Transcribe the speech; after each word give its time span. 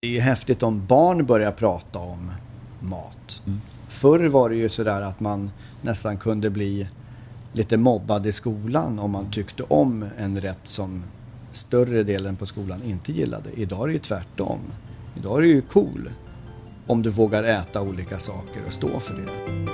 Det 0.00 0.16
är 0.16 0.20
häftigt 0.20 0.62
om 0.62 0.86
barn 0.86 1.26
börjar 1.26 1.52
prata 1.52 1.98
om 1.98 2.30
mat. 2.80 3.42
Mm. 3.46 3.60
Förr 3.88 4.28
var 4.28 4.50
det 4.50 4.56
ju 4.56 4.68
sådär 4.68 5.02
att 5.02 5.20
man 5.20 5.50
nästan 5.82 6.16
kunde 6.16 6.50
bli 6.50 6.88
lite 7.52 7.76
mobbad 7.76 8.26
i 8.26 8.32
skolan 8.32 8.98
om 8.98 9.10
man 9.10 9.30
tyckte 9.30 9.62
om 9.62 10.04
en 10.18 10.40
rätt 10.40 10.60
som 10.62 11.02
större 11.52 12.02
delen 12.02 12.36
på 12.36 12.46
skolan 12.46 12.82
inte 12.82 13.12
gillade. 13.12 13.50
Idag 13.56 13.82
är 13.82 13.86
det 13.86 13.92
ju 13.92 13.98
tvärtom. 13.98 14.60
Idag 15.16 15.38
är 15.38 15.42
det 15.42 15.48
ju 15.48 15.60
cool 15.60 16.10
om 16.86 17.02
du 17.02 17.10
vågar 17.10 17.44
äta 17.44 17.82
olika 17.82 18.18
saker 18.18 18.60
och 18.66 18.72
stå 18.72 19.00
för 19.00 19.14
det. 19.14 19.67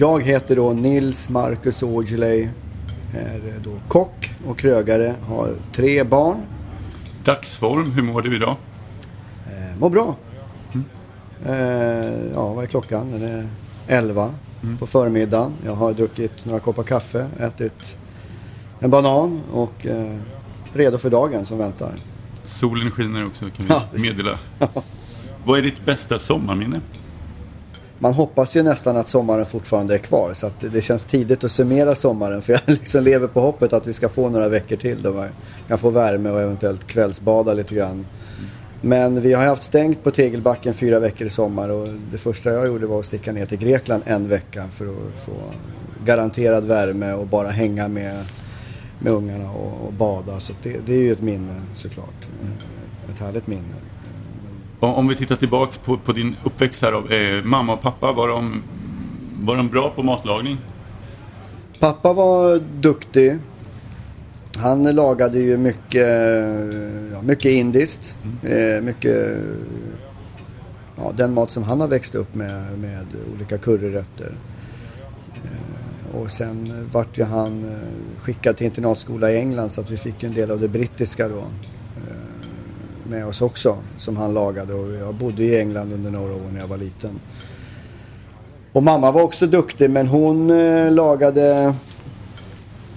Jag 0.00 0.22
heter 0.22 0.56
då 0.56 0.72
Nils 0.72 1.28
Marcus 1.30 1.82
Aujalay, 1.82 2.48
är 3.14 3.60
då 3.64 3.70
kock 3.88 4.30
och 4.46 4.58
krögare, 4.58 5.14
har 5.26 5.54
tre 5.72 6.04
barn. 6.04 6.36
Dagsform, 7.24 7.90
hur 7.90 8.02
mår 8.02 8.22
du 8.22 8.36
idag? 8.36 8.56
Eh, 9.46 9.78
mår 9.78 9.90
bra. 9.90 10.16
Mm. 10.72 10.84
Eh, 11.46 12.32
ja, 12.34 12.52
vad 12.52 12.64
är 12.64 12.68
klockan? 12.68 13.10
Den 13.10 13.22
är 13.22 13.48
11 13.88 14.34
mm. 14.62 14.76
på 14.76 14.86
förmiddagen. 14.86 15.52
Jag 15.64 15.74
har 15.74 15.92
druckit 15.92 16.46
några 16.46 16.60
koppar 16.60 16.82
kaffe, 16.82 17.26
ätit 17.38 17.96
en 18.78 18.90
banan 18.90 19.40
och 19.52 19.86
eh, 19.86 20.16
redo 20.72 20.98
för 20.98 21.10
dagen 21.10 21.46
som 21.46 21.58
väntar. 21.58 21.94
Solen 22.44 22.90
skiner 22.90 23.26
också 23.26 23.50
kan 23.56 23.82
vi 23.92 24.02
meddela. 24.02 24.38
Vad 25.44 25.58
är 25.58 25.62
ditt 25.62 25.84
bästa 25.84 26.18
sommarminne? 26.18 26.80
Man 28.02 28.12
hoppas 28.12 28.56
ju 28.56 28.62
nästan 28.62 28.96
att 28.96 29.08
sommaren 29.08 29.46
fortfarande 29.46 29.94
är 29.94 29.98
kvar. 29.98 30.32
Så 30.34 30.46
att 30.46 30.60
det 30.72 30.80
känns 30.80 31.06
tidigt 31.06 31.44
att 31.44 31.52
summera 31.52 31.94
sommaren. 31.94 32.42
För 32.42 32.52
jag 32.52 32.62
liksom 32.66 33.04
lever 33.04 33.26
på 33.26 33.40
hoppet 33.40 33.72
att 33.72 33.86
vi 33.86 33.92
ska 33.92 34.08
få 34.08 34.28
några 34.28 34.48
veckor 34.48 34.76
till 34.76 35.02
då 35.02 35.12
man 35.12 35.28
kan 35.68 35.78
få 35.78 35.90
värme 35.90 36.30
och 36.30 36.40
eventuellt 36.40 36.86
kvällsbada 36.86 37.54
lite 37.54 37.74
grann. 37.74 38.06
Men 38.80 39.20
vi 39.20 39.32
har 39.32 39.46
haft 39.46 39.62
stängt 39.62 40.04
på 40.04 40.10
Tegelbacken 40.10 40.74
fyra 40.74 40.98
veckor 40.98 41.26
i 41.26 41.30
sommar 41.30 41.68
och 41.68 41.88
det 42.12 42.18
första 42.18 42.50
jag 42.52 42.66
gjorde 42.66 42.86
var 42.86 43.00
att 43.00 43.06
sticka 43.06 43.32
ner 43.32 43.46
till 43.46 43.58
Grekland 43.58 44.02
en 44.06 44.28
vecka 44.28 44.68
för 44.72 44.84
att 44.84 45.20
få 45.20 45.32
garanterad 46.04 46.64
värme 46.64 47.12
och 47.12 47.26
bara 47.26 47.48
hänga 47.48 47.88
med, 47.88 48.24
med 48.98 49.12
ungarna 49.12 49.50
och, 49.50 49.86
och 49.86 49.92
bada. 49.92 50.40
Så 50.40 50.52
det, 50.62 50.76
det 50.86 50.92
är 50.92 51.02
ju 51.02 51.12
ett 51.12 51.22
minne 51.22 51.60
såklart. 51.74 52.28
Ett 53.12 53.18
härligt 53.18 53.46
minne. 53.46 53.74
Om 54.80 55.08
vi 55.08 55.16
tittar 55.16 55.36
tillbaks 55.36 55.78
på, 55.78 55.96
på 55.96 56.12
din 56.12 56.36
uppväxt 56.44 56.82
här 56.82 56.92
då. 56.92 57.14
Eh, 57.14 57.44
mamma 57.44 57.72
och 57.72 57.80
pappa, 57.80 58.12
var 58.12 58.28
de, 58.28 58.62
var 59.40 59.56
de 59.56 59.68
bra 59.68 59.90
på 59.90 60.02
matlagning? 60.02 60.58
Pappa 61.78 62.12
var 62.12 62.60
duktig. 62.80 63.38
Han 64.56 64.94
lagade 64.94 65.38
ju 65.38 65.56
mycket, 65.56 66.08
ja, 67.12 67.22
mycket 67.22 67.52
indiskt. 67.52 68.14
Mm. 68.42 68.76
Eh, 68.76 68.82
mycket, 68.82 69.38
ja, 70.96 71.12
den 71.16 71.34
mat 71.34 71.50
som 71.50 71.62
han 71.62 71.80
har 71.80 71.88
växt 71.88 72.14
upp 72.14 72.34
med, 72.34 72.78
med 72.78 73.06
olika 73.34 73.58
curryrätter. 73.58 74.34
Eh, 75.34 76.20
och 76.20 76.30
sen 76.30 76.88
vart 76.92 77.18
ju 77.18 77.24
han 77.24 77.64
eh, 77.64 78.20
skickad 78.22 78.56
till 78.56 78.66
internatskola 78.66 79.30
i 79.30 79.36
England 79.36 79.70
så 79.70 79.80
att 79.80 79.90
vi 79.90 79.96
fick 79.96 80.22
en 80.22 80.34
del 80.34 80.50
av 80.50 80.60
det 80.60 80.68
brittiska 80.68 81.28
då 81.28 81.44
med 83.10 83.26
oss 83.26 83.42
också 83.42 83.76
som 83.96 84.16
han 84.16 84.34
lagade 84.34 84.74
och 84.74 84.92
jag 84.92 85.14
bodde 85.14 85.42
i 85.42 85.60
England 85.60 85.92
under 85.92 86.10
några 86.10 86.34
år 86.34 86.50
när 86.52 86.60
jag 86.60 86.68
var 86.68 86.76
liten. 86.76 87.20
Och 88.72 88.82
mamma 88.82 89.10
var 89.10 89.22
också 89.22 89.46
duktig 89.46 89.90
men 89.90 90.06
hon 90.06 90.50
eh, 90.50 90.90
lagade 90.90 91.74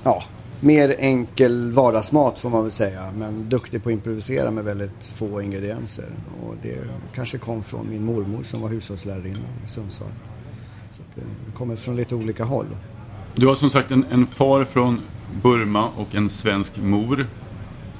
ja, 0.03 0.23
mer 0.59 0.95
enkel 1.00 1.72
vardagsmat 1.72 2.39
får 2.39 2.50
man 2.50 2.61
väl 2.64 2.72
säga. 2.72 3.11
Men 3.17 3.50
duktig 3.50 3.84
på 3.84 3.89
att 3.89 3.94
improvisera 3.94 4.52
med 4.52 4.64
väldigt 4.64 5.03
få 5.03 5.41
ingredienser. 5.41 6.06
Och 6.47 6.56
det 6.62 6.78
kanske 7.16 7.38
kom 7.38 7.63
från 7.63 7.90
min 7.90 8.06
mormor 8.06 8.44
som 8.44 8.62
var 8.62 8.69
hushållslärarinna 8.69 9.47
i 9.66 9.68
Sundsvall. 9.68 10.09
Så 10.91 11.02
eh, 11.02 11.23
det 11.46 11.57
kommer 11.57 11.75
från 11.75 11.96
lite 11.96 12.16
olika 12.16 12.44
håll. 12.44 12.68
Du 13.35 13.47
har 13.47 13.56
som 13.56 13.69
sagt 13.69 13.91
en, 13.91 14.06
en 14.12 14.25
far 14.25 14.63
från 14.63 15.00
Burma 15.41 15.90
och 15.97 16.16
en 16.16 16.29
svensk 16.29 16.78
mor 16.78 17.28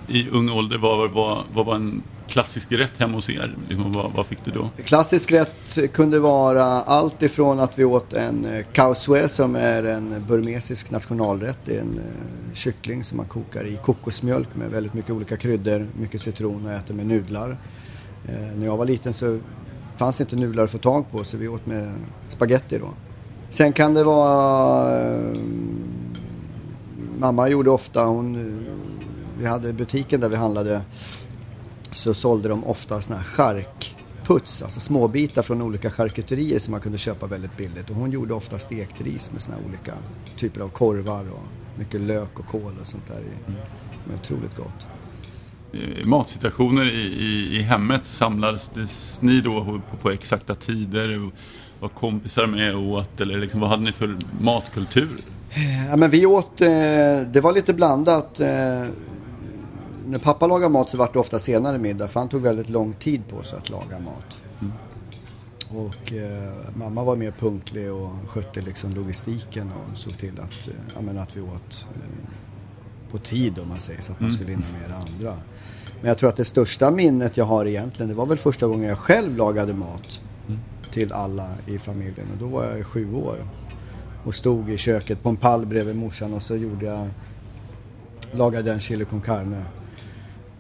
i 0.08 0.30
ung 0.30 0.50
ålder, 0.50 0.78
vad, 0.78 1.12
vad, 1.12 1.44
vad 1.54 1.66
var 1.66 1.76
en 1.76 2.02
klassisk 2.28 2.72
rätt 2.72 2.92
hemma 2.98 3.14
hos 3.14 3.30
er? 3.30 3.56
Liksom, 3.70 3.92
vad, 3.92 4.12
vad, 4.12 4.26
fick 4.26 4.46
du 4.46 4.52
då? 4.52 4.70
Klassisk 4.84 5.32
rätt 5.32 5.94
kunde 5.94 6.20
vara 6.20 6.66
allt 6.66 7.24
ifrån 7.24 7.60
att 7.60 7.80
vi 7.80 7.86
åt 7.86 8.14
en 8.14 8.46
eh, 8.46 8.66
kausue 8.74 9.30
som 9.30 9.56
är 9.56 9.84
en 9.84 10.26
burmesisk 10.28 10.92
nationalrätt. 10.92 11.58
Det 11.66 11.76
är 11.76 11.82
en 11.82 11.98
eh, 11.98 12.54
kyckling 12.54 13.04
som 13.04 13.18
man 13.18 13.26
kokar 13.26 13.66
i 13.66 13.80
kokosmjölk 13.84 14.48
med 14.54 14.70
väldigt 14.72 14.94
mycket 14.94 15.12
olika 15.12 15.38
kryddor, 15.38 15.88
mycket 16.00 16.22
citron 16.22 16.66
och 16.66 16.72
äter 16.72 16.94
med 16.94 17.08
nudlar. 17.08 17.58
Eh, 18.28 18.58
när 18.58 18.66
jag 18.66 18.78
var 18.78 18.86
liten 18.86 19.14
så 19.14 19.40
fanns 19.96 20.22
inte 20.22 20.36
nudlar 20.36 20.64
att 20.64 20.72
få 20.72 20.78
tag 20.78 21.12
på 21.12 21.24
så 21.24 21.38
vi 21.38 21.48
åt 21.48 21.66
med 21.66 21.94
spaghetti 22.28 22.78
då. 22.78 22.90
Sen 23.50 23.74
kan 23.74 23.94
det 23.94 24.04
vara... 24.04 25.02
Eh, 25.02 25.40
mamma 27.18 27.50
gjorde 27.50 27.70
ofta, 27.70 28.06
hon 28.06 28.66
vi 29.40 29.46
hade 29.46 29.74
butiken 29.74 30.20
där 30.20 30.30
vi 30.30 30.36
handlade 30.36 30.82
så 31.92 32.14
sålde 32.14 32.50
de 32.50 32.64
ofta 32.64 33.02
såna 33.02 33.20
här 33.20 33.26
charkputs, 33.26 34.62
alltså 34.62 34.80
småbitar 34.80 35.42
från 35.42 35.62
olika 35.62 35.92
charkuterier 35.92 36.60
som 36.60 36.72
man 36.72 36.82
kunde 36.82 36.98
köpa 36.98 37.28
väldigt 37.28 37.58
billigt. 37.58 37.90
Och 37.90 37.96
hon 37.96 38.12
gjorde 38.12 38.34
ofta 38.34 38.60
stekt 38.60 39.02
ris 39.02 39.32
med 39.32 39.42
såna 39.42 39.58
här 39.58 39.64
olika 39.66 39.94
typer 40.38 40.62
av 40.62 40.70
korvar 40.70 41.26
och 41.32 41.80
mycket 41.80 42.02
lök 42.02 42.40
och 42.40 42.48
kål 42.48 42.74
och 42.82 42.88
sånt 42.88 43.08
där. 43.08 43.18
Mm. 43.18 43.60
Men 44.06 44.16
otroligt 44.16 44.56
gott. 44.56 44.88
Matsituationer 46.04 46.86
i, 46.86 47.02
i, 47.02 47.58
i 47.58 47.62
hemmet 47.62 48.06
samlades 48.06 48.72
ni 49.22 49.42
då 49.42 49.82
på, 49.92 49.98
på 49.98 50.12
exakta 50.12 50.56
tider? 50.56 51.32
Var 51.80 51.90
kompisar 51.90 52.48
med 52.48 52.76
och 52.76 52.88
åt? 52.88 53.22
Eller 53.22 53.38
liksom, 53.38 53.60
vad 53.60 53.70
hade 53.70 53.84
ni 53.84 53.92
för 53.92 54.18
matkultur? 54.42 55.22
Ja, 55.90 55.96
men 55.96 56.10
vi 56.10 56.26
åt, 56.26 56.62
eh, 56.62 56.68
det 57.32 57.42
var 57.44 57.54
lite 57.54 57.74
blandat. 57.74 58.40
När 60.14 60.20
pappa 60.20 60.48
lagade 60.48 60.70
mat 60.70 60.90
så 60.90 60.98
var 60.98 61.10
det 61.14 61.20
ofta 61.20 61.40
senare 61.40 61.78
middag 61.78 62.08
för 62.08 62.20
han 62.20 62.30
tog 62.30 62.42
väldigt 62.42 62.70
lång 62.70 62.94
tid 62.94 63.22
på 63.28 63.42
sig 63.44 63.58
att 63.58 63.70
laga 63.70 64.00
mat. 64.00 64.38
Mm. 64.62 64.74
Och 65.70 66.14
eh, 66.14 66.54
mamma 66.76 67.04
var 67.04 67.16
mer 67.16 67.32
punktlig 67.32 67.92
och 67.92 68.10
skötte 68.28 68.62
liksom 68.62 68.94
logistiken 68.94 69.72
och 69.72 69.98
såg 69.98 70.18
till 70.18 70.40
att, 70.40 70.68
eh, 70.68 71.14
ja, 71.16 71.22
att 71.22 71.38
vi 71.38 71.42
åt 71.42 71.86
eh, 71.96 73.12
på 73.12 73.18
tid 73.18 73.60
om 73.60 73.70
man 73.70 73.80
säger 73.80 74.02
så 74.02 74.12
att 74.12 74.20
man 74.20 74.30
mm. 74.30 74.36
skulle 74.36 74.52
hinna 74.52 74.66
med 74.82 74.90
det 74.90 74.96
andra. 74.96 75.38
Men 76.02 76.08
jag 76.08 76.18
tror 76.18 76.30
att 76.30 76.36
det 76.36 76.46
största 76.46 76.92
minnet 76.92 77.38
jag 77.38 77.46
har 77.46 77.66
egentligen 77.66 78.10
det 78.10 78.16
var 78.16 78.26
väl 78.26 78.38
första 78.38 78.68
gången 78.68 78.90
jag 78.90 78.98
själv 78.98 79.38
lagade 79.38 79.74
mat 79.74 80.22
mm. 80.48 80.60
till 80.92 81.14
alla 81.14 81.50
i 81.66 81.78
familjen 81.78 82.28
och 82.34 82.38
då 82.40 82.48
var 82.48 82.66
jag 82.66 82.86
sju 82.86 83.14
år. 83.14 83.46
Och 84.26 84.36
stod 84.36 84.70
i 84.70 84.78
köket 84.78 85.24
på 85.24 85.30
en 85.30 85.38
pall 85.38 85.66
bredvid 85.66 85.96
morsan 85.96 86.34
och 86.34 86.42
så 86.42 86.56
gjorde 86.56 86.86
jag 86.86 87.08
lagade 88.32 88.72
en 88.72 88.80
chili 88.80 89.06
con 89.06 89.22
carne 89.22 89.66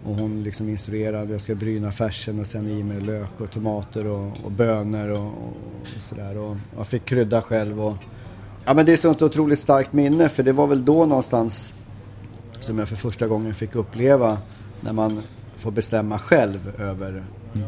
och 0.06 0.16
hon 0.16 0.44
liksom 0.44 0.70
instruerade, 0.70 1.32
jag 1.32 1.42
ska 1.42 1.56
bryna 1.56 1.92
färsen 1.92 2.40
och 2.40 2.48
sen 2.48 2.68
i 2.68 2.84
med 2.84 3.04
lök 3.04 3.42
och 3.42 3.52
tomater 3.52 4.08
och, 4.08 4.32
och 4.44 4.52
bönor 4.52 5.10
och, 5.10 5.18
och, 5.18 5.54
och 5.82 6.02
sådär. 6.02 6.38
Och 6.38 6.58
jag 6.78 6.88
fick 6.88 7.06
krydda 7.06 7.42
själv 7.42 7.82
och... 7.82 7.96
Ja 8.66 8.74
men 8.74 8.86
det 8.86 8.94
är 8.94 8.98
så 8.98 9.12
ett 9.12 9.22
otroligt 9.22 9.60
starkt 9.60 9.94
minne 9.94 10.30
för 10.30 10.44
det 10.44 10.52
var 10.52 10.68
väl 10.68 10.86
då 10.86 11.06
någonstans 11.06 11.74
som 12.60 12.80
jag 12.80 12.90
för 12.90 12.96
första 12.96 13.28
gången 13.28 13.54
fick 13.54 13.76
uppleva 13.76 14.38
när 14.82 14.94
man 14.94 15.22
får 15.56 15.72
bestämma 15.72 16.20
själv 16.20 16.72
över 16.80 17.10
mm. 17.54 17.68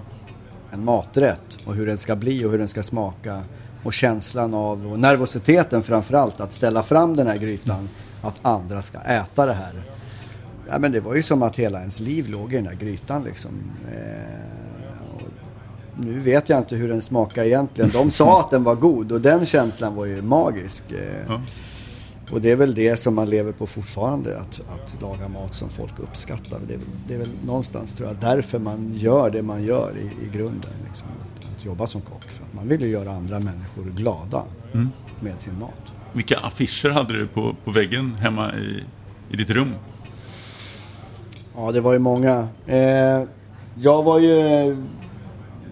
en 0.71 0.85
maträtt 0.85 1.59
och 1.65 1.75
hur 1.75 1.87
den 1.87 1.97
ska 1.97 2.15
bli 2.15 2.45
och 2.45 2.51
hur 2.51 2.57
den 2.57 2.67
ska 2.67 2.83
smaka. 2.83 3.41
Och 3.83 3.93
känslan 3.93 4.53
av, 4.53 4.91
och 4.91 4.99
nervositeten 4.99 5.83
framförallt, 5.83 6.39
att 6.39 6.53
ställa 6.53 6.83
fram 6.83 7.15
den 7.15 7.27
här 7.27 7.37
grytan, 7.37 7.89
att 8.21 8.39
andra 8.41 8.81
ska 8.81 8.99
äta 8.99 9.45
det 9.45 9.53
här. 9.53 9.94
Ja, 10.69 10.79
men 10.79 10.91
det 10.91 10.99
var 10.99 11.15
ju 11.15 11.23
som 11.23 11.43
att 11.43 11.55
hela 11.55 11.79
ens 11.79 11.99
liv 11.99 12.29
låg 12.29 12.53
i 12.53 12.55
den 12.55 12.65
där 12.65 12.73
grytan 12.73 13.23
liksom. 13.23 13.51
Eh, 13.91 14.55
nu 15.97 16.19
vet 16.19 16.49
jag 16.49 16.59
inte 16.59 16.75
hur 16.75 16.87
den 16.87 17.01
smakar 17.01 17.43
egentligen. 17.43 17.91
De 17.93 18.11
sa 18.11 18.39
att 18.39 18.49
den 18.49 18.63
var 18.63 18.75
god 18.75 19.11
och 19.11 19.21
den 19.21 19.45
känslan 19.45 19.95
var 19.95 20.05
ju 20.05 20.21
magisk. 20.21 20.91
Eh, 20.91 21.25
ja. 21.27 21.41
Och 22.31 22.41
det 22.41 22.51
är 22.51 22.55
väl 22.55 22.75
det 22.75 22.99
som 22.99 23.15
man 23.15 23.29
lever 23.29 23.51
på 23.51 23.67
fortfarande, 23.67 24.39
att, 24.39 24.61
att 24.69 25.01
laga 25.01 25.27
mat 25.27 25.53
som 25.53 25.69
folk 25.69 25.99
uppskattar. 25.99 26.59
Det 26.67 26.73
är, 26.73 26.79
det 27.07 27.13
är 27.13 27.19
väl 27.19 27.29
någonstans 27.45 27.95
tror 27.95 28.09
jag 28.09 28.17
därför 28.17 28.59
man 28.59 28.91
gör 28.93 29.29
det 29.29 29.41
man 29.41 29.63
gör 29.63 29.93
i, 29.97 30.25
i 30.25 30.37
grunden. 30.37 30.71
Liksom, 30.87 31.07
att, 31.07 31.57
att, 31.57 31.65
jobba 31.65 31.87
som 31.87 32.01
kock. 32.01 32.23
För 32.23 32.43
att 32.43 32.53
man 32.53 32.67
vill 32.67 32.81
ju 32.81 32.87
göra 32.87 33.11
andra 33.11 33.39
människor 33.39 33.83
glada 33.95 34.43
mm. 34.73 34.89
med 35.19 35.41
sin 35.41 35.59
mat. 35.59 35.93
Vilka 36.13 36.37
affischer 36.37 36.89
hade 36.89 37.13
du 37.13 37.27
på, 37.27 37.55
på 37.65 37.71
väggen 37.71 38.15
hemma 38.15 38.55
i, 38.55 38.83
i 39.29 39.37
ditt 39.37 39.49
rum? 39.49 39.71
Ja, 41.57 41.71
det 41.71 41.81
var 41.81 41.93
ju 41.93 41.99
många. 41.99 42.47
Eh, 42.65 43.23
jag 43.75 44.03
var 44.03 44.19
ju 44.19 44.75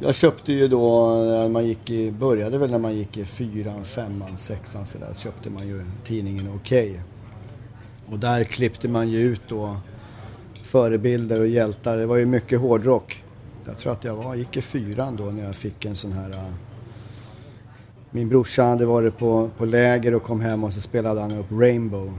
jag 0.01 0.15
köpte 0.15 0.53
ju 0.53 0.67
då, 0.67 1.15
när 1.15 1.49
man 1.49 1.65
gick 1.65 1.89
i, 1.89 2.11
började 2.11 2.57
väl 2.57 2.71
när 2.71 2.77
man 2.77 2.95
gick 2.95 3.17
i 3.17 3.25
fyran, 3.25 3.83
femman, 3.83 4.37
sexan 4.37 4.85
sådär, 4.85 5.13
köpte 5.15 5.49
man 5.49 5.67
ju 5.67 5.85
tidningen 6.03 6.49
Okej. 6.55 6.89
Okay. 6.89 7.01
Och 8.11 8.19
där 8.19 8.43
klippte 8.43 8.87
man 8.87 9.09
ju 9.09 9.19
ut 9.19 9.41
då 9.47 9.77
förebilder 10.61 11.39
och 11.39 11.47
hjältar. 11.47 11.97
Det 11.97 12.05
var 12.05 12.17
ju 12.17 12.25
mycket 12.25 12.59
hårdrock. 12.59 13.23
Jag 13.65 13.77
tror 13.77 13.91
att 13.91 14.03
jag 14.03 14.15
var, 14.15 14.35
gick 14.35 14.57
i 14.57 14.61
fyran 14.61 15.15
då 15.15 15.23
när 15.23 15.43
jag 15.43 15.55
fick 15.55 15.85
en 15.85 15.95
sån 15.95 16.11
här... 16.11 16.29
Uh, 16.29 16.53
min 18.11 18.29
brorsa 18.29 18.63
hade 18.63 18.85
varit 18.85 19.17
på, 19.17 19.49
på 19.57 19.65
läger 19.65 20.13
och 20.13 20.23
kom 20.23 20.41
hem 20.41 20.63
och 20.63 20.73
så 20.73 20.81
spelade 20.81 21.21
han 21.21 21.31
upp 21.31 21.51
Rainbow. 21.51 22.13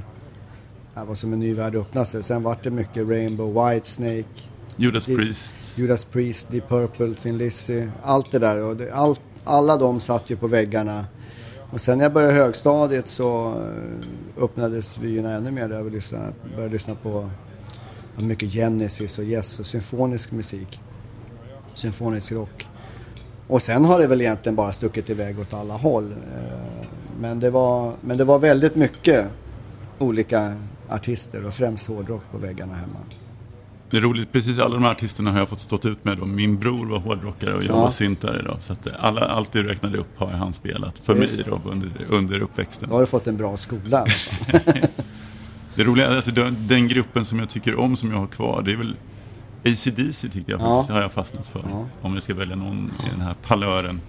Det 0.94 1.04
var 1.04 1.14
som 1.14 1.32
en 1.32 1.40
ny 1.40 1.54
värld 1.54 1.74
öppnade 1.74 2.06
sig. 2.06 2.22
Sen 2.22 2.42
var 2.42 2.56
det 2.62 2.70
mycket 2.70 3.08
Rainbow, 3.08 3.70
Whitesnake. 3.70 4.48
Judas 4.76 5.06
Priest. 5.06 5.54
Judas 5.74 6.04
Priest, 6.04 6.50
Deep 6.50 6.68
Purple, 6.68 7.14
Thin 7.14 7.38
Lizzy. 7.38 7.86
Allt 8.02 8.32
det 8.32 8.38
där. 8.38 8.64
Och 8.64 8.76
det, 8.76 8.92
all, 8.92 9.16
alla 9.44 9.76
de 9.76 10.00
satt 10.00 10.30
ju 10.30 10.36
på 10.36 10.46
väggarna. 10.46 11.04
Och 11.70 11.80
sen 11.80 11.98
när 11.98 12.04
jag 12.04 12.12
började 12.12 12.34
högstadiet 12.34 13.08
så 13.08 13.48
eh, 13.48 14.44
öppnades 14.44 14.98
vyerna 14.98 15.32
ännu 15.32 15.50
mer. 15.50 15.60
Jag 15.60 15.68
började 16.54 16.72
lyssna 16.72 16.94
på 16.94 17.30
mycket 18.16 18.52
Genesis 18.52 19.18
och 19.18 19.24
Yes 19.24 19.60
och 19.60 19.66
symfonisk 19.66 20.32
musik. 20.32 20.80
Symfonisk 21.74 22.32
rock. 22.32 22.68
Och 23.46 23.62
sen 23.62 23.84
har 23.84 24.00
det 24.00 24.06
väl 24.06 24.20
egentligen 24.20 24.56
bara 24.56 24.72
stuckit 24.72 25.10
iväg 25.10 25.38
åt 25.38 25.54
alla 25.54 25.74
håll. 25.74 26.12
Eh, 26.12 26.86
men 27.20 27.40
det 27.40 27.50
var, 27.50 27.92
men 28.00 28.18
det 28.18 28.24
var 28.24 28.38
väldigt 28.38 28.74
mycket 28.74 29.26
olika 29.98 30.54
artister 30.88 31.46
och 31.46 31.54
främst 31.54 31.86
hårdrock 31.86 32.22
på 32.32 32.38
väggarna 32.38 32.74
hemma. 32.74 32.98
Det 33.90 33.96
är 33.96 34.00
roligt, 34.00 34.32
precis 34.32 34.58
alla 34.58 34.74
de 34.74 34.82
här 34.82 34.90
artisterna 34.90 35.32
har 35.32 35.38
jag 35.38 35.48
fått 35.48 35.60
stått 35.60 35.84
ut 35.84 36.04
med. 36.04 36.18
Då. 36.18 36.24
Min 36.24 36.58
bror 36.58 36.86
var 36.86 36.98
hårdrockare 36.98 37.54
och 37.54 37.62
jag 37.62 37.70
ja. 37.70 37.82
var 37.82 37.90
syntare. 37.90 38.42
Då. 38.42 38.56
Så 38.62 38.72
att 38.72 38.88
alla, 38.98 39.20
allt 39.20 39.52
du 39.52 39.62
räknade 39.62 39.98
upp 39.98 40.18
har 40.18 40.26
han 40.26 40.52
spelat 40.52 40.98
för 40.98 41.16
Just. 41.16 41.36
mig 41.36 41.46
då, 41.48 41.70
under, 41.70 41.90
under 42.08 42.40
uppväxten. 42.40 42.88
Då 42.88 42.94
har 42.94 43.00
du 43.00 43.06
fått 43.06 43.26
en 43.26 43.36
bra 43.36 43.56
skola. 43.56 44.06
det 45.74 45.84
roliga 45.84 46.08
är 46.08 46.18
att 46.18 46.34
den, 46.34 46.56
den, 46.60 46.88
gruppen 46.88 47.24
som 47.24 47.38
jag 47.38 47.48
tycker 47.48 47.78
om, 47.78 47.96
som 47.96 48.10
jag 48.10 48.18
har 48.18 48.26
kvar, 48.26 48.62
det 48.62 48.72
är 48.72 48.76
väl 48.76 48.96
ACDC 49.64 50.28
tycker 50.28 50.52
jag 50.52 50.60
ja. 50.60 50.86
har 50.90 51.00
jag 51.00 51.12
fastnat 51.12 51.46
för. 51.46 51.64
Ja. 51.70 51.86
Om 52.02 52.14
jag 52.14 52.22
ska 52.22 52.34
välja 52.34 52.56
någon 52.56 52.92
i 53.06 53.10
den 53.10 53.20
här 53.20 53.34
palören. 53.42 54.00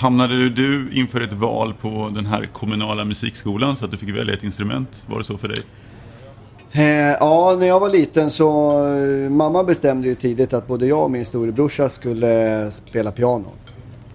Hamnade 0.00 0.48
du 0.48 0.90
inför 0.92 1.20
ett 1.20 1.32
val 1.32 1.74
på 1.80 2.10
den 2.14 2.26
här 2.26 2.46
kommunala 2.52 3.04
musikskolan 3.04 3.76
så 3.76 3.84
att 3.84 3.90
du 3.90 3.96
fick 3.96 4.08
välja 4.08 4.34
ett 4.34 4.44
instrument? 4.44 5.04
Var 5.06 5.18
det 5.18 5.24
så 5.24 5.38
för 5.38 5.48
dig? 5.48 5.62
Eh, 6.72 7.16
ja, 7.20 7.56
när 7.58 7.66
jag 7.66 7.80
var 7.80 7.88
liten 7.88 8.30
så... 8.30 8.78
Eh, 8.96 9.30
mamma 9.30 9.64
bestämde 9.64 10.08
ju 10.08 10.14
tidigt 10.14 10.52
att 10.52 10.66
både 10.66 10.86
jag 10.86 11.02
och 11.02 11.10
min 11.10 11.26
storebrorsa 11.26 11.88
skulle 11.88 12.70
spela 12.70 13.12
piano. 13.12 13.50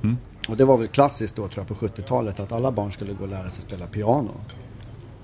Mm. 0.03 0.17
Och 0.47 0.57
det 0.57 0.65
var 0.65 0.77
väl 0.77 0.87
klassiskt 0.87 1.35
då 1.35 1.47
tror 1.47 1.65
jag 1.67 1.79
på 1.79 1.85
70-talet 1.85 2.39
att 2.39 2.51
alla 2.51 2.71
barn 2.71 2.91
skulle 2.91 3.13
gå 3.13 3.23
och 3.23 3.29
lära 3.29 3.49
sig 3.49 3.61
spela 3.61 3.85
piano. 3.85 4.31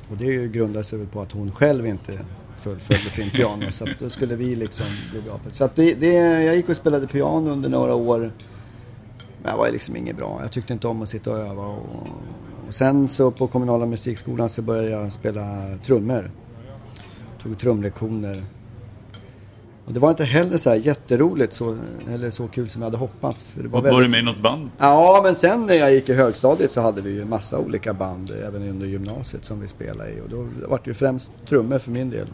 Och 0.10 0.18
det 0.18 0.48
grundade 0.48 0.86
sig 0.86 1.00
väl 1.00 1.08
på 1.08 1.22
att 1.22 1.31
hon 1.31 1.52
själv 1.52 1.88
inte 1.88 2.19
fullföljde 2.56 3.10
sin 3.10 3.30
piano. 3.36 3.72
så 3.72 3.84
att 3.84 4.00
då 4.00 4.10
skulle 4.10 4.36
vi 4.36 4.56
liksom 4.56 4.86
bli 5.12 5.22
bra 5.22 5.34
på 5.34 5.50
det. 5.50 5.56
Så 5.56 5.63
att 5.63 5.75
det, 5.75 5.94
det, 5.94 6.13
jag 6.44 6.56
gick 6.56 6.69
och 6.69 6.78
spelade 6.78 7.08
piano 7.08 7.52
under 7.52 7.69
några 7.69 7.96
år. 7.96 8.31
Men 9.44 9.52
jag 9.52 9.58
var 9.58 9.72
liksom 9.72 9.96
inget 9.96 10.18
bra. 10.18 10.40
Jag 10.42 10.52
tyckte 10.52 10.74
inte 10.74 10.88
om 10.88 11.02
att 11.02 11.10
sitta 11.10 11.32
och 11.32 11.38
öva. 11.38 11.66
Och, 11.66 12.08
och 12.68 12.74
sen 12.74 13.08
så 13.08 13.32
på 13.32 13.48
kommunala 13.48 13.86
musikskolan 13.86 14.50
så 14.50 14.62
började 14.62 14.90
jag 14.90 15.12
spela 15.12 15.78
trummor 15.84 16.32
tog 17.44 17.58
trumlektioner. 17.58 18.44
Och 19.86 19.94
det 19.94 20.00
var 20.00 20.10
inte 20.10 20.24
heller 20.24 20.58
så 20.58 20.70
här 20.70 20.78
jätteroligt 20.78 21.54
så, 21.54 21.78
eller 22.10 22.32
så 22.32 22.48
kul 22.48 22.70
som 22.70 22.82
jag 22.82 22.88
hade 22.88 22.98
hoppats. 22.98 23.52
För 23.52 23.64
det 23.64 23.70
var, 23.70 23.82
var 23.82 23.90
väldigt... 23.90 24.06
du 24.06 24.12
med 24.12 24.20
i 24.20 24.24
något 24.24 24.42
band? 24.42 24.72
Ja, 24.78 25.20
men 25.24 25.36
sen 25.36 25.66
när 25.66 25.74
jag 25.74 25.94
gick 25.94 26.10
i 26.10 26.14
högstadiet 26.14 26.72
så 26.72 26.82
hade 26.82 27.02
vi 27.02 27.10
ju 27.10 27.26
massa 27.26 27.60
olika 27.60 27.94
band 27.94 28.30
även 28.48 28.70
under 28.70 28.88
gymnasiet 28.88 29.46
som 29.46 29.60
vi 29.62 29.68
spelade 29.68 30.12
i. 30.12 30.22
Och 30.22 30.30
då 30.30 30.48
var 30.68 30.80
det 30.84 30.90
ju 30.90 30.94
främst 30.94 31.32
trummor 31.48 31.80
för 31.80 31.92
min 31.92 32.10
del. 32.10 32.28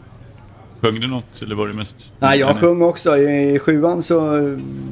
Sjöng 0.80 1.00
du 1.00 1.08
något 1.08 1.42
eller 1.42 1.54
var 1.54 1.68
det 1.68 1.74
mest? 1.74 2.12
Nej, 2.18 2.38
jag 2.38 2.56
sjöng 2.56 2.82
också. 2.82 3.16
I 3.16 3.58
sjuan 3.58 4.02
så 4.02 4.40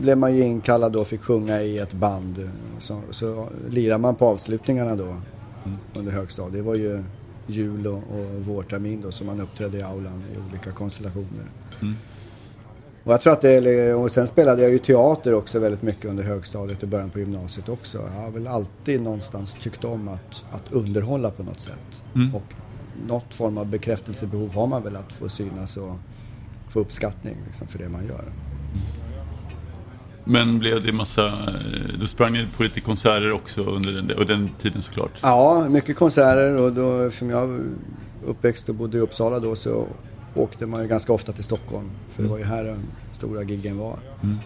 blev 0.00 0.18
man 0.18 0.36
ju 0.36 0.42
inkallad 0.42 0.92
då 0.92 1.00
och 1.00 1.06
fick 1.06 1.22
sjunga 1.22 1.62
i 1.62 1.78
ett 1.78 1.92
band. 1.92 2.50
Så, 2.78 3.00
så 3.10 3.48
lirade 3.68 3.98
man 3.98 4.14
på 4.14 4.26
avslutningarna 4.26 4.96
då 4.96 5.04
mm. 5.04 5.78
under 5.94 6.12
högstadiet. 6.12 6.54
Det 6.54 6.62
var 6.62 6.74
ju 6.74 7.02
jul 7.46 7.86
och, 7.86 7.94
och 7.96 8.44
vårtermin 8.44 9.00
då 9.02 9.12
som 9.12 9.26
man 9.26 9.40
uppträdde 9.40 9.78
i 9.78 9.82
aulan 9.82 10.22
i 10.34 10.50
olika 10.50 10.72
konstellationer. 10.72 11.46
Mm. 11.82 11.94
Och 13.04 13.12
jag 13.12 13.20
tror 13.20 13.32
att 13.32 13.40
det, 13.40 13.94
och 13.94 14.10
sen 14.10 14.26
spelade 14.26 14.62
jag 14.62 14.70
ju 14.70 14.78
teater 14.78 15.34
också 15.34 15.58
väldigt 15.58 15.82
mycket 15.82 16.04
under 16.04 16.24
högstadiet 16.24 16.82
och 16.82 16.88
början 16.88 17.10
på 17.10 17.18
gymnasiet 17.18 17.68
också. 17.68 17.98
Jag 18.14 18.22
har 18.22 18.30
väl 18.30 18.46
alltid 18.46 19.02
någonstans 19.02 19.56
tyckt 19.60 19.84
om 19.84 20.08
att, 20.08 20.44
att 20.52 20.72
underhålla 20.72 21.30
på 21.30 21.42
något 21.42 21.60
sätt. 21.60 22.02
Mm. 22.14 22.34
Och 22.34 22.54
något 23.06 23.34
form 23.34 23.58
av 23.58 23.66
bekräftelsebehov 23.66 24.54
har 24.54 24.66
man 24.66 24.82
väl 24.82 24.96
att 24.96 25.12
få 25.12 25.28
synas 25.28 25.76
och 25.76 25.96
få 26.68 26.80
uppskattning 26.80 27.36
liksom, 27.46 27.66
för 27.66 27.78
det 27.78 27.88
man 27.88 28.06
gör. 28.06 28.24
Men 30.24 30.58
blev 30.58 30.82
det 30.82 30.92
massa, 30.92 31.26
eh, 31.26 31.98
du 32.00 32.06
sprang 32.06 32.32
ni 32.32 32.46
på 32.56 32.62
lite 32.62 32.80
konserter 32.80 33.32
också 33.32 33.62
under 33.62 33.92
den, 33.92 34.10
och 34.18 34.26
den 34.26 34.50
tiden 34.58 34.82
såklart? 34.82 35.20
Ja, 35.22 35.68
mycket 35.68 35.96
konserter 35.96 36.56
och 36.56 36.72
då, 36.72 37.02
eftersom 37.02 37.30
jag 37.30 37.60
uppväxt 38.26 38.68
och 38.68 38.74
bodde 38.74 38.98
i 38.98 39.00
Uppsala 39.00 39.38
då 39.38 39.56
så 39.56 39.86
åkte 40.34 40.66
man 40.66 40.82
ju 40.82 40.88
ganska 40.88 41.12
ofta 41.12 41.32
till 41.32 41.44
Stockholm. 41.44 41.90
För 42.08 42.22
det 42.22 42.28
var 42.28 42.38
ju 42.38 42.44
här 42.44 42.64
de 42.64 42.78
stora 43.12 43.42
giggen 43.42 43.78
var. 43.78 43.98
Mm. 44.22 44.36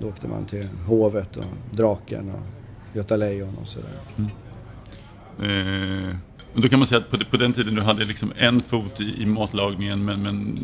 Då 0.00 0.08
åkte 0.08 0.28
man 0.28 0.44
till 0.44 0.68
Hovet 0.86 1.36
och 1.36 1.44
Draken 1.70 2.30
och 2.30 2.96
Göta 2.96 3.16
Lejon 3.16 3.56
och 3.62 3.68
sådär. 3.68 3.90
Mm. 4.16 4.30
Eh, 6.08 6.16
och 6.56 6.62
då 6.62 6.68
kan 6.68 6.78
man 6.78 6.88
säga 6.88 6.98
att 6.98 7.10
på, 7.10 7.18
på 7.30 7.36
den 7.36 7.52
tiden 7.52 7.74
du 7.74 7.82
hade 7.82 8.04
liksom 8.04 8.32
en 8.36 8.62
fot 8.62 9.00
i, 9.00 9.22
i 9.22 9.26
matlagningen 9.26 10.04
men, 10.04 10.22
men 10.22 10.58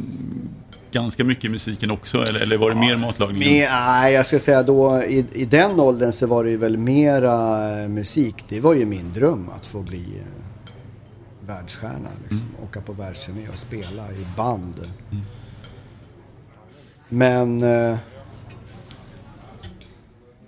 ganska 0.93 1.25
mycket 1.25 1.45
i 1.45 1.49
musiken 1.49 1.91
också? 1.91 2.23
Eller, 2.23 2.41
eller 2.41 2.57
var 2.57 2.71
det 2.71 2.77
ja, 2.77 2.81
mer 2.81 2.97
matlagning? 2.97 3.41
nej, 3.61 4.15
jag 4.15 4.27
ska 4.27 4.39
säga 4.39 4.63
då 4.63 5.03
i, 5.03 5.27
i 5.33 5.45
den 5.45 5.81
åldern 5.81 6.13
så 6.13 6.27
var 6.27 6.45
det 6.45 6.51
ju 6.51 6.57
väl 6.57 6.77
mera 6.77 7.89
musik. 7.89 8.35
Det 8.49 8.61
var 8.61 8.75
ju 8.75 8.85
min 8.85 9.13
dröm 9.13 9.51
att 9.57 9.67
få 9.67 9.83
bli 9.83 10.05
eh, 10.19 11.47
världsstjärna. 11.47 12.09
Liksom. 12.23 12.47
Mm. 12.47 12.65
Åka 12.65 12.81
på 12.81 12.93
världsturné 12.93 13.49
och 13.49 13.59
spela 13.59 14.13
i 14.13 14.27
band. 14.37 14.89
Mm. 15.11 15.25
Men 17.09 17.63
eh, 17.63 17.99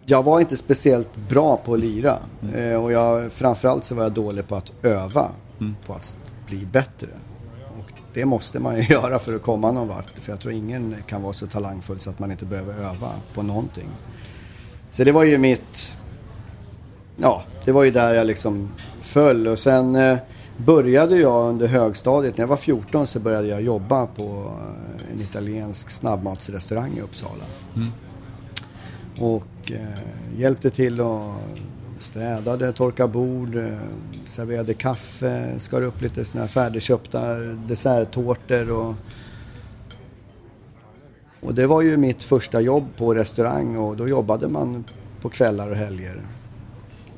jag 0.06 0.22
var 0.22 0.40
inte 0.40 0.56
speciellt 0.56 1.16
bra 1.28 1.56
på 1.56 1.74
att 1.74 1.80
lira. 1.80 2.18
Mm. 2.42 2.80
Och 2.80 2.92
jag, 2.92 3.32
framförallt 3.32 3.84
så 3.84 3.94
var 3.94 4.02
jag 4.02 4.12
dålig 4.12 4.48
på 4.48 4.56
att 4.56 4.72
öva. 4.82 5.30
Mm. 5.60 5.76
På 5.86 5.92
att 5.92 6.16
bli 6.46 6.66
bättre 6.66 7.08
det 8.14 8.24
måste 8.24 8.60
man 8.60 8.76
ju 8.76 8.82
göra 8.90 9.18
för 9.18 9.34
att 9.34 9.42
komma 9.42 9.72
någon 9.72 9.88
vart. 9.88 10.10
För 10.20 10.32
jag 10.32 10.40
tror 10.40 10.54
ingen 10.54 10.96
kan 11.06 11.22
vara 11.22 11.32
så 11.32 11.46
talangfull 11.46 12.00
så 12.00 12.10
att 12.10 12.18
man 12.18 12.30
inte 12.30 12.44
behöver 12.44 12.74
öva 12.74 13.10
på 13.34 13.42
någonting. 13.42 13.88
Så 14.90 15.04
det 15.04 15.12
var 15.12 15.24
ju 15.24 15.38
mitt... 15.38 15.92
Ja, 17.16 17.42
det 17.64 17.72
var 17.72 17.84
ju 17.84 17.90
där 17.90 18.14
jag 18.14 18.26
liksom 18.26 18.68
föll. 19.00 19.48
Och 19.48 19.58
sen 19.58 19.96
eh, 19.96 20.18
började 20.56 21.16
jag 21.16 21.48
under 21.48 21.66
högstadiet. 21.66 22.36
När 22.36 22.42
jag 22.42 22.48
var 22.48 22.56
14 22.56 23.06
så 23.06 23.20
började 23.20 23.48
jag 23.48 23.62
jobba 23.62 24.06
på 24.06 24.22
eh, 24.24 25.12
en 25.12 25.20
italiensk 25.20 25.90
snabbmatsrestaurang 25.90 26.92
i 26.96 27.00
Uppsala. 27.00 27.44
Mm. 27.76 27.92
Och 29.18 29.44
eh, 29.70 29.98
hjälpte 30.36 30.70
till 30.70 31.00
att 31.00 31.22
städade, 31.98 32.72
torkade 32.72 33.12
bord, 33.12 33.56
eh, 33.56 33.78
serverade 34.26 34.74
kaffe, 34.74 35.54
skar 35.58 35.82
upp 35.82 36.02
lite 36.02 36.24
såna 36.24 36.44
här 36.44 36.48
färdigköpta 36.48 37.34
desserttårtor 37.38 38.70
och 38.70 38.94
och 41.44 41.54
det 41.54 41.66
var 41.66 41.82
ju 41.82 41.96
mitt 41.96 42.22
första 42.22 42.60
jobb 42.60 42.84
på 42.96 43.14
restaurang 43.14 43.76
och 43.76 43.96
då 43.96 44.08
jobbade 44.08 44.48
man 44.48 44.84
på 45.20 45.28
kvällar 45.28 45.70
och 45.70 45.76
helger. 45.76 46.22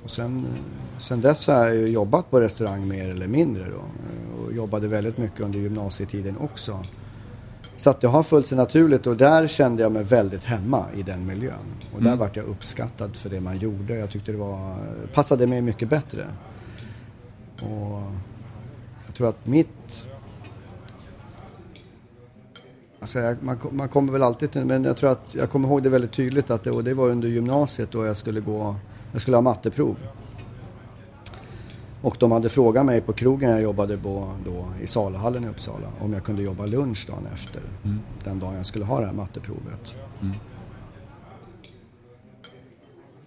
Och 0.05 0.11
sen, 0.11 0.37
eh, 0.39 0.99
sen 0.99 1.21
dess 1.21 1.47
har 1.47 1.55
jag 1.55 1.77
ju 1.77 1.87
jobbat 1.87 2.31
på 2.31 2.41
restaurang 2.41 2.89
mer 2.89 3.09
eller 3.09 3.27
mindre 3.27 3.65
då. 3.65 3.77
Eh, 3.77 4.45
och 4.45 4.53
jobbade 4.53 4.89
väldigt 4.89 5.19
mycket 5.19 5.41
under 5.41 5.59
gymnasietiden 5.59 6.37
också. 6.39 6.85
Så 7.79 7.91
att 7.91 8.01
det 8.01 8.09
har 8.09 8.23
följt 8.23 8.47
sig 8.47 8.59
naturligt 8.59 9.07
och 9.07 9.17
där 9.17 9.47
kände 9.47 9.83
jag 9.83 9.93
mig 9.93 10.05
väldigt 10.05 10.45
hemma 10.45 10.87
i 10.95 11.03
den 11.03 11.27
miljön. 11.27 11.55
Och 11.95 12.03
där 12.03 12.07
mm. 12.07 12.19
vart 12.19 12.37
jag 12.37 12.47
uppskattad 12.47 13.17
för 13.17 13.31
det 13.31 13.41
man 13.41 13.59
gjorde. 13.59 13.95
Jag 13.95 14.11
tyckte 14.11 14.33
det 14.33 14.39
var, 14.39 14.77
passade 15.15 15.47
mig 15.47 15.63
mycket 15.63 15.89
bättre. 15.89 16.27
Och 17.63 18.03
jag 19.07 19.15
tror 19.15 19.29
att 19.29 19.47
mitt... 19.47 20.07
Alltså 23.01 23.19
jag, 23.19 23.43
man, 23.43 23.59
man 23.71 23.89
kommer 23.89 24.13
väl 24.13 24.23
alltid 24.23 24.51
till, 24.51 24.65
men 24.65 24.85
jag 24.85 24.97
tror 24.97 25.11
att 25.11 25.35
jag 25.35 25.51
kommer 25.51 25.69
ihåg 25.69 25.83
det 25.83 25.89
väldigt 25.89 26.13
tydligt 26.13 26.51
att 26.51 26.63
det, 26.63 26.71
och 26.71 26.85
det 26.85 26.95
var 26.95 27.09
under 27.09 27.29
gymnasiet 27.29 27.91
då 27.91 28.07
jag 28.07 28.17
skulle 28.17 28.41
gå, 28.41 28.77
jag 29.13 29.23
skulle 29.23 29.37
ha 29.37 29.43
matteprov. 29.43 29.97
Och 32.07 32.17
de 32.19 32.33
hade 32.33 32.49
frågat 32.49 32.87
mig 32.87 33.01
på 33.01 33.13
krogen 33.13 33.51
jag 33.51 33.63
jobbade 33.63 33.99
på 33.99 34.33
då 34.45 34.67
i 34.83 34.87
Salahallen 34.87 35.45
i 35.45 35.49
Uppsala 35.49 35.87
om 36.01 36.13
jag 36.13 36.25
kunde 36.25 36.43
jobba 36.43 36.67
lunch 36.67 37.07
dagen 37.09 37.27
efter. 37.35 37.61
Mm. 37.85 37.99
Den 38.25 38.39
dagen 38.39 38.55
jag 38.55 38.67
skulle 38.67 38.85
ha 38.85 39.01
det 39.01 39.07
här 39.07 39.13
matteprovet. 39.13 39.95
Mm. 40.23 40.35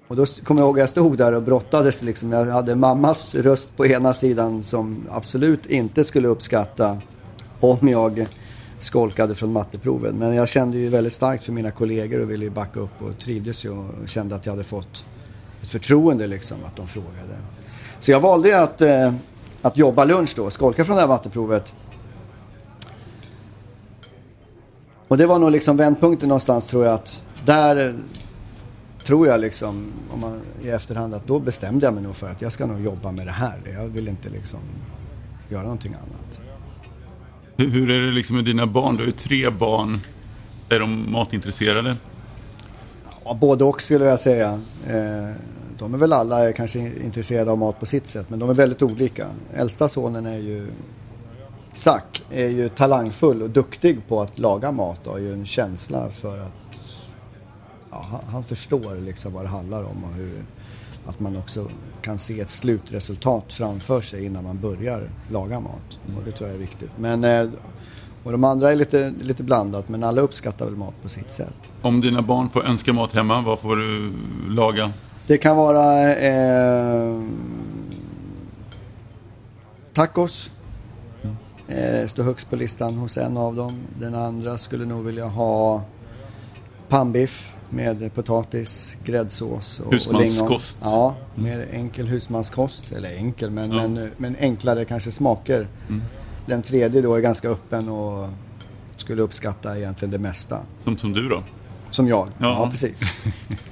Och 0.07 0.15
då 0.15 0.25
kommer 0.25 0.61
jag 0.61 0.67
ihåg 0.67 0.79
att 0.79 0.81
jag 0.81 0.89
stod 0.89 1.17
där 1.17 1.33
och 1.33 1.43
brottades 1.43 2.03
liksom. 2.03 2.31
Jag 2.31 2.45
hade 2.45 2.75
mammas 2.75 3.35
röst 3.35 3.77
på 3.77 3.85
ena 3.85 4.13
sidan 4.13 4.63
som 4.63 5.05
absolut 5.09 5.65
inte 5.65 6.03
skulle 6.03 6.27
uppskatta 6.27 7.01
om 7.59 7.87
jag 7.87 8.27
skolkade 8.79 9.35
från 9.35 9.53
matteproven. 9.53 10.15
Men 10.15 10.35
jag 10.35 10.49
kände 10.49 10.77
ju 10.77 10.89
väldigt 10.89 11.13
starkt 11.13 11.43
för 11.43 11.51
mina 11.51 11.71
kollegor 11.71 12.19
och 12.19 12.31
ville 12.31 12.45
ju 12.45 12.51
backa 12.51 12.79
upp 12.79 13.01
och 13.01 13.19
trivdes 13.19 13.65
ju 13.65 13.69
och 13.69 14.07
kände 14.07 14.35
att 14.35 14.45
jag 14.45 14.53
hade 14.53 14.63
fått 14.63 15.03
ett 15.61 15.69
förtroende 15.69 16.27
liksom 16.27 16.57
att 16.65 16.75
de 16.75 16.87
frågade. 16.87 17.35
Så 17.99 18.11
jag 18.11 18.19
valde 18.19 18.61
att, 18.61 18.81
eh, 18.81 19.13
att 19.61 19.77
jobba 19.77 20.05
lunch 20.05 20.33
då, 20.35 20.49
skolka 20.49 20.85
från 20.85 20.95
det 20.95 21.01
här 21.01 21.07
matteprovet. 21.07 21.73
Och 25.07 25.17
det 25.17 25.25
var 25.25 25.39
nog 25.39 25.51
liksom 25.51 25.77
vändpunkten 25.77 26.29
någonstans 26.29 26.67
tror 26.67 26.85
jag 26.85 26.93
att 26.93 27.23
där 27.45 27.95
tror 29.05 29.27
jag 29.27 29.39
liksom, 29.39 29.85
om 30.13 30.19
man, 30.19 30.41
i 30.63 30.69
efterhand, 30.69 31.13
att 31.13 31.27
då 31.27 31.39
bestämde 31.39 31.85
jag 31.85 31.93
mig 31.93 32.03
nog 32.03 32.15
för 32.15 32.29
att 32.29 32.41
jag 32.41 32.51
ska 32.51 32.65
nog 32.65 32.85
jobba 32.85 33.11
med 33.11 33.27
det 33.27 33.31
här. 33.31 33.59
Jag 33.73 33.87
vill 33.87 34.07
inte 34.07 34.29
liksom 34.29 34.59
göra 35.49 35.63
någonting 35.63 35.93
annat. 35.93 36.41
Hur 37.57 37.89
är 37.89 38.05
det 38.05 38.11
liksom 38.11 38.35
med 38.35 38.45
dina 38.45 38.65
barn? 38.65 38.95
Du 38.95 39.01
har 39.01 39.05
ju 39.05 39.11
tre 39.11 39.49
barn. 39.49 39.99
Är 40.69 40.79
de 40.79 41.11
matintresserade? 41.11 41.95
Ja, 43.25 43.33
både 43.33 43.63
och 43.63 43.81
skulle 43.81 44.05
jag 44.05 44.19
säga. 44.19 44.59
Eh, 44.87 45.35
de 45.79 45.93
är 45.93 45.97
väl 45.97 46.13
alla 46.13 46.51
kanske 46.53 46.79
intresserade 46.79 47.51
av 47.51 47.57
mat 47.57 47.79
på 47.79 47.85
sitt 47.85 48.07
sätt, 48.07 48.29
men 48.29 48.39
de 48.39 48.49
är 48.49 48.53
väldigt 48.53 48.81
olika. 48.81 49.27
Äldsta 49.53 49.89
sonen 49.89 50.25
är 50.25 50.37
ju 50.37 50.67
Zack 51.73 52.23
är 52.31 52.47
ju 52.47 52.69
talangfull 52.69 53.41
och 53.41 53.49
duktig 53.49 54.07
på 54.07 54.21
att 54.21 54.39
laga 54.39 54.71
mat 54.71 55.07
och 55.07 55.13
har 55.13 55.19
ju 55.19 55.33
en 55.33 55.45
känsla 55.45 56.09
för 56.09 56.37
att 56.39 56.53
ja, 57.91 58.21
han 58.31 58.43
förstår 58.43 59.01
liksom 59.01 59.33
vad 59.33 59.43
det 59.43 59.49
handlar 59.49 59.83
om 59.83 60.03
och 60.03 60.13
hur, 60.13 60.43
att 61.05 61.19
man 61.19 61.37
också 61.37 61.67
kan 62.01 62.19
se 62.19 62.39
ett 62.39 62.49
slutresultat 62.49 63.53
framför 63.53 64.01
sig 64.01 64.25
innan 64.25 64.43
man 64.43 64.59
börjar 64.59 65.09
laga 65.31 65.59
mat. 65.59 65.99
Och 66.17 66.23
det 66.25 66.31
tror 66.31 66.49
jag 66.49 66.55
är 66.55 66.59
viktigt. 66.59 66.91
Men, 66.97 67.23
eh, 67.23 67.49
och 68.23 68.31
de 68.31 68.43
andra 68.43 68.71
är 68.71 68.75
lite, 68.75 69.13
lite 69.21 69.43
blandat, 69.43 69.89
men 69.89 70.03
alla 70.03 70.21
uppskattar 70.21 70.65
väl 70.65 70.75
mat 70.75 70.93
på 71.01 71.09
sitt 71.09 71.31
sätt. 71.31 71.55
Om 71.81 72.01
dina 72.01 72.21
barn 72.21 72.49
får 72.49 72.65
önska 72.65 72.93
mat 72.93 73.13
hemma, 73.13 73.41
vad 73.41 73.59
får 73.59 73.75
du 73.75 74.11
laga? 74.49 74.91
Det 75.29 75.37
kan 75.37 75.57
vara 75.57 76.15
eh, 76.15 77.21
tacos. 79.93 80.51
Eh, 81.67 82.07
står 82.07 82.23
högst 82.23 82.49
på 82.49 82.55
listan 82.55 82.97
hos 82.97 83.17
en 83.17 83.37
av 83.37 83.55
dem. 83.55 83.77
Den 83.99 84.15
andra 84.15 84.57
skulle 84.57 84.85
nog 84.85 85.05
vilja 85.05 85.27
ha 85.27 85.81
pannbiff 86.87 87.53
med 87.69 88.13
potatis, 88.13 88.95
gräddsås 89.03 89.79
och, 89.79 89.93
och 89.93 90.21
lingon. 90.21 90.59
Ja, 90.81 91.15
mer 91.35 91.67
enkel 91.71 92.07
husmanskost. 92.07 92.91
Eller 92.91 93.15
enkel, 93.17 93.49
men, 93.49 93.71
ja. 93.71 93.87
men, 93.87 94.11
men, 94.17 94.35
enklare 94.39 94.85
kanske 94.85 95.11
smaker. 95.11 95.67
Mm. 95.87 96.01
Den 96.45 96.61
tredje 96.61 97.01
då 97.01 97.15
är 97.15 97.19
ganska 97.19 97.49
öppen 97.49 97.89
och 97.89 98.29
skulle 98.95 99.21
uppskatta 99.21 99.77
egentligen 99.77 100.11
det 100.11 100.19
mesta. 100.19 100.59
Som, 100.83 100.97
som 100.97 101.13
du 101.13 101.29
då? 101.29 101.43
Som 101.89 102.07
jag, 102.07 102.27
ja, 102.37 102.47
ja 102.47 102.69
precis. 102.71 103.01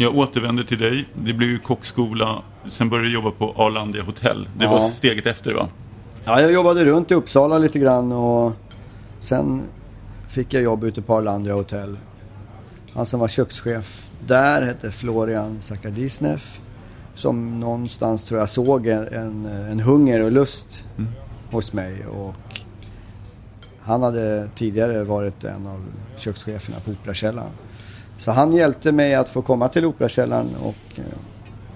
jag 0.00 0.16
återvänder 0.16 0.64
till 0.64 0.78
dig. 0.78 1.04
Det 1.14 1.32
blev 1.32 1.50
ju 1.50 1.58
kockskola. 1.58 2.42
Sen 2.68 2.88
började 2.88 3.08
du 3.08 3.14
jobba 3.14 3.30
på 3.30 3.54
Arlandia 3.56 4.02
hotell. 4.02 4.48
Det 4.56 4.64
ja. 4.64 4.70
var 4.70 4.80
steget 4.80 5.26
efter 5.26 5.54
va? 5.54 5.68
Ja, 6.24 6.40
jag 6.40 6.52
jobbade 6.52 6.84
runt 6.84 7.10
i 7.10 7.14
Uppsala 7.14 7.58
lite 7.58 7.78
grann 7.78 8.12
och 8.12 8.52
sen 9.18 9.62
fick 10.28 10.54
jag 10.54 10.62
jobb 10.62 10.84
ute 10.84 11.02
på 11.02 11.14
Arlandia 11.14 11.54
hotell 11.54 11.96
han 12.98 13.06
som 13.06 13.20
var 13.20 13.28
kökschef 13.28 14.10
där 14.26 14.62
hette 14.62 14.90
Florian 14.90 15.58
Sakardisnev. 15.60 16.42
Som 17.14 17.60
någonstans 17.60 18.24
tror 18.24 18.40
jag 18.40 18.48
såg 18.48 18.86
en, 18.86 19.46
en 19.46 19.80
hunger 19.80 20.20
och 20.20 20.32
lust 20.32 20.84
mm. 20.96 21.10
hos 21.50 21.72
mig. 21.72 22.06
Och 22.06 22.60
han 23.80 24.02
hade 24.02 24.48
tidigare 24.54 25.04
varit 25.04 25.44
en 25.44 25.66
av 25.66 25.84
kökscheferna 26.16 26.76
på 26.84 26.90
Operakällaren. 26.90 27.50
Så 28.18 28.32
han 28.32 28.52
hjälpte 28.52 28.92
mig 28.92 29.14
att 29.14 29.28
få 29.28 29.42
komma 29.42 29.68
till 29.68 29.84
Operakällaren 29.84 30.48
och 30.62 30.98
eh, 30.98 31.04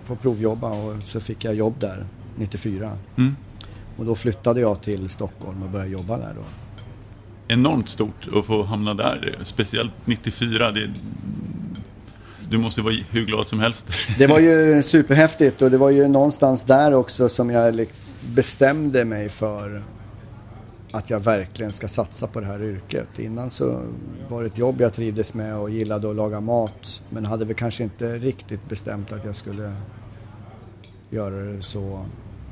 få 0.05 0.17
provjobba 0.17 0.69
och 0.69 1.03
så 1.05 1.21
fick 1.21 1.45
jag 1.45 1.55
jobb 1.55 1.75
där 1.79 2.05
94. 2.37 2.91
Mm. 3.17 3.37
Och 3.97 4.05
då 4.05 4.15
flyttade 4.15 4.61
jag 4.61 4.81
till 4.81 5.09
Stockholm 5.09 5.63
och 5.63 5.69
började 5.69 5.91
jobba 5.91 6.19
där 6.19 6.35
då 6.37 6.43
enormt 7.53 7.89
stort 7.89 8.29
att 8.37 8.47
få 8.47 8.63
hamna 8.63 8.95
där. 8.95 9.39
Speciellt 9.45 9.93
94. 10.05 10.71
Det, 10.71 10.91
du 12.51 12.59
måste 12.59 12.83
vara 12.83 12.95
hur 13.11 13.27
glad 13.27 13.47
som 13.47 13.61
helst. 13.61 13.87
Det 14.19 14.27
var 14.27 14.39
ju 14.39 14.83
superhäftigt 14.85 15.63
och 15.63 15.71
det 15.71 15.79
var 15.79 15.91
ju 15.91 16.09
någonstans 16.09 16.65
där 16.65 16.95
också 16.95 17.29
som 17.29 17.51
jag 17.51 17.87
bestämde 18.21 19.05
mig 19.05 19.29
för 19.29 19.83
att 20.93 21.11
jag 21.11 21.21
verkligen 21.21 21.73
ska 21.73 21.89
satsa 21.89 22.27
på 22.27 22.41
det 22.41 22.47
här 22.47 22.63
yrket. 22.63 23.19
Innan 23.19 23.51
så 23.51 23.83
var 24.29 24.41
det 24.41 24.47
ett 24.47 24.59
jobb 24.59 24.81
jag 24.81 24.93
trivdes 24.93 25.35
med 25.35 25.57
och 25.57 25.71
gillade 25.71 26.11
att 26.11 26.17
laga 26.17 26.41
mat. 26.41 27.03
Men 27.11 27.25
hade 27.25 27.45
väl 27.45 27.55
kanske 27.55 27.83
inte 27.83 28.19
riktigt 28.19 28.69
bestämt 28.69 29.13
att 29.13 29.25
jag 29.25 29.35
skulle 29.35 29.73
göra 31.11 31.35
det 31.35 31.63
så 31.63 32.05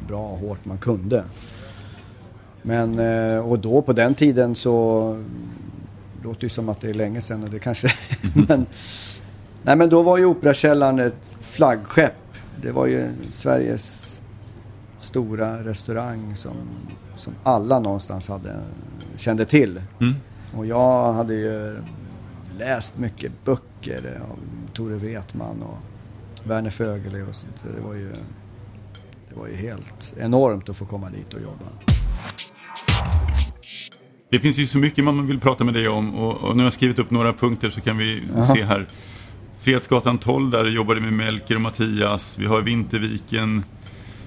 bra 0.09 0.28
och 0.28 0.38
hårt 0.38 0.64
man 0.64 0.78
kunde. 0.78 1.25
Men, 2.62 2.99
eh, 2.99 3.49
och 3.49 3.59
då 3.59 3.82
på 3.82 3.92
den 3.92 4.14
tiden 4.14 4.54
så, 4.54 5.25
det 6.18 6.28
låter 6.28 6.42
ju 6.42 6.49
som 6.49 6.68
att 6.68 6.80
det 6.80 6.90
är 6.90 6.94
länge 6.94 7.20
sedan 7.20 7.42
och 7.42 7.50
det 7.50 7.59
kanske 7.59 7.88
men, 8.49 8.66
Nej 9.62 9.76
men 9.76 9.88
då 9.88 10.02
var 10.02 10.18
ju 10.18 10.25
Operakällaren 10.25 10.99
ett 10.99 11.37
flaggskepp. 11.40 12.12
Det 12.62 12.73
var 12.73 12.87
ju 12.87 13.09
Sveriges 13.28 14.20
stora 15.02 15.64
restaurang 15.64 16.37
som, 16.37 16.57
som 17.16 17.33
alla 17.42 17.78
någonstans 17.78 18.28
hade, 18.28 18.61
kände 19.16 19.47
till. 19.47 19.83
Mm. 20.00 20.14
Och 20.57 20.66
jag 20.66 21.12
hade 21.12 21.35
ju 21.35 21.76
läst 22.59 22.99
mycket 22.99 23.45
böcker 23.45 24.21
av 24.30 24.38
Tore 24.73 24.97
Wretman 24.97 25.62
och 25.62 25.78
Werner 26.49 26.71
Fögele 26.71 27.23
och 27.23 27.35
sånt. 27.35 27.64
Det 27.76 27.80
var 27.80 27.95
ju, 27.95 28.12
det 29.28 29.35
var 29.35 29.47
ju 29.47 29.57
helt 29.57 30.14
enormt 30.21 30.69
att 30.69 30.76
få 30.76 30.85
komma 30.85 31.11
dit 31.11 31.35
och 31.35 31.40
jobba. 31.40 31.64
Det 34.30 34.40
finns 34.40 34.59
ju 34.59 34.66
så 34.66 34.78
mycket 34.78 35.04
man 35.04 35.26
vill 35.26 35.40
prata 35.40 35.64
med 35.64 35.75
dig 35.75 35.88
om 35.88 36.14
och, 36.14 36.37
och 36.37 36.57
nu 36.57 36.62
har 36.62 36.66
jag 36.66 36.73
skrivit 36.73 36.99
upp 36.99 37.11
några 37.11 37.33
punkter 37.33 37.71
så 37.71 37.80
kan 37.80 37.99
vi 37.99 38.23
Aha. 38.37 38.54
se 38.54 38.64
här. 38.64 38.88
Fredsgatan 39.59 40.19
12, 40.19 40.50
där 40.50 40.64
jobbade 40.64 41.00
med 41.00 41.12
Melker 41.12 41.54
och 41.54 41.61
Mattias. 41.61 42.38
Vi 42.38 42.47
har 42.47 42.62
Vinterviken. 42.62 43.64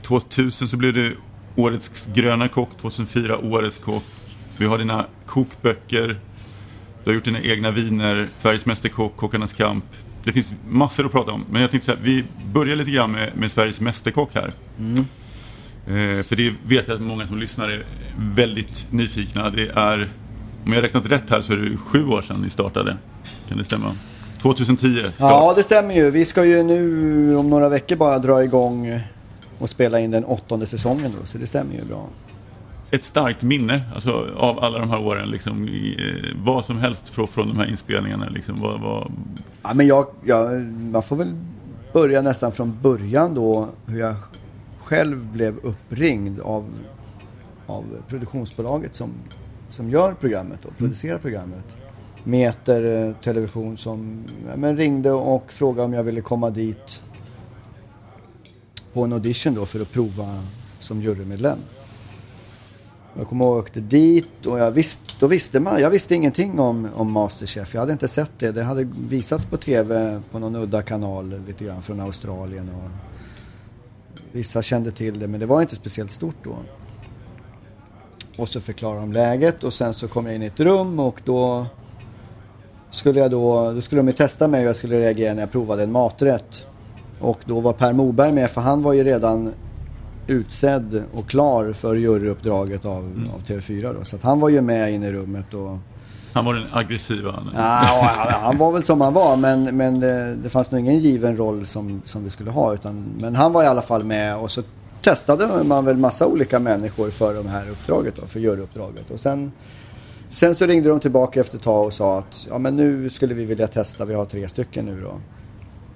2000 0.03 0.67
så 0.67 0.77
blev 0.77 0.93
det 0.93 1.13
Årets 1.55 2.07
gröna 2.13 2.47
kock, 2.47 2.69
2004 2.81 3.37
Årets 3.37 3.77
kock. 3.77 4.03
Vi 4.57 4.65
har 4.65 4.77
dina 4.77 5.05
kokböcker. 5.25 6.19
Du 7.03 7.09
har 7.09 7.13
gjort 7.13 7.23
dina 7.23 7.41
egna 7.41 7.71
viner, 7.71 8.27
Sveriges 8.37 8.65
Mästerkock, 8.65 9.15
Kockarnas 9.15 9.53
kamp. 9.53 9.85
Det 10.23 10.31
finns 10.31 10.53
massor 10.69 11.05
att 11.05 11.11
prata 11.11 11.31
om. 11.31 11.45
Men 11.51 11.61
jag 11.61 11.71
tänkte 11.71 11.85
så 11.85 11.91
här, 11.91 11.99
vi 12.03 12.23
börjar 12.53 12.75
lite 12.75 12.91
grann 12.91 13.11
med, 13.11 13.31
med 13.35 13.51
Sveriges 13.51 13.81
Mästerkock 13.81 14.29
här. 14.35 14.51
Mm. 14.79 14.97
Eh, 15.87 16.23
för 16.23 16.35
det 16.35 16.53
vet 16.67 16.87
jag 16.87 16.95
att 16.95 17.01
många 17.01 17.27
som 17.27 17.37
lyssnar 17.37 17.69
är 17.69 17.85
väldigt 18.17 18.91
nyfikna. 18.91 19.49
Det 19.49 19.69
är, 19.75 20.09
om 20.65 20.71
jag 20.71 20.75
har 20.75 20.81
räknat 20.81 21.05
rätt 21.05 21.29
här 21.29 21.41
så 21.41 21.53
är 21.53 21.57
det 21.57 21.77
sju 21.77 22.07
år 22.07 22.21
sedan 22.21 22.41
ni 22.41 22.49
startade. 22.49 22.97
Kan 23.49 23.57
det 23.57 23.63
stämma? 23.63 23.95
2010 24.41 24.99
start. 24.99 25.13
Ja, 25.19 25.53
det 25.55 25.63
stämmer 25.63 25.95
ju. 25.95 26.11
Vi 26.11 26.25
ska 26.25 26.45
ju 26.45 26.63
nu 26.63 27.35
om 27.35 27.49
några 27.49 27.69
veckor 27.69 27.95
bara 27.95 28.19
dra 28.19 28.43
igång 28.43 28.99
och 29.63 29.69
spela 29.69 29.99
in 29.99 30.11
den 30.11 30.25
åttonde 30.25 30.65
säsongen 30.65 31.11
då, 31.19 31.25
så 31.25 31.37
det 31.37 31.47
stämmer 31.47 31.73
ju 31.73 31.85
bra. 31.85 32.09
Ett 32.91 33.03
starkt 33.03 33.41
minne 33.41 33.81
alltså, 33.95 34.27
av 34.37 34.59
alla 34.59 34.79
de 34.79 34.89
här 34.89 35.05
åren, 35.05 35.29
liksom, 35.29 35.63
eh, 35.63 36.35
vad 36.35 36.65
som 36.65 36.77
helst 36.77 37.09
från, 37.09 37.27
från 37.27 37.47
de 37.47 37.57
här 37.57 37.69
inspelningarna. 37.69 38.29
Liksom, 38.29 38.61
vad, 38.61 38.81
vad... 38.81 39.11
Ja, 39.63 39.73
men 39.73 39.87
jag, 39.87 40.05
jag, 40.23 40.61
man 40.65 41.03
får 41.03 41.15
väl 41.15 41.35
börja 41.93 42.21
nästan 42.21 42.51
från 42.51 42.77
början 42.81 43.33
då, 43.33 43.67
hur 43.85 43.99
jag 43.99 44.15
själv 44.79 45.25
blev 45.25 45.57
uppringd 45.57 46.39
av, 46.39 46.65
av 47.67 47.83
produktionsbolaget 48.07 48.95
som, 48.95 49.11
som 49.69 49.89
gör 49.89 50.13
programmet 50.13 50.65
och 50.65 50.77
producerar 50.77 51.17
programmet. 51.17 51.65
Meter 52.23 53.07
eh, 53.07 53.15
Television 53.15 53.77
som 53.77 54.23
men 54.55 54.77
ringde 54.77 55.11
och 55.11 55.51
frågade 55.51 55.85
om 55.85 55.93
jag 55.93 56.03
ville 56.03 56.21
komma 56.21 56.49
dit 56.49 57.01
på 58.93 59.03
en 59.03 59.13
audition 59.13 59.55
då 59.55 59.65
för 59.65 59.81
att 59.81 59.91
prova 59.91 60.43
som 60.79 61.01
jurymedlem. 61.01 61.57
Jag 63.17 63.27
kommer 63.27 63.45
ihåg 63.45 63.53
att 63.53 63.57
jag 63.57 63.65
åkte 63.65 63.79
dit 63.79 64.45
och 64.45 64.59
jag 64.59 64.71
visste, 64.71 65.13
då 65.19 65.27
visste 65.27 65.59
man, 65.59 65.81
jag 65.81 65.89
visste 65.89 66.15
ingenting 66.15 66.59
om, 66.59 66.89
om 66.95 67.11
Masterchef. 67.11 67.73
Jag 67.73 67.81
hade 67.81 67.93
inte 67.93 68.07
sett 68.07 68.31
det. 68.39 68.51
Det 68.51 68.63
hade 68.63 68.83
visats 69.07 69.45
på 69.45 69.57
TV 69.57 70.21
på 70.31 70.39
någon 70.39 70.55
udda 70.55 70.81
kanal 70.81 71.43
lite 71.47 71.65
grann 71.65 71.81
från 71.81 71.99
Australien 71.99 72.69
och 72.69 72.89
Vissa 74.31 74.61
kände 74.61 74.91
till 74.91 75.19
det 75.19 75.27
men 75.27 75.39
det 75.39 75.45
var 75.45 75.61
inte 75.61 75.75
speciellt 75.75 76.11
stort 76.11 76.35
då. 76.43 76.55
Och 78.37 78.49
så 78.49 78.59
förklarade 78.59 79.01
de 79.01 79.13
läget 79.13 79.63
och 79.63 79.73
sen 79.73 79.93
så 79.93 80.07
kom 80.07 80.25
jag 80.25 80.35
in 80.35 80.43
i 80.43 80.45
ett 80.45 80.59
rum 80.59 80.99
och 80.99 81.21
då 81.25 81.65
skulle 82.89 83.19
jag 83.19 83.31
då, 83.31 83.71
då 83.71 83.81
skulle 83.81 83.99
de 83.99 84.07
ju 84.07 84.13
testa 84.13 84.47
mig 84.47 84.59
hur 84.59 84.67
jag 84.67 84.75
skulle 84.75 84.99
reagera 84.99 85.33
när 85.33 85.41
jag 85.41 85.51
provade 85.51 85.83
en 85.83 85.91
maträtt. 85.91 86.65
Och 87.23 87.39
då 87.45 87.59
var 87.59 87.73
Per 87.73 87.93
Moberg 87.93 88.31
med 88.31 88.51
för 88.51 88.61
han 88.61 88.83
var 88.83 88.93
ju 88.93 89.03
redan 89.03 89.53
utsedd 90.27 91.03
och 91.13 91.27
klar 91.29 91.73
för 91.73 91.95
juryuppdraget 91.95 92.85
av, 92.85 93.03
mm. 93.03 93.29
av 93.29 93.43
TV4 93.43 93.95
då. 93.99 94.05
Så 94.05 94.15
att 94.15 94.23
han 94.23 94.39
var 94.39 94.49
ju 94.49 94.61
med 94.61 94.93
inne 94.93 95.07
i 95.07 95.11
rummet 95.11 95.53
och 95.53 95.77
han 96.33 96.45
var 96.45 96.53
den 96.53 96.63
aggressiva? 96.71 97.43
Ja, 97.55 98.11
han, 98.15 98.41
han 98.41 98.57
var 98.57 98.71
väl 98.71 98.83
som 98.83 99.01
han 99.01 99.13
var 99.13 99.37
men, 99.37 99.77
men 99.77 99.99
det, 99.99 100.35
det 100.35 100.49
fanns 100.49 100.71
nog 100.71 100.81
ingen 100.81 100.99
given 100.99 101.37
roll 101.37 101.65
som, 101.65 102.01
som 102.05 102.23
vi 102.23 102.29
skulle 102.29 102.51
ha. 102.51 102.73
Utan, 102.73 103.05
men 103.19 103.35
han 103.35 103.53
var 103.53 103.63
i 103.63 103.67
alla 103.67 103.81
fall 103.81 104.03
med 104.03 104.37
och 104.37 104.51
så 104.51 104.61
testade 105.01 105.63
man 105.63 105.85
väl 105.85 105.97
massa 105.97 106.27
olika 106.27 106.59
människor 106.59 107.09
för 107.09 107.33
det 107.43 107.49
här 107.49 107.69
uppdraget 107.69 108.15
då, 108.15 108.27
för 108.27 108.39
juryuppdraget. 108.39 109.11
Och 109.11 109.19
sen, 109.19 109.51
sen 110.31 110.55
så 110.55 110.65
ringde 110.65 110.89
de 110.89 110.99
tillbaka 110.99 111.39
efter 111.39 111.57
ett 111.57 111.63
tag 111.63 111.85
och 111.85 111.93
sa 111.93 112.17
att 112.17 112.47
ja 112.49 112.57
men 112.57 112.75
nu 112.75 113.09
skulle 113.09 113.33
vi 113.33 113.45
vilja 113.45 113.67
testa, 113.67 114.05
vi 114.05 114.13
har 114.13 114.25
tre 114.25 114.47
stycken 114.47 114.85
nu 114.85 115.01
då. 115.01 115.19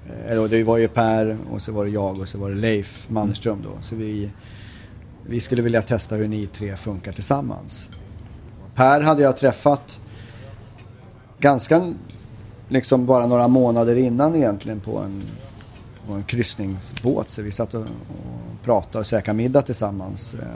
Eh, 0.09 0.31
Eller 0.31 0.47
det 0.47 0.63
var 0.63 0.77
ju 0.77 0.87
Per 0.87 1.37
och 1.51 1.61
så 1.61 1.71
var 1.71 1.85
det 1.85 1.91
jag 1.91 2.19
och 2.19 2.27
så 2.27 2.37
var 2.37 2.49
det 2.49 2.55
Leif 2.55 3.09
Mannerström 3.09 3.61
då. 3.63 3.69
Så 3.81 3.95
vi, 3.95 4.29
vi 5.25 5.39
skulle 5.39 5.61
vilja 5.61 5.81
testa 5.81 6.15
hur 6.15 6.27
ni 6.27 6.47
tre 6.47 6.75
funkar 6.75 7.11
tillsammans. 7.11 7.89
Per 8.75 9.01
hade 9.01 9.21
jag 9.23 9.37
träffat 9.37 9.99
ganska, 11.39 11.93
liksom 12.69 13.05
bara 13.05 13.25
några 13.27 13.47
månader 13.47 13.95
innan 13.95 14.35
egentligen 14.35 14.79
på 14.79 14.97
en, 14.97 15.21
på 16.07 16.13
en 16.13 16.23
kryssningsbåt. 16.23 17.29
Så 17.29 17.41
vi 17.41 17.51
satt 17.51 17.73
och, 17.73 17.81
och 17.81 18.63
pratade 18.63 18.99
och 18.99 19.05
käkade 19.05 19.37
middag 19.37 19.61
tillsammans. 19.61 20.33
Eh, 20.33 20.47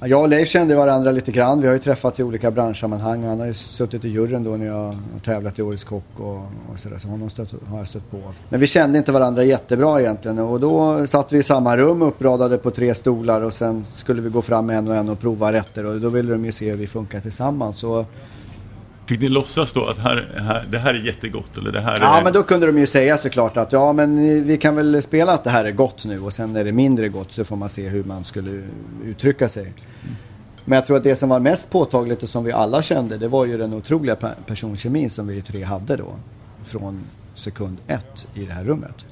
jag 0.00 0.20
och 0.20 0.28
Leif 0.28 0.48
kände 0.48 0.76
varandra 0.76 1.10
lite 1.10 1.32
grann. 1.32 1.60
Vi 1.60 1.66
har 1.66 1.74
ju 1.74 1.80
träffats 1.80 2.20
i 2.20 2.22
olika 2.22 2.50
branschsammanhang. 2.50 3.24
Han 3.24 3.38
har 3.38 3.46
ju 3.46 3.54
suttit 3.54 4.04
i 4.04 4.08
juryn 4.08 4.44
då 4.44 4.50
när 4.50 4.66
jag 4.66 4.74
har 4.74 5.20
tävlat 5.24 5.58
i 5.58 5.62
Årets 5.62 5.84
Kock 5.84 6.04
och, 6.16 6.36
och 6.72 6.78
sådär. 6.78 6.98
Så 6.98 7.08
honom 7.08 7.30
stött, 7.30 7.48
har 7.66 7.78
jag 7.78 7.88
stött 7.88 8.10
på. 8.10 8.20
Men 8.48 8.60
vi 8.60 8.66
kände 8.66 8.98
inte 8.98 9.12
varandra 9.12 9.44
jättebra 9.44 10.00
egentligen. 10.00 10.38
Och 10.38 10.60
då 10.60 11.06
satt 11.06 11.32
vi 11.32 11.38
i 11.38 11.42
samma 11.42 11.76
rum 11.76 12.02
uppradade 12.02 12.58
på 12.58 12.70
tre 12.70 12.94
stolar 12.94 13.40
och 13.40 13.52
sen 13.52 13.84
skulle 13.84 14.22
vi 14.22 14.30
gå 14.30 14.42
fram 14.42 14.70
en 14.70 14.88
och 14.88 14.96
en 14.96 15.08
och 15.08 15.18
prova 15.18 15.52
rätter. 15.52 15.86
Och 15.86 16.00
då 16.00 16.08
ville 16.08 16.32
de 16.32 16.44
ju 16.44 16.52
se 16.52 16.70
hur 16.70 16.76
vi 16.76 16.86
funkar 16.86 17.20
tillsammans. 17.20 17.78
Så 17.78 18.06
Fick 19.08 19.20
ni 19.20 19.28
låtsas 19.28 19.72
då 19.72 19.86
att 19.86 19.98
här, 19.98 20.32
här, 20.36 20.66
det 20.70 20.78
här 20.78 20.94
är 20.94 20.98
jättegott? 20.98 21.56
Eller 21.56 21.72
det 21.72 21.80
här 21.80 21.98
ja, 22.00 22.18
är... 22.18 22.24
men 22.24 22.32
då 22.32 22.42
kunde 22.42 22.66
de 22.66 22.78
ju 22.78 22.86
säga 22.86 23.16
såklart 23.16 23.56
att 23.56 23.72
ja, 23.72 23.92
men 23.92 24.44
vi 24.44 24.56
kan 24.56 24.76
väl 24.76 25.02
spela 25.02 25.32
att 25.32 25.44
det 25.44 25.50
här 25.50 25.64
är 25.64 25.70
gott 25.70 26.04
nu 26.04 26.20
och 26.20 26.32
sen 26.32 26.56
är 26.56 26.64
det 26.64 26.72
mindre 26.72 27.08
gott 27.08 27.32
så 27.32 27.44
får 27.44 27.56
man 27.56 27.68
se 27.68 27.88
hur 27.88 28.04
man 28.04 28.24
skulle 28.24 28.62
uttrycka 29.04 29.48
sig. 29.48 29.74
Men 30.64 30.76
jag 30.76 30.86
tror 30.86 30.96
att 30.96 31.02
det 31.02 31.16
som 31.16 31.28
var 31.28 31.40
mest 31.40 31.70
påtagligt 31.70 32.22
och 32.22 32.28
som 32.28 32.44
vi 32.44 32.52
alla 32.52 32.82
kände 32.82 33.18
det 33.18 33.28
var 33.28 33.46
ju 33.46 33.58
den 33.58 33.74
otroliga 33.74 34.16
personkemin 34.46 35.10
som 35.10 35.26
vi 35.26 35.42
tre 35.42 35.62
hade 35.62 35.96
då. 35.96 36.12
Från 36.64 37.04
sekund 37.34 37.76
ett 37.86 38.26
i 38.34 38.44
det 38.44 38.52
här 38.52 38.64
rummet. 38.64 39.06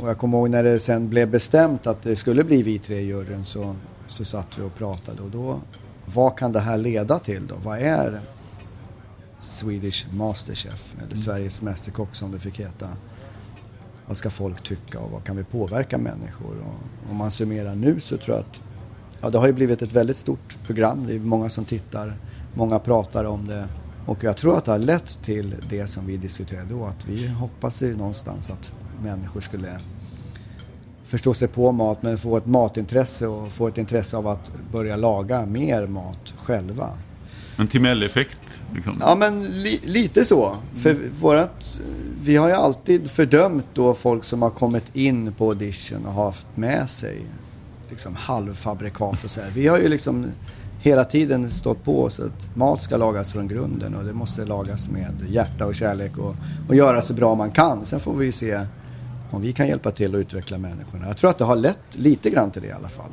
Och 0.00 0.08
jag 0.08 0.18
kommer 0.18 0.38
ihåg 0.38 0.50
när 0.50 0.62
det 0.62 0.80
sen 0.80 1.08
blev 1.08 1.28
bestämt 1.28 1.86
att 1.86 2.02
det 2.02 2.16
skulle 2.16 2.44
bli 2.44 2.62
vi 2.62 2.78
tre 2.78 2.96
i 2.96 3.06
juryn 3.06 3.44
så, 3.44 3.74
så 4.06 4.24
satt 4.24 4.58
vi 4.58 4.62
och 4.62 4.74
pratade 4.74 5.22
och 5.22 5.30
då 5.30 5.60
vad 6.04 6.38
kan 6.38 6.52
det 6.52 6.60
här 6.60 6.76
leda 6.76 7.18
till 7.18 7.46
då? 7.46 7.54
Vad 7.62 7.78
är 7.78 8.20
Swedish 9.42 10.06
Masterchef, 10.14 10.94
eller 10.96 11.06
mm. 11.06 11.16
Sveriges 11.16 11.62
Mästerkock 11.62 12.14
som 12.14 12.30
det 12.30 12.38
fick 12.38 12.60
heta. 12.60 12.88
Vad 14.06 14.16
ska 14.16 14.30
folk 14.30 14.62
tycka 14.62 15.00
och 15.00 15.10
vad 15.10 15.24
kan 15.24 15.36
vi 15.36 15.44
påverka 15.44 15.98
människor? 15.98 16.56
Och 16.66 17.10
om 17.10 17.16
man 17.16 17.30
summerar 17.30 17.74
nu 17.74 18.00
så 18.00 18.16
tror 18.16 18.36
jag 18.36 18.40
att 18.40 18.62
ja, 19.20 19.30
det 19.30 19.38
har 19.38 19.46
ju 19.46 19.52
blivit 19.52 19.82
ett 19.82 19.92
väldigt 19.92 20.16
stort 20.16 20.58
program. 20.66 21.06
Det 21.06 21.14
är 21.14 21.18
många 21.18 21.48
som 21.48 21.64
tittar, 21.64 22.14
många 22.54 22.78
pratar 22.78 23.24
om 23.24 23.46
det. 23.46 23.68
Och 24.06 24.24
jag 24.24 24.36
tror 24.36 24.58
att 24.58 24.64
det 24.64 24.70
har 24.70 24.78
lett 24.78 25.22
till 25.22 25.56
det 25.68 25.86
som 25.86 26.06
vi 26.06 26.16
diskuterade 26.16 26.68
då, 26.68 26.84
att 26.84 27.08
vi 27.08 27.28
hoppas 27.28 27.82
ju 27.82 27.96
någonstans 27.96 28.50
att 28.50 28.72
människor 29.02 29.40
skulle 29.40 29.80
förstå 31.04 31.34
sig 31.34 31.48
på 31.48 31.72
mat 31.72 32.02
men 32.02 32.18
få 32.18 32.36
ett 32.36 32.46
matintresse 32.46 33.26
och 33.26 33.52
få 33.52 33.68
ett 33.68 33.78
intresse 33.78 34.16
av 34.16 34.26
att 34.26 34.50
börja 34.72 34.96
laga 34.96 35.46
mer 35.46 35.86
mat 35.86 36.34
själva. 36.36 36.90
En 37.62 37.68
Timell-effekt? 37.68 38.38
Liksom. 38.74 38.96
Ja, 39.00 39.14
men 39.14 39.44
li 39.44 39.80
lite 39.84 40.24
så. 40.24 40.56
För 40.76 40.96
vårat, 41.20 41.80
vi 42.22 42.36
har 42.36 42.48
ju 42.48 42.54
alltid 42.54 43.10
fördömt 43.10 43.66
då 43.74 43.94
folk 43.94 44.24
som 44.24 44.42
har 44.42 44.50
kommit 44.50 44.96
in 44.96 45.32
på 45.32 45.48
audition 45.48 46.06
och 46.06 46.12
haft 46.12 46.46
med 46.54 46.90
sig 46.90 47.22
liksom 47.90 48.16
halvfabrikat 48.16 49.24
och 49.24 49.30
så 49.30 49.40
här. 49.40 49.50
Vi 49.50 49.66
har 49.66 49.78
ju 49.78 49.88
liksom 49.88 50.26
hela 50.80 51.04
tiden 51.04 51.50
stått 51.50 51.84
på 51.84 52.02
oss 52.02 52.20
att 52.20 52.56
mat 52.56 52.82
ska 52.82 52.96
lagas 52.96 53.32
från 53.32 53.48
grunden 53.48 53.94
och 53.94 54.04
det 54.04 54.12
måste 54.12 54.44
lagas 54.44 54.88
med 54.88 55.12
hjärta 55.28 55.66
och 55.66 55.74
kärlek 55.74 56.18
och, 56.18 56.34
och 56.68 56.74
göra 56.74 57.02
så 57.02 57.14
bra 57.14 57.34
man 57.34 57.50
kan. 57.50 57.84
Sen 57.84 58.00
får 58.00 58.14
vi 58.14 58.26
ju 58.26 58.32
se 58.32 58.66
om 59.30 59.42
vi 59.42 59.52
kan 59.52 59.68
hjälpa 59.68 59.90
till 59.90 60.14
att 60.14 60.18
utveckla 60.18 60.58
människorna. 60.58 61.06
Jag 61.06 61.16
tror 61.16 61.30
att 61.30 61.38
det 61.38 61.44
har 61.44 61.56
lett 61.56 61.96
lite 61.96 62.30
grann 62.30 62.50
till 62.50 62.62
det 62.62 62.68
i 62.68 62.72
alla 62.72 62.88
fall 62.88 63.10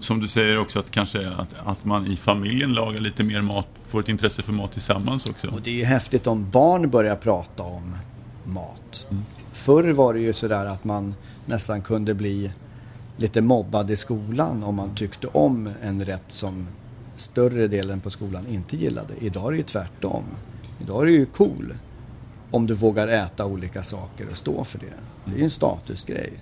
som 0.00 0.20
du 0.20 0.28
säger 0.28 0.58
också 0.58 0.78
att 0.78 0.90
kanske 0.90 1.30
att, 1.30 1.54
att 1.64 1.84
man 1.84 2.06
i 2.06 2.16
familjen 2.16 2.72
lagar 2.72 3.00
lite 3.00 3.24
mer 3.24 3.40
mat, 3.40 3.66
får 3.86 4.00
ett 4.00 4.08
intresse 4.08 4.42
för 4.42 4.52
mat 4.52 4.72
tillsammans 4.72 5.28
också. 5.28 5.48
Och 5.48 5.62
det 5.62 5.70
är 5.70 5.74
ju 5.74 5.84
häftigt 5.84 6.26
om 6.26 6.50
barn 6.50 6.90
börjar 6.90 7.16
prata 7.16 7.62
om 7.62 7.96
mat. 8.44 9.06
Mm. 9.10 9.22
Förr 9.52 9.92
var 9.92 10.14
det 10.14 10.20
ju 10.20 10.32
sådär 10.32 10.66
att 10.66 10.84
man 10.84 11.14
nästan 11.46 11.82
kunde 11.82 12.14
bli 12.14 12.50
lite 13.16 13.40
mobbad 13.40 13.90
i 13.90 13.96
skolan 13.96 14.64
om 14.64 14.74
man 14.74 14.94
tyckte 14.94 15.26
om 15.26 15.70
en 15.82 16.04
rätt 16.04 16.24
som 16.28 16.66
större 17.16 17.68
delen 17.68 18.00
på 18.00 18.10
skolan 18.10 18.46
inte 18.46 18.76
gillade. 18.76 19.14
Idag 19.20 19.46
är 19.46 19.50
det 19.50 19.56
ju 19.56 19.62
tvärtom. 19.62 20.24
Idag 20.80 21.02
är 21.02 21.06
det 21.06 21.12
ju 21.12 21.26
cool 21.26 21.74
om 22.50 22.66
du 22.66 22.74
vågar 22.74 23.08
äta 23.08 23.46
olika 23.46 23.82
saker 23.82 24.26
och 24.30 24.36
stå 24.36 24.64
för 24.64 24.78
det. 24.78 24.94
Det 25.24 25.32
är 25.34 25.38
ju 25.38 25.44
en 25.44 25.50
statusgrej. 25.50 26.32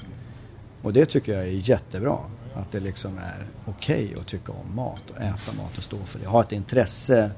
Och 0.82 0.92
det 0.92 1.06
tycker 1.06 1.32
jag 1.32 1.42
är 1.42 1.68
jättebra. 1.70 2.18
Att 2.56 2.72
det 2.72 2.80
liksom 2.80 3.18
är 3.18 3.46
okej 3.66 4.04
okay 4.04 4.20
att 4.20 4.26
tycka 4.26 4.52
om 4.52 4.74
mat 4.74 5.10
och 5.10 5.16
äta 5.16 5.52
mat 5.56 5.78
och 5.78 5.82
stå 5.82 5.96
för 5.96 6.18
det. 6.18 6.26
Ha 6.26 6.42
ett 6.42 6.52
intresse. 6.52 7.30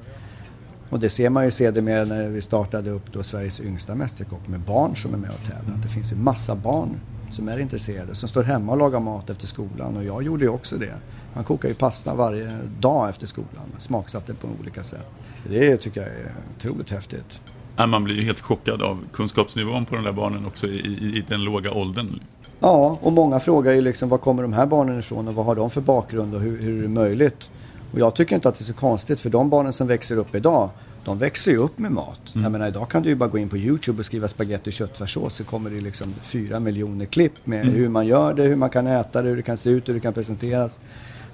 Och 0.91 1.01
det 1.01 1.11
ser 1.11 1.31
man 1.31 1.45
ju 1.45 1.51
sedermera 1.51 2.05
när 2.05 2.29
vi 2.29 2.43
startade 2.43 2.91
upp 2.91 3.13
då 3.13 3.23
Sveriges 3.23 3.61
yngsta 3.61 3.95
mästerkock 3.95 4.49
med 4.49 4.61
barn 4.61 4.97
som 4.97 5.15
är 5.15 5.19
med 5.19 5.31
och 5.31 5.43
tävlar. 5.43 5.77
Det 5.83 5.89
finns 5.89 6.13
ju 6.13 6.17
massa 6.17 6.55
barn 6.55 7.01
som 7.31 7.49
är 7.49 7.59
intresserade, 7.59 8.15
som 8.15 8.29
står 8.29 8.43
hemma 8.43 8.73
och 8.73 8.79
lagar 8.79 9.01
mat 9.01 9.31
efter 9.31 9.47
skolan. 9.47 9.97
Och 9.97 10.05
jag 10.05 10.23
gjorde 10.23 10.45
ju 10.45 10.51
också 10.51 10.77
det. 10.77 10.95
Man 11.35 11.45
kokar 11.45 11.69
ju 11.69 11.75
pasta 11.75 12.15
varje 12.15 12.59
dag 12.81 13.09
efter 13.09 13.27
skolan. 13.27 13.65
Smaksatte 13.79 14.35
på 14.35 14.49
olika 14.61 14.83
sätt. 14.83 15.07
Det 15.49 15.77
tycker 15.77 16.01
jag 16.01 16.11
är 16.11 16.35
otroligt 16.57 16.91
häftigt. 16.91 17.41
Man 17.77 18.05
blir 18.05 18.15
ju 18.15 18.23
helt 18.23 18.41
chockad 18.41 18.83
av 18.83 19.05
kunskapsnivån 19.13 19.85
på 19.85 19.95
de 19.95 20.05
där 20.05 20.13
barnen 20.13 20.47
också 20.47 20.67
i, 20.67 20.79
i, 20.79 21.19
i 21.19 21.25
den 21.29 21.45
låga 21.45 21.73
åldern. 21.73 22.21
Ja, 22.61 22.99
och 23.03 23.13
många 23.13 23.41
frågar 23.41 23.73
ju 23.73 23.81
liksom 23.81 24.09
var 24.09 24.19
kommer 24.19 24.43
de 24.43 24.53
här 24.53 24.67
barnen 24.67 24.99
ifrån 24.99 25.29
och 25.29 25.35
vad 25.35 25.47
har 25.47 25.55
de 25.55 25.71
för 25.71 25.81
bakgrund 25.81 26.35
och 26.35 26.41
hur, 26.41 26.63
hur 26.63 26.79
är 26.79 26.83
det 26.83 26.89
möjligt? 26.89 27.51
Och 27.93 28.01
jag 28.01 28.15
tycker 28.15 28.35
inte 28.35 28.49
att 28.49 28.59
det 28.59 28.63
är 28.63 28.65
så 28.65 28.73
konstigt 28.73 29.21
för 29.21 29.31
de 29.31 29.51
barnen 29.51 29.73
som 29.73 29.87
växer 29.87 30.17
upp 30.17 30.35
idag 30.35 30.71
de 31.05 31.19
växer 31.19 31.51
ju 31.51 31.57
upp 31.57 31.79
med 31.79 31.93
mat. 31.93 32.21
Mm. 32.35 32.43
Jag 32.43 32.53
menar 32.53 32.69
idag 32.69 32.89
kan 32.89 33.03
du 33.03 33.09
ju 33.09 33.15
bara 33.15 33.29
gå 33.29 33.39
in 33.39 33.49
på 33.49 33.57
YouTube 33.57 33.99
och 33.99 34.07
skriva 34.07 34.29
spagetti 34.29 34.71
och 34.71 34.75
köttfärssås 34.75 35.35
så 35.35 35.45
kommer 35.45 35.71
det 35.71 35.81
liksom 35.81 36.15
fyra 36.23 36.61
miljoner 36.61 37.05
klipp 37.05 37.33
med 37.45 37.63
mm. 37.63 37.75
hur 37.75 37.89
man 37.89 38.07
gör 38.07 38.35
det, 38.35 38.43
hur 38.43 38.57
man 38.57 38.71
kan 38.71 38.87
äta 38.87 39.23
det, 39.23 39.29
hur 39.29 39.37
det 39.37 39.43
kan 39.43 39.57
se 39.57 39.71
ut, 39.71 39.89
hur 39.89 39.95
det 39.95 40.01
kan 40.01 40.13
presenteras. 40.13 40.81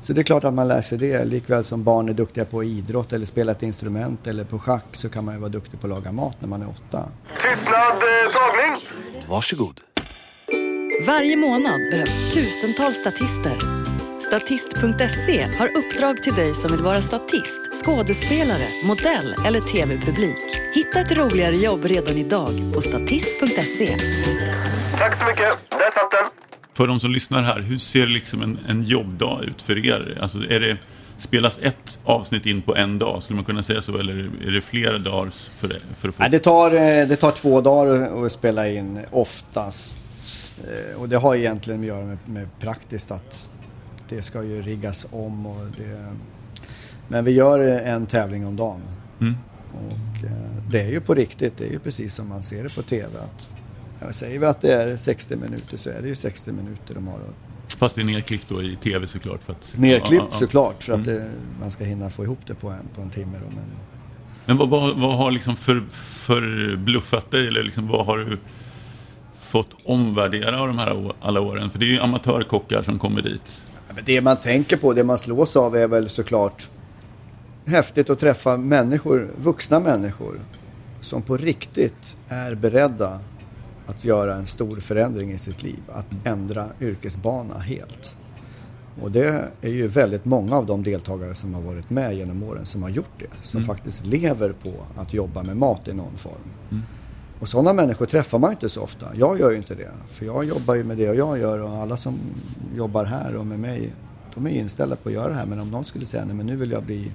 Så 0.01 0.13
det 0.13 0.21
är 0.21 0.23
klart 0.23 0.45
att 0.45 0.55
man 0.55 0.69
lär 0.69 0.83
sig 0.83 0.99
det. 0.99 1.25
Likväl 1.25 1.65
som 1.65 1.85
barn 1.85 2.09
är 2.09 2.13
duktiga 2.13 2.45
på 2.45 2.65
idrott 2.65 3.13
eller 3.13 3.27
spela 3.27 3.53
ett 3.53 3.63
instrument 3.63 4.27
eller 4.27 4.45
på 4.45 4.59
schack 4.59 4.85
så 4.93 5.09
kan 5.09 5.25
man 5.25 5.35
ju 5.35 5.41
vara 5.41 5.51
duktig 5.51 5.81
på 5.81 5.87
att 5.87 5.91
laga 5.91 6.13
mat 6.13 6.37
när 6.41 6.49
man 6.49 6.63
är 6.63 6.69
åtta. 6.69 7.05
Tystnad, 7.43 7.97
eh, 7.97 8.33
tagning! 8.33 8.89
Varsågod. 9.29 9.94
Varje 11.01 11.37
månad 11.37 11.81
behövs 11.91 12.35
tusentals 12.35 12.97
statister. 12.97 13.59
Statist.se 14.21 15.43
har 15.59 15.77
uppdrag 15.77 16.23
till 16.23 16.35
dig 16.35 16.55
som 16.55 16.71
vill 16.71 16.81
vara 16.83 17.03
statist, 17.03 17.61
skådespelare, 17.85 18.67
modell 18.85 19.35
eller 19.47 19.61
tv-publik. 19.61 20.37
Hitta 20.75 21.01
ett 21.01 21.13
roligare 21.13 21.57
jobb 21.57 21.85
redan 21.85 22.17
idag 22.17 22.51
på 22.75 22.81
statist.se. 22.81 23.97
Tack 24.99 25.17
så 25.19 25.25
mycket, 25.25 25.71
där 25.71 25.91
satt 25.91 26.11
den. 26.11 26.31
För 26.75 26.87
de 26.87 27.01
som 27.01 27.11
lyssnar 27.11 27.43
här, 27.43 27.61
hur 27.61 27.79
ser 27.79 28.07
liksom 28.07 28.43
en, 28.43 28.59
en 28.69 28.83
jobbdag 28.83 29.45
ut 29.45 29.63
för 29.63 29.87
er? 29.87 30.19
Alltså, 30.21 30.39
är 30.39 30.61
det, 30.61 30.77
spelas 31.19 31.59
ett 31.59 31.99
avsnitt 32.05 32.47
in 32.47 32.63
på 32.63 32.77
en 32.77 32.99
dag? 32.99 33.23
Skulle 33.23 33.37
man 33.37 33.45
kunna 33.45 33.63
säga 33.63 33.83
så? 33.83 33.99
Eller 33.99 34.31
är 34.47 34.51
det 34.51 34.61
flera 34.61 34.99
dagar 34.99 35.31
för, 35.59 35.69
för 35.69 36.09
att 36.09 36.15
få... 36.15 36.23
Nej, 36.23 36.31
det, 36.31 36.39
tar, 36.39 36.71
eh, 36.75 37.09
det 37.09 37.17
tar 37.17 37.31
två 37.31 37.61
dagar 37.61 38.27
att 38.27 38.33
spela 38.33 38.69
in 38.69 39.01
oftast. 39.11 39.99
Eh, 40.59 41.01
och 41.01 41.09
det 41.09 41.17
har 41.17 41.35
egentligen 41.35 41.81
att 41.81 41.87
göra 41.87 42.05
med, 42.05 42.19
med 42.27 42.49
praktiskt 42.59 43.11
att 43.11 43.49
det 44.09 44.23
ska 44.23 44.43
ju 44.43 44.63
riggas 44.63 45.07
om 45.11 45.47
och 45.47 45.67
det... 45.77 46.13
Men 47.09 47.25
vi 47.25 47.31
gör 47.31 47.59
en 47.61 48.07
tävling 48.07 48.47
om 48.47 48.57
dagen. 48.57 48.81
Mm. 49.21 49.35
Och 49.73 50.25
eh, 50.25 50.71
det 50.71 50.81
är 50.81 50.91
ju 50.91 51.01
på 51.01 51.15
riktigt, 51.15 51.57
det 51.57 51.65
är 51.65 51.71
ju 51.71 51.79
precis 51.79 52.15
som 52.15 52.29
man 52.29 52.43
ser 52.43 52.63
det 52.63 52.75
på 52.75 52.83
TV. 52.83 53.09
Att, 53.19 54.15
säger 54.15 54.39
vi 54.39 54.47
att 54.47 54.61
det 54.61 54.75
är 54.75 54.97
60 54.97 55.37
minuter 55.37 55.77
så 55.77 55.91
är 55.91 56.03
det 56.03 56.09
ju 56.09 56.15
60 56.15 56.53
minuter 56.53 56.95
de 56.95 57.07
har 57.07 57.19
Fast 57.79 57.95
det 57.95 58.01
är 58.01 58.05
nedklippt 58.05 58.49
då 58.49 58.63
i 58.63 58.77
TV 58.77 59.07
såklart? 59.07 59.43
För 59.43 59.53
att, 59.53 59.75
nedklippt 59.77 60.25
ja, 60.31 60.39
såklart 60.39 60.85
för 60.85 60.93
att 60.93 61.07
mm. 61.07 61.15
det, 61.15 61.31
man 61.61 61.71
ska 61.71 61.85
hinna 61.85 62.11
få 62.11 62.25
ihop 62.25 62.39
det 62.47 62.55
på 62.55 62.69
en, 62.71 62.89
på 62.95 63.03
en 63.03 63.11
timme. 63.11 63.39
Då, 63.45 63.51
men, 63.57 63.65
Men 64.47 64.57
vad, 64.57 64.69
vad, 64.69 64.97
vad 64.97 65.17
har 65.17 65.31
liksom 65.31 65.57
för, 65.57 65.83
för 65.91 66.77
bluffat 66.77 67.31
dig? 67.31 67.47
Eller 67.47 67.63
liksom, 67.63 67.89
vad 67.89 68.07
har 68.07 68.19
du 68.19 68.39
fått 69.55 69.77
omvärdera 69.85 70.67
de 70.67 70.79
här 70.79 71.13
alla 71.21 71.41
åren? 71.41 71.71
För 71.71 71.79
det 71.79 71.85
är 71.85 71.89
ju 71.89 72.01
amatörkockar 72.01 72.83
som 72.83 72.99
kommer 72.99 73.23
dit. 73.23 73.63
Det 74.05 74.21
man 74.21 74.37
tänker 74.37 74.77
på, 74.77 74.93
det 74.93 75.05
man 75.05 75.19
slås 75.19 75.57
av 75.57 75.77
är 75.77 75.89
väl 75.89 76.09
såklart 76.09 76.71
häftigt 77.67 78.11
att 78.11 78.19
träffa 78.19 78.57
människor, 78.57 79.31
vuxna 79.37 79.81
människor 79.81 80.41
som 81.01 81.23
på 81.23 81.37
riktigt 81.37 82.17
är 82.29 82.55
beredda 82.55 83.21
att 83.87 84.05
göra 84.05 84.35
en 84.35 84.47
stor 84.47 84.81
förändring 84.81 85.33
i 85.33 85.39
sitt 85.39 85.63
liv. 85.63 85.81
Att 85.93 86.07
ändra 86.25 86.67
yrkesbana 86.81 87.59
helt. 87.59 88.17
Och 89.03 89.11
det 89.11 89.49
är 89.61 89.71
ju 89.71 89.87
väldigt 89.87 90.25
många 90.25 90.57
av 90.57 90.67
de 90.67 90.83
deltagare 90.83 91.35
som 91.35 91.55
har 91.55 91.63
varit 91.63 91.91
med 91.91 92.17
genom 92.17 92.43
åren 92.43 92.67
som 92.67 92.83
har 92.83 92.91
gjort 92.91 93.19
det. 93.19 93.47
Som 93.47 93.59
mm. 93.59 93.67
faktiskt 93.67 94.07
lever 94.07 94.53
på 94.53 94.73
att 94.97 95.15
jobba 95.15 95.43
med 95.43 95.57
mat 95.57 95.89
i 95.89 95.93
någon 95.93 96.17
form. 96.17 96.51
Mm. 96.71 96.83
Och 97.41 97.49
sådana 97.49 97.73
människor 97.73 98.07
träffar 98.07 98.39
man 98.39 98.51
inte 98.51 98.69
så 98.69 98.83
ofta. 98.83 99.07
Jag 99.17 99.41
gör 99.41 99.51
ju 99.51 99.57
inte 99.57 99.75
det. 99.75 99.91
För 100.09 100.27
jag 100.27 100.45
jobbar 100.45 100.75
ju 100.75 100.85
med 100.85 100.97
det 100.97 101.03
jag 101.03 101.39
gör 101.39 101.59
och 101.59 101.71
alla 101.71 101.97
som 101.97 102.19
jobbar 102.77 103.05
här 103.05 103.37
och 103.37 103.47
med 103.47 103.61
mig, 103.61 103.93
de 104.35 104.47
är 104.47 104.51
inställda 104.51 104.97
på 104.97 105.09
att 105.09 105.15
göra 105.15 105.29
det 105.29 105.35
här. 105.35 105.47
Men 105.47 105.61
om 105.61 105.71
någon 105.71 105.85
skulle 105.85 106.07
säga, 106.07 106.25
nej 106.25 106.37
men 106.37 106.47
nu 106.47 106.57
vill 106.57 106.71
jag 106.71 106.83
bli 106.83 107.13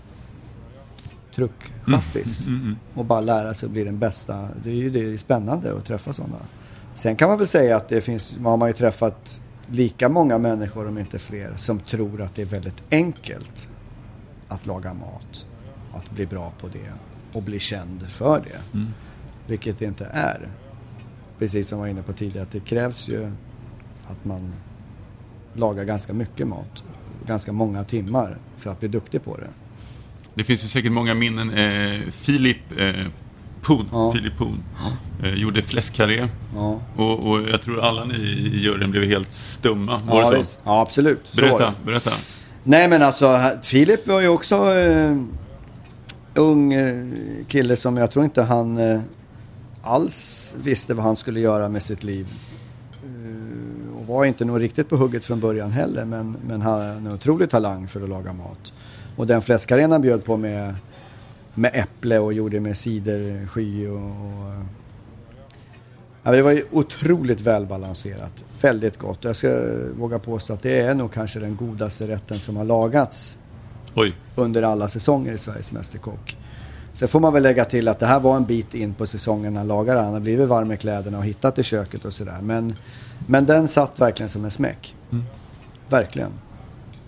truckchaffis 1.36 2.48
mm. 2.48 2.60
mm. 2.60 2.68
Mm, 2.68 2.80
och 2.94 3.06
bara 3.06 3.22
lära 3.22 3.54
sig 3.54 3.68
att 3.68 3.72
bli 3.72 3.84
den 3.84 4.00
bästa. 4.00 4.48
Det 4.64 4.70
är 4.70 4.76
ju 4.76 4.90
det 4.90 5.00
är 5.00 5.18
spännande 5.18 5.74
att 5.74 5.86
träffa 5.86 6.14
sådana. 6.14 6.38
Sen 6.94 7.16
kan 7.16 7.30
man 7.30 7.38
väl 7.38 7.48
säga 7.48 7.76
att 7.76 7.90
det 7.90 8.02
finns, 8.02 8.36
man 8.40 8.62
har 8.62 8.68
ju 8.68 8.74
träffat 8.74 9.42
lika 9.68 10.10
många 10.10 10.38
människor, 10.38 10.88
om 10.88 10.98
inte 10.98 11.20
fler, 11.20 11.54
som 11.56 11.80
tror 11.80 12.22
att 12.22 12.36
det 12.36 12.42
är 12.42 12.46
väldigt 12.46 12.84
enkelt 12.92 13.70
att 14.48 14.66
laga 14.66 14.94
mat. 14.94 15.46
Att 15.94 16.12
bli 16.12 16.26
bra 16.26 16.52
på 16.62 16.68
det 16.68 16.92
och 17.34 17.44
bli 17.44 17.60
känd 17.60 18.10
för 18.10 18.40
det. 18.40 18.78
Vilket 19.50 19.80
det 19.80 19.86
inte 19.86 20.06
är. 20.06 20.48
Precis 21.40 21.68
som 21.68 21.78
jag 21.78 21.84
var 21.84 21.90
inne 21.90 22.02
på 22.02 22.14
tidigare, 22.14 22.44
att 22.44 22.52
det 22.52 22.60
krävs 22.60 23.08
ju 23.08 23.32
att 24.08 24.26
man 24.26 24.54
lagar 25.54 25.84
ganska 25.84 26.14
mycket 26.14 26.48
mat. 26.48 26.84
Ganska 27.28 27.52
många 27.52 27.84
timmar 27.84 28.38
för 28.58 28.70
att 28.70 28.80
bli 28.80 28.90
duktig 28.90 29.24
på 29.24 29.38
det. 29.38 29.48
Det 30.34 30.44
finns 30.44 30.64
ju 30.64 30.68
säkert 30.68 30.92
många 30.92 31.14
minnen. 31.14 31.50
Eh, 31.52 32.02
Filip 32.12 32.58
eh, 32.78 32.94
Poon, 33.62 33.90
ja. 33.92 34.12
Filip 34.12 34.38
Poon, 34.38 34.64
eh, 35.24 35.34
gjorde 35.34 35.62
fläskkarré. 35.62 36.28
Ja. 36.56 36.80
Och, 36.96 37.30
och, 37.30 37.42
jag 37.50 37.62
tror 37.62 37.82
alla 37.82 38.06
ni 38.06 38.16
i 38.16 38.60
juryn 38.60 38.92
blev 38.92 39.04
helt 39.04 39.34
stumma. 39.34 40.02
Var 40.06 40.22
ja, 40.22 40.32
det 40.32 40.46
så? 40.46 40.60
Ja, 40.64 40.82
absolut. 40.82 41.34
Berätta, 41.34 41.74
berätta. 41.86 42.12
Nej, 42.64 42.88
men 42.88 43.02
alltså 43.02 43.52
Filip 43.62 44.08
var 44.08 44.22
ju 44.22 44.28
också 44.28 44.74
eh, 44.74 45.16
ung 46.34 46.74
eh, 46.74 47.06
kille 47.48 47.76
som 47.76 47.98
jag 47.98 48.12
tror 48.12 48.26
inte 48.26 48.42
han 48.42 48.78
eh, 48.78 49.02
alls 49.90 50.56
visste 50.64 50.94
vad 50.94 51.06
han 51.06 51.16
skulle 51.16 51.40
göra 51.40 51.70
med 51.70 51.84
sitt 51.84 52.04
liv. 52.04 52.28
Eh, 53.04 53.98
och 53.98 54.06
var 54.08 54.26
inte 54.26 54.46
nog 54.46 54.62
riktigt 54.62 54.90
på 54.90 54.96
hugget 54.96 55.26
från 55.26 55.40
början 55.40 55.72
heller, 55.72 56.06
men, 56.06 56.38
men 56.48 56.62
hade 56.62 56.86
en 56.86 57.08
otrolig 57.08 57.50
talang 57.50 57.88
för 57.88 58.02
att 58.02 58.10
laga 58.10 58.34
mat. 58.34 58.74
Och 59.16 59.28
den 59.28 59.42
fläskkarrén 59.42 59.92
han 59.92 60.02
bjöd 60.02 60.24
på 60.24 60.38
med, 60.38 60.76
med 61.54 61.72
äpple 61.74 62.20
och 62.20 62.34
gjorde 62.34 62.60
med 62.60 62.78
cidersky 62.78 63.88
och, 63.88 63.98
och 63.98 64.66
ja, 66.24 66.32
det 66.32 66.42
var 66.42 66.52
ju 66.52 66.66
otroligt 66.72 67.42
välbalanserat. 67.42 68.44
Väldigt 68.62 68.98
gott. 68.98 69.24
Jag 69.24 69.36
ska 69.36 69.62
våga 69.98 70.20
påstå 70.20 70.54
att 70.54 70.62
det 70.62 70.80
är 70.80 70.94
nog 70.94 71.14
kanske 71.14 71.40
den 71.40 71.56
godaste 71.56 72.08
rätten 72.08 72.40
som 72.40 72.58
har 72.58 72.64
lagats 72.64 73.38
Oj. 73.96 74.16
under 74.36 74.64
alla 74.64 74.88
säsonger 74.88 75.34
i 75.34 75.38
Sveriges 75.38 75.72
Mästerkock. 75.72 76.38
Sen 77.00 77.08
får 77.08 77.20
man 77.20 77.34
väl 77.34 77.44
lägga 77.44 77.66
till 77.66 77.88
att 77.88 78.00
det 78.00 78.06
här 78.06 78.20
var 78.20 78.36
en 78.36 78.46
bit 78.46 78.74
in 78.74 78.94
på 78.94 79.08
säsongen 79.08 79.56
han 79.56 79.68
lagade. 79.68 80.00
Han 80.00 80.14
har 80.14 80.20
blivit 80.20 80.48
varm 80.48 80.72
i 80.72 80.78
kläderna 80.78 81.18
och 81.18 81.26
hittat 81.26 81.60
i 81.60 81.64
köket 81.64 82.06
och 82.06 82.14
sådär. 82.14 82.38
Men, 82.42 82.76
men 83.28 83.46
den 83.46 83.68
satt 83.68 84.00
verkligen 84.00 84.30
som 84.30 84.46
en 84.46 84.52
smäck. 84.52 84.96
Mm. 85.12 85.26
Verkligen. 85.90 86.32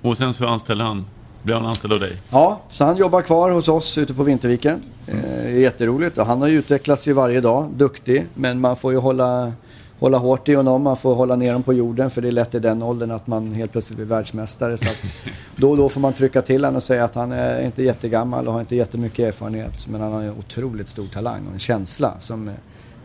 Och 0.02 0.18
sen 0.18 0.34
så 0.34 0.48
anställde 0.48 0.84
han 0.84 1.06
blev 1.44 1.58
han 1.58 1.66
anställd 1.66 1.94
av 1.94 2.00
dig? 2.00 2.22
Ja, 2.30 2.62
så 2.68 2.86
han 2.86 2.98
jobbar 2.98 3.22
kvar 3.22 3.52
hos 3.52 3.68
oss 3.68 3.98
ute 3.98 4.14
på 4.14 4.24
Vinterviken. 4.24 4.84
Eh, 5.08 5.60
jätteroligt 5.60 6.18
och 6.18 6.26
han 6.26 6.42
har 6.42 6.48
ju 6.48 6.60
utvecklats 6.60 7.08
ju 7.08 7.14
varje 7.14 7.42
dag, 7.42 7.70
duktig. 7.76 8.26
Men 8.34 8.62
man 8.62 8.78
får 8.78 8.92
ju 8.92 9.00
hålla, 9.00 9.54
hålla 10.02 10.18
hårt 10.18 10.50
i 10.50 10.54
honom, 10.54 10.84
man 10.84 10.98
får 10.98 11.16
hålla 11.16 11.36
ner 11.36 11.48
honom 11.48 11.64
på 11.64 11.74
jorden 11.74 12.10
för 12.10 12.22
det 12.22 12.28
är 12.28 12.32
lätt 12.32 12.56
i 12.56 12.60
den 12.60 12.84
åldern 12.84 13.12
att 13.12 13.28
man 13.28 13.52
helt 13.52 13.72
plötsligt 13.72 13.98
blir 13.98 14.06
världsmästare. 14.06 14.78
Så 14.78 14.86
då 15.56 15.72
och 15.72 15.78
då 15.78 15.90
får 15.90 16.02
man 16.02 16.14
trycka 16.14 16.42
till 16.42 16.64
honom 16.64 16.76
och 16.76 16.84
säga 16.84 17.06
att 17.06 17.16
han 17.16 17.32
är 17.32 17.62
inte 17.62 17.84
jättegammal 17.84 18.48
och 18.48 18.54
har 18.54 18.60
inte 18.60 18.76
jättemycket 18.76 19.20
erfarenhet. 19.20 19.88
Men 19.88 20.02
han 20.02 20.12
har 20.12 20.22
en 20.22 20.30
otroligt 20.40 20.88
stor 20.88 21.06
talang 21.06 21.48
och 21.48 21.54
en 21.54 21.60
känsla 21.60 22.20
som, 22.20 22.52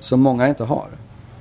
som 0.00 0.20
många 0.20 0.48
inte 0.48 0.64
har. 0.64 0.88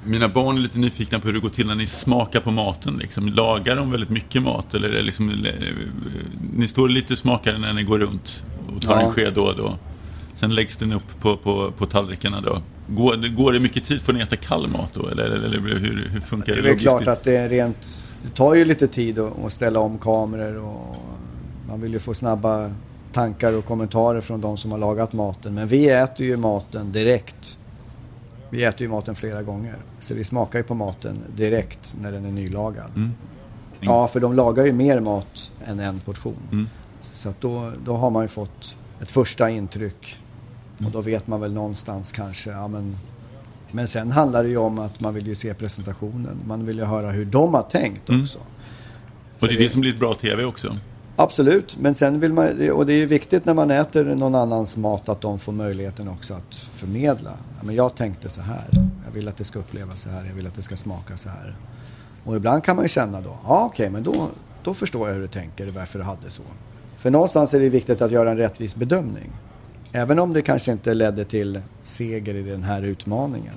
Mina 0.03 0.29
barn 0.29 0.57
är 0.57 0.61
lite 0.61 0.79
nyfikna 0.79 1.19
på 1.19 1.25
hur 1.25 1.33
det 1.33 1.39
går 1.39 1.49
till 1.49 1.67
när 1.67 1.75
ni 1.75 1.87
smakar 1.87 2.39
på 2.39 2.51
maten. 2.51 2.97
Liksom. 2.97 3.27
Lagar 3.27 3.75
de 3.75 3.91
väldigt 3.91 4.09
mycket 4.09 4.41
mat? 4.41 4.73
Eller 4.73 4.89
är 4.89 5.01
liksom, 5.01 5.45
ni 6.53 6.67
står 6.67 6.89
lite 6.89 7.13
och 7.13 7.19
smakar 7.19 7.57
när 7.57 7.73
ni 7.73 7.83
går 7.83 7.99
runt 7.99 8.43
och 8.75 8.81
tar 8.81 8.93
ja. 8.93 9.01
en 9.01 9.11
sked 9.11 9.33
då 9.33 9.43
och 9.43 9.57
då. 9.57 9.77
Sen 10.33 10.55
läggs 10.55 10.77
den 10.77 10.91
upp 10.91 11.21
på, 11.21 11.37
på, 11.37 11.71
på 11.71 11.85
tallrikarna 11.85 12.41
då. 12.41 12.61
Går, 12.87 13.35
går 13.35 13.53
det 13.53 13.59
mycket 13.59 13.85
tid? 13.85 14.01
Får 14.01 14.13
ni 14.13 14.19
äta 14.19 14.35
kall 14.35 14.67
mat 14.67 14.93
då? 14.93 15.07
Eller, 15.07 15.23
eller 15.23 15.59
hur, 15.59 16.09
hur 16.11 16.19
funkar 16.19 16.55
det? 16.55 16.61
Det 16.61 16.69
är 16.69 16.77
klart 16.77 17.07
att 17.07 17.23
det 17.23 17.35
är 17.37 17.49
rent... 17.49 17.77
Det 18.23 18.29
tar 18.29 18.53
ju 18.55 18.65
lite 18.65 18.87
tid 18.87 19.19
att, 19.19 19.45
att 19.45 19.53
ställa 19.53 19.79
om 19.79 19.97
kameror 19.97 20.63
och 20.63 20.95
man 21.67 21.81
vill 21.81 21.93
ju 21.93 21.99
få 21.99 22.13
snabba 22.13 22.71
tankar 23.11 23.53
och 23.53 23.65
kommentarer 23.65 24.21
från 24.21 24.41
de 24.41 24.57
som 24.57 24.71
har 24.71 24.77
lagat 24.77 25.13
maten. 25.13 25.53
Men 25.53 25.67
vi 25.67 25.89
äter 25.89 26.25
ju 26.25 26.37
maten 26.37 26.91
direkt 26.91 27.57
vi 28.55 28.63
äter 28.63 28.81
ju 28.81 28.87
maten 28.87 29.15
flera 29.15 29.43
gånger. 29.43 29.75
Så 29.99 30.13
vi 30.13 30.23
smakar 30.23 30.59
ju 30.59 30.63
på 30.63 30.73
maten 30.73 31.19
direkt 31.35 31.95
när 32.01 32.11
den 32.11 32.25
är 32.25 32.31
nylagad. 32.31 32.91
Mm. 32.95 33.13
Ja, 33.79 34.07
för 34.07 34.19
de 34.19 34.33
lagar 34.33 34.65
ju 34.65 34.73
mer 34.73 34.99
mat 34.99 35.51
än 35.65 35.79
en 35.79 35.99
portion. 35.99 36.37
Mm. 36.51 36.69
Så 37.01 37.29
att 37.29 37.41
då, 37.41 37.71
då 37.85 37.95
har 37.95 38.09
man 38.09 38.23
ju 38.23 38.27
fått 38.27 38.75
ett 39.01 39.11
första 39.11 39.49
intryck. 39.49 40.17
Och 40.77 40.91
då 40.91 41.01
vet 41.01 41.27
man 41.27 41.41
väl 41.41 41.53
någonstans 41.53 42.11
kanske, 42.11 42.49
ja 42.49 42.67
men... 42.67 42.95
Men 43.71 43.87
sen 43.87 44.11
handlar 44.11 44.43
det 44.43 44.49
ju 44.49 44.57
om 44.57 44.79
att 44.79 44.99
man 44.99 45.13
vill 45.13 45.27
ju 45.27 45.35
se 45.35 45.53
presentationen. 45.53 46.37
Man 46.47 46.65
vill 46.65 46.77
ju 46.77 46.83
höra 46.83 47.11
hur 47.11 47.25
de 47.25 47.53
har 47.53 47.63
tänkt 47.63 48.09
mm. 48.09 48.21
också. 48.21 48.39
Och 49.39 49.47
det 49.47 49.53
är 49.53 49.59
det 49.59 49.69
som 49.69 49.81
blir 49.81 49.95
bra 49.95 50.13
TV 50.13 50.43
också. 50.43 50.77
Absolut, 51.15 51.77
men 51.79 51.95
sen 51.95 52.19
vill 52.19 52.33
man, 52.33 52.69
och 52.71 52.85
det 52.85 52.93
är 52.93 52.97
ju 52.97 53.05
viktigt 53.05 53.45
när 53.45 53.53
man 53.53 53.71
äter 53.71 54.03
någon 54.03 54.35
annans 54.35 54.77
mat 54.77 55.09
att 55.09 55.21
de 55.21 55.39
får 55.39 55.51
möjligheten 55.51 56.07
också 56.07 56.33
att 56.33 56.55
förmedla. 56.55 57.31
men 57.61 57.75
jag 57.75 57.95
tänkte 57.95 58.29
så 58.29 58.41
här, 58.41 58.65
jag 59.05 59.13
vill 59.13 59.27
att 59.27 59.37
det 59.37 59.43
ska 59.43 59.59
upplevas 59.59 60.01
så 60.01 60.09
här, 60.09 60.25
jag 60.25 60.33
vill 60.33 60.47
att 60.47 60.55
det 60.55 60.61
ska 60.61 60.75
smaka 60.75 61.17
så 61.17 61.29
här. 61.29 61.55
Och 62.23 62.35
ibland 62.35 62.63
kan 62.63 62.75
man 62.75 62.85
ju 62.85 62.89
känna 62.89 63.21
då, 63.21 63.37
ja 63.43 63.65
okej, 63.65 63.83
okay, 63.83 63.89
men 63.89 64.03
då, 64.03 64.29
då 64.63 64.73
förstår 64.73 65.07
jag 65.07 65.15
hur 65.15 65.21
du 65.21 65.27
tänker, 65.27 65.67
varför 65.67 65.99
du 65.99 66.05
hade 66.05 66.29
så. 66.29 66.43
För 66.95 67.11
någonstans 67.11 67.53
är 67.53 67.59
det 67.59 67.69
viktigt 67.69 68.01
att 68.01 68.11
göra 68.11 68.31
en 68.31 68.37
rättvis 68.37 68.75
bedömning. 68.75 69.31
Även 69.95 70.19
om 70.19 70.33
det 70.33 70.41
kanske 70.41 70.71
inte 70.71 70.93
ledde 70.93 71.25
till 71.25 71.61
seger 71.83 72.35
i 72.35 72.43
den 72.43 72.63
här 72.63 72.81
utmaningen 72.81 73.55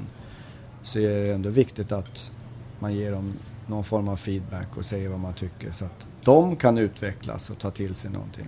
så 0.83 0.99
är 0.99 1.21
det 1.21 1.33
ändå 1.33 1.51
viktigt 1.51 1.93
att 1.93 2.31
man 2.79 2.95
ger 2.95 3.13
dem 3.13 3.33
någon 3.67 3.85
form 3.85 4.09
av 4.09 4.17
feedback 4.17 4.77
och 4.77 4.85
säger 4.85 5.09
vad 5.09 5.21
man 5.21 5.35
tycker 5.35 5.73
så 5.73 5.85
att 5.85 6.07
de 6.25 6.57
kan 6.57 6.79
utvecklas 6.79 7.51
och 7.51 7.59
ta 7.59 7.71
till 7.71 7.95
sig 7.95 8.11
någonting. 8.11 8.47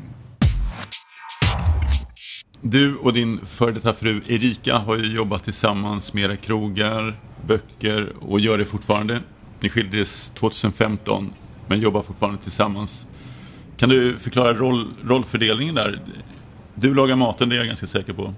Du 2.61 2.96
och 2.96 3.12
din 3.12 3.40
före 3.46 3.72
detta 3.72 3.92
fru 3.92 4.20
Erika 4.26 4.76
har 4.76 4.96
ju 4.96 5.14
jobbat 5.14 5.44
tillsammans 5.44 6.12
med 6.12 6.24
era 6.24 6.37
krogar, 6.37 7.20
böcker 7.46 8.12
och 8.20 8.40
gör 8.40 8.59
det 8.59 8.64
fortfarande. 8.64 9.20
Ni 9.61 9.68
skildes 9.68 10.31
2015 10.31 11.33
men 11.66 11.81
jobbar 11.81 12.03
fortfarande 12.03 12.42
tillsammans. 12.42 13.07
Kan 13.76 13.88
du 13.88 14.18
förklara 14.18 14.55
roll, 14.55 14.88
rollfördelningen 15.05 15.74
där? 15.74 16.00
Du 16.81 16.95
lagar 16.95 17.16
maten, 17.16 17.49
det 17.49 17.55
är 17.55 17.59
jag 17.59 17.66
ganska 17.66 17.87
säker 17.87 18.12
på. 18.12 18.35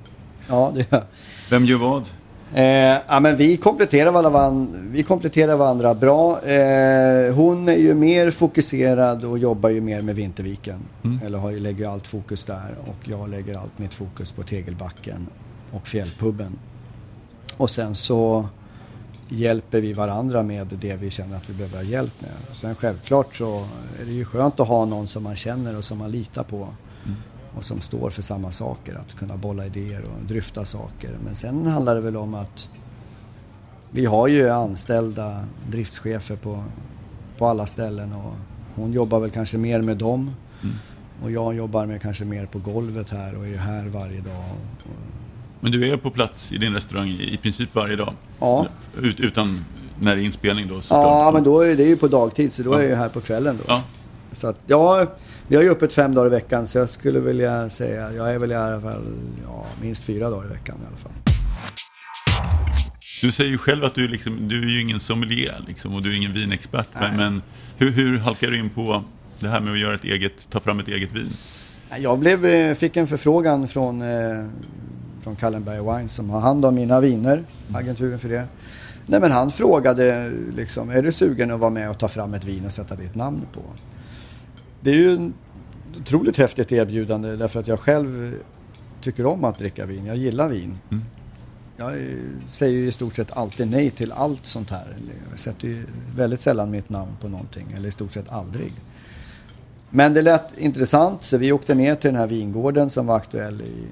Ja, 0.49 0.73
det 0.75 0.81
gör 0.81 0.87
jag. 0.91 1.03
Vem 1.51 1.65
gör 1.65 1.79
vad? 1.79 2.03
Eh, 2.55 2.99
ja, 3.09 3.21
men 3.21 3.37
vi, 3.37 3.57
kompletterar 3.57 4.13
varandra, 4.13 4.67
vi 4.91 5.03
kompletterar 5.03 5.57
varandra 5.57 5.95
bra. 5.95 6.43
Eh, 6.43 7.35
hon 7.35 7.69
är 7.69 7.77
ju 7.77 7.95
mer 7.95 8.31
fokuserad 8.31 9.25
och 9.25 9.39
jobbar 9.39 9.69
ju 9.71 9.81
mer 9.81 10.03
med 10.03 10.15
Vinterviken. 10.15 10.79
Mm. 11.03 11.21
Eller 11.27 11.39
har, 11.39 11.53
lägger 11.53 11.89
allt 11.89 12.07
fokus 12.07 12.45
där. 12.45 12.75
Och 12.87 13.09
jag 13.09 13.31
lägger 13.31 13.59
allt 13.59 13.79
mitt 13.79 13.95
fokus 13.95 14.33
på 14.33 14.43
Tegelbacken 14.43 15.27
och 15.71 15.87
Fjällpubben. 15.87 16.59
Och 17.57 17.71
sen 17.71 17.95
så 17.95 18.49
hjälper 19.29 19.81
vi 19.81 19.93
varandra 19.93 20.43
med 20.43 20.67
det 20.81 20.97
vi 20.97 21.11
känner 21.11 21.37
att 21.37 21.51
vi 21.51 21.55
behöver 21.55 21.83
hjälp 21.83 22.23
med. 22.23 22.57
Sen 22.57 22.75
självklart 22.75 23.37
så 23.37 23.67
är 24.01 24.05
det 24.05 24.13
ju 24.13 24.25
skönt 24.25 24.61
att 24.61 24.69
ha 24.69 24.85
någon 24.85 25.07
som 25.07 25.23
man 25.23 25.37
känner 25.37 25.77
och 25.77 25.85
som 25.85 25.99
man 25.99 26.11
litar 26.11 26.43
på 26.43 26.69
och 27.57 27.65
som 27.65 27.81
står 27.81 28.11
för 28.11 28.23
samma 28.23 28.51
saker. 28.51 28.95
Att 28.95 29.15
kunna 29.15 29.37
bolla 29.37 29.67
idéer 29.67 30.03
och 30.03 30.25
dryfta 30.29 30.65
saker. 30.65 31.17
Men 31.25 31.35
sen 31.35 31.67
handlar 31.67 31.95
det 31.95 32.01
väl 32.01 32.17
om 32.17 32.35
att 32.35 32.71
vi 33.91 34.05
har 34.05 34.29
ju 34.29 34.49
anställda 34.49 35.45
driftschefer 35.71 36.37
på, 36.37 36.65
på 37.39 37.47
alla 37.47 37.67
ställen 37.67 38.13
och 38.13 38.35
hon 38.75 38.93
jobbar 38.93 39.21
väl 39.21 39.31
kanske 39.31 39.59
mer 39.59 39.83
med 39.83 39.97
dem. 39.97 40.35
Mm. 40.63 40.75
Och 41.23 41.31
jag 41.31 41.55
jobbar 41.55 41.87
med 41.87 42.03
kanske 42.03 42.25
mer 42.25 42.47
på 42.47 42.59
golvet 42.59 43.11
här 43.11 43.39
och 43.39 43.47
är 43.47 43.57
här 43.57 43.87
varje 43.87 44.21
dag. 44.21 44.45
Men 45.61 45.73
du 45.73 45.93
är 45.93 45.97
på 45.97 46.11
plats 46.11 46.53
i 46.53 46.59
din 46.59 46.75
restaurang 46.75 47.09
i 47.09 47.39
princip 47.43 47.75
varje 47.75 47.97
dag? 47.97 48.15
Ja. 48.41 48.67
Ut, 49.01 49.21
utan 49.21 49.65
när 50.01 50.17
det 50.17 50.23
är 50.23 50.25
inspelning 50.25 50.69
då? 50.69 50.81
Ja, 50.91 51.31
men 51.35 51.45
då 51.45 51.61
är 51.61 51.77
det 51.77 51.85
ju 51.85 51.97
på 51.97 52.09
dagtid 52.09 52.53
så 52.53 52.63
då 52.63 52.73
är 52.73 52.81
jag 52.81 52.89
ju 52.89 52.95
här 52.95 53.09
på 53.09 53.21
kvällen 53.21 53.59
då. 53.59 53.65
Ja. 53.69 53.83
Så 54.33 54.47
att, 54.47 54.61
ja, 54.67 55.07
vi 55.53 55.57
har 55.57 55.63
ju 55.63 55.71
öppet 55.71 55.93
fem 55.93 56.15
dagar 56.15 56.27
i 56.27 56.31
veckan 56.31 56.69
så 56.69 56.79
jag 56.79 56.91
skulle 56.91 57.21
vilja 57.21 57.71
säga, 57.71 58.13
jag 58.13 58.35
är 58.35 58.39
väl 58.39 58.53
i 58.53 58.55
alla 58.55 58.81
fall 58.81 59.05
ja, 59.47 59.67
minst 59.83 60.05
fyra 60.05 60.31
dagar 60.31 60.45
i 60.45 60.49
veckan 60.49 60.77
i 60.83 60.87
alla 60.89 60.97
fall. 60.97 61.13
Du 63.23 63.33
säger 63.33 63.51
ju 63.51 63.59
själv 63.59 63.85
att 63.85 63.95
du, 63.95 64.09
liksom, 64.09 64.49
du 64.49 64.63
är 64.63 64.69
ju 64.69 64.81
ingen 64.81 65.01
sommelier 65.01 65.65
liksom, 65.69 65.95
och 65.95 66.03
du 66.03 66.13
är 66.13 66.17
ingen 66.17 66.33
vinexpert. 66.33 66.87
Men, 67.01 67.17
men 67.17 67.43
hur, 67.77 67.91
hur 67.91 68.19
halkar 68.19 68.51
du 68.51 68.59
in 68.59 68.71
på 68.71 69.05
det 69.41 69.49
här 69.49 69.61
med 69.61 69.73
att 69.73 69.79
göra 69.79 69.95
ett 69.95 70.05
eget, 70.05 70.51
ta 70.51 70.61
fram 70.61 70.81
ett 70.81 70.89
eget 70.89 71.13
vin? 71.13 71.31
Jag 71.99 72.19
blev, 72.19 72.47
eh, 72.47 72.75
fick 72.75 72.97
en 72.97 73.07
förfrågan 73.07 73.69
från, 73.69 74.03
eh, 74.03 74.47
från 75.23 75.37
Kallenberg 75.37 75.81
Wines 75.81 76.13
som 76.13 76.31
har 76.31 76.41
hand 76.41 76.65
om 76.65 76.75
mina 76.75 77.01
viner, 77.01 77.43
agenturen 77.75 78.19
för 78.19 78.29
det. 78.29 78.47
Nej 79.07 79.21
men 79.21 79.33
han 79.33 79.51
frågade 79.51 80.33
liksom, 80.57 80.91
är 80.91 81.03
du 81.03 81.13
sugen 81.13 81.51
att 81.51 81.61
vara 81.61 81.71
med 81.71 81.91
och 81.91 81.99
ta 81.99 82.09
fram 82.09 82.35
ett 82.35 82.45
vin 82.45 82.67
och 82.67 82.73
sätta 82.73 82.95
ditt 82.95 83.15
namn 83.15 83.41
på? 83.53 83.63
Det 84.85 84.91
är 84.91 84.95
ju 84.95 85.15
ett 85.15 85.33
otroligt 86.01 86.37
häftigt 86.37 86.73
erbjudande 86.73 87.37
därför 87.37 87.61
att 87.61 87.69
jag 87.69 87.81
själv 87.81 88.35
tycker 89.01 89.27
om 89.27 89.45
att 89.45 89.59
dricka 89.59 89.87
vin. 89.87 90.07
Jag 90.07 90.17
gillar 90.17 90.49
vin. 90.49 90.79
Mm. 90.91 91.05
Jag 91.77 91.95
säger 92.47 92.73
ju 92.73 92.89
i 92.89 92.93
stort 92.93 93.15
sett 93.15 93.37
alltid 93.37 93.71
nej 93.71 93.91
till 93.91 94.13
allt 94.13 94.47
sånt 94.47 94.71
här. 94.71 94.97
Jag 95.31 95.39
sätter 95.39 95.69
ju 95.69 95.85
väldigt 96.17 96.41
sällan 96.41 96.71
mitt 96.71 96.89
namn 96.89 97.11
på 97.21 97.29
någonting, 97.29 97.67
eller 97.77 97.89
i 97.89 97.93
stort 97.93 98.13
sett 98.13 98.29
aldrig. 98.29 98.73
Men 99.91 100.15
det 100.15 100.23
lät 100.23 100.59
intressant 100.59 101.23
så 101.23 101.39
vi 101.39 101.53
åkte 101.53 101.75
ner 101.75 101.95
till 101.95 102.11
den 102.11 102.21
här 102.21 102.27
vingården 102.27 102.91
som 102.91 103.07
var 103.07 103.17
aktuell 103.17 103.61
i, 103.61 103.87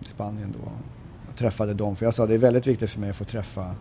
Spanien 0.00 0.54
då. 0.62 0.70
Jag 1.26 1.36
träffade 1.36 1.74
dem, 1.74 1.96
för 1.96 2.04
jag 2.04 2.14
sa 2.14 2.26
det 2.26 2.34
är 2.34 2.38
väldigt 2.38 2.66
viktigt 2.66 2.90
för 2.90 3.00
mig 3.00 3.10
att 3.10 3.16
få 3.16 3.24
träffa 3.24 3.74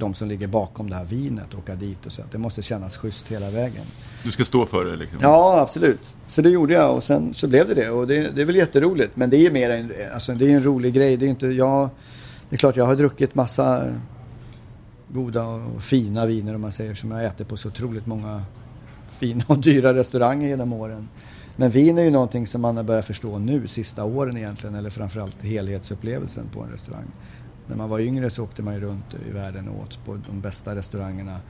de 0.00 0.14
som 0.14 0.28
ligger 0.28 0.46
bakom 0.46 0.90
det 0.90 0.96
här 0.96 1.04
vinet, 1.04 1.54
åka 1.54 1.74
dit 1.74 2.06
och 2.06 2.12
så. 2.12 2.22
Det 2.32 2.38
måste 2.38 2.62
kännas 2.62 2.96
schysst 2.96 3.28
hela 3.28 3.50
vägen. 3.50 3.84
Du 4.24 4.30
ska 4.30 4.44
stå 4.44 4.66
för 4.66 4.84
det 4.84 4.96
liksom? 4.96 5.18
Ja, 5.22 5.60
absolut. 5.60 6.16
Så 6.26 6.42
det 6.42 6.50
gjorde 6.50 6.74
jag 6.74 6.96
och 6.96 7.02
sen 7.02 7.34
så 7.34 7.48
blev 7.48 7.68
det 7.68 7.74
det. 7.74 7.90
Och 7.90 8.06
det, 8.06 8.30
det 8.34 8.42
är 8.42 8.46
väl 8.46 8.56
jätteroligt. 8.56 9.16
Men 9.16 9.30
det 9.30 9.46
är 9.46 9.50
mer 9.50 9.70
en, 9.70 9.92
alltså, 10.14 10.34
det 10.34 10.52
är 10.52 10.56
en 10.56 10.64
rolig 10.64 10.94
grej. 10.94 11.16
Det 11.16 11.26
är 11.26 11.30
inte, 11.30 11.46
jag, 11.46 11.90
det 12.48 12.56
är 12.56 12.58
klart 12.58 12.76
jag 12.76 12.86
har 12.86 12.96
druckit 12.96 13.34
massa 13.34 13.84
goda 15.08 15.44
och 15.46 15.82
fina 15.82 16.26
viner 16.26 16.54
om 16.54 16.60
man 16.60 16.72
säger 16.72 16.94
som 16.94 17.10
jag 17.10 17.24
äter 17.24 17.44
på 17.44 17.56
så 17.56 17.68
otroligt 17.68 18.06
många 18.06 18.42
fina 19.08 19.44
och 19.46 19.58
dyra 19.58 19.94
restauranger 19.94 20.48
genom 20.48 20.72
åren. 20.72 21.08
Men 21.56 21.70
vin 21.70 21.98
är 21.98 22.02
ju 22.02 22.10
någonting 22.10 22.46
som 22.46 22.60
man 22.60 22.76
har 22.76 22.84
börjat 22.84 23.04
förstå 23.04 23.38
nu, 23.38 23.66
sista 23.66 24.04
åren 24.04 24.36
egentligen, 24.36 24.74
eller 24.74 24.90
framförallt 24.90 25.42
helhetsupplevelsen 25.42 26.48
på 26.54 26.62
en 26.62 26.70
restaurang. 26.70 27.04
När 27.70 27.76
man 27.76 27.88
var 27.88 28.00
yngre 28.00 28.30
så 28.30 28.44
åkte 28.44 28.62
man 28.62 28.74
ju 28.74 28.80
runt 28.80 29.14
i 29.28 29.32
världen 29.32 29.68
och 29.68 29.82
åt 29.82 30.04
på 30.04 30.18
de 30.30 30.40
bästa 30.40 30.76
restaurangerna. 30.76 31.40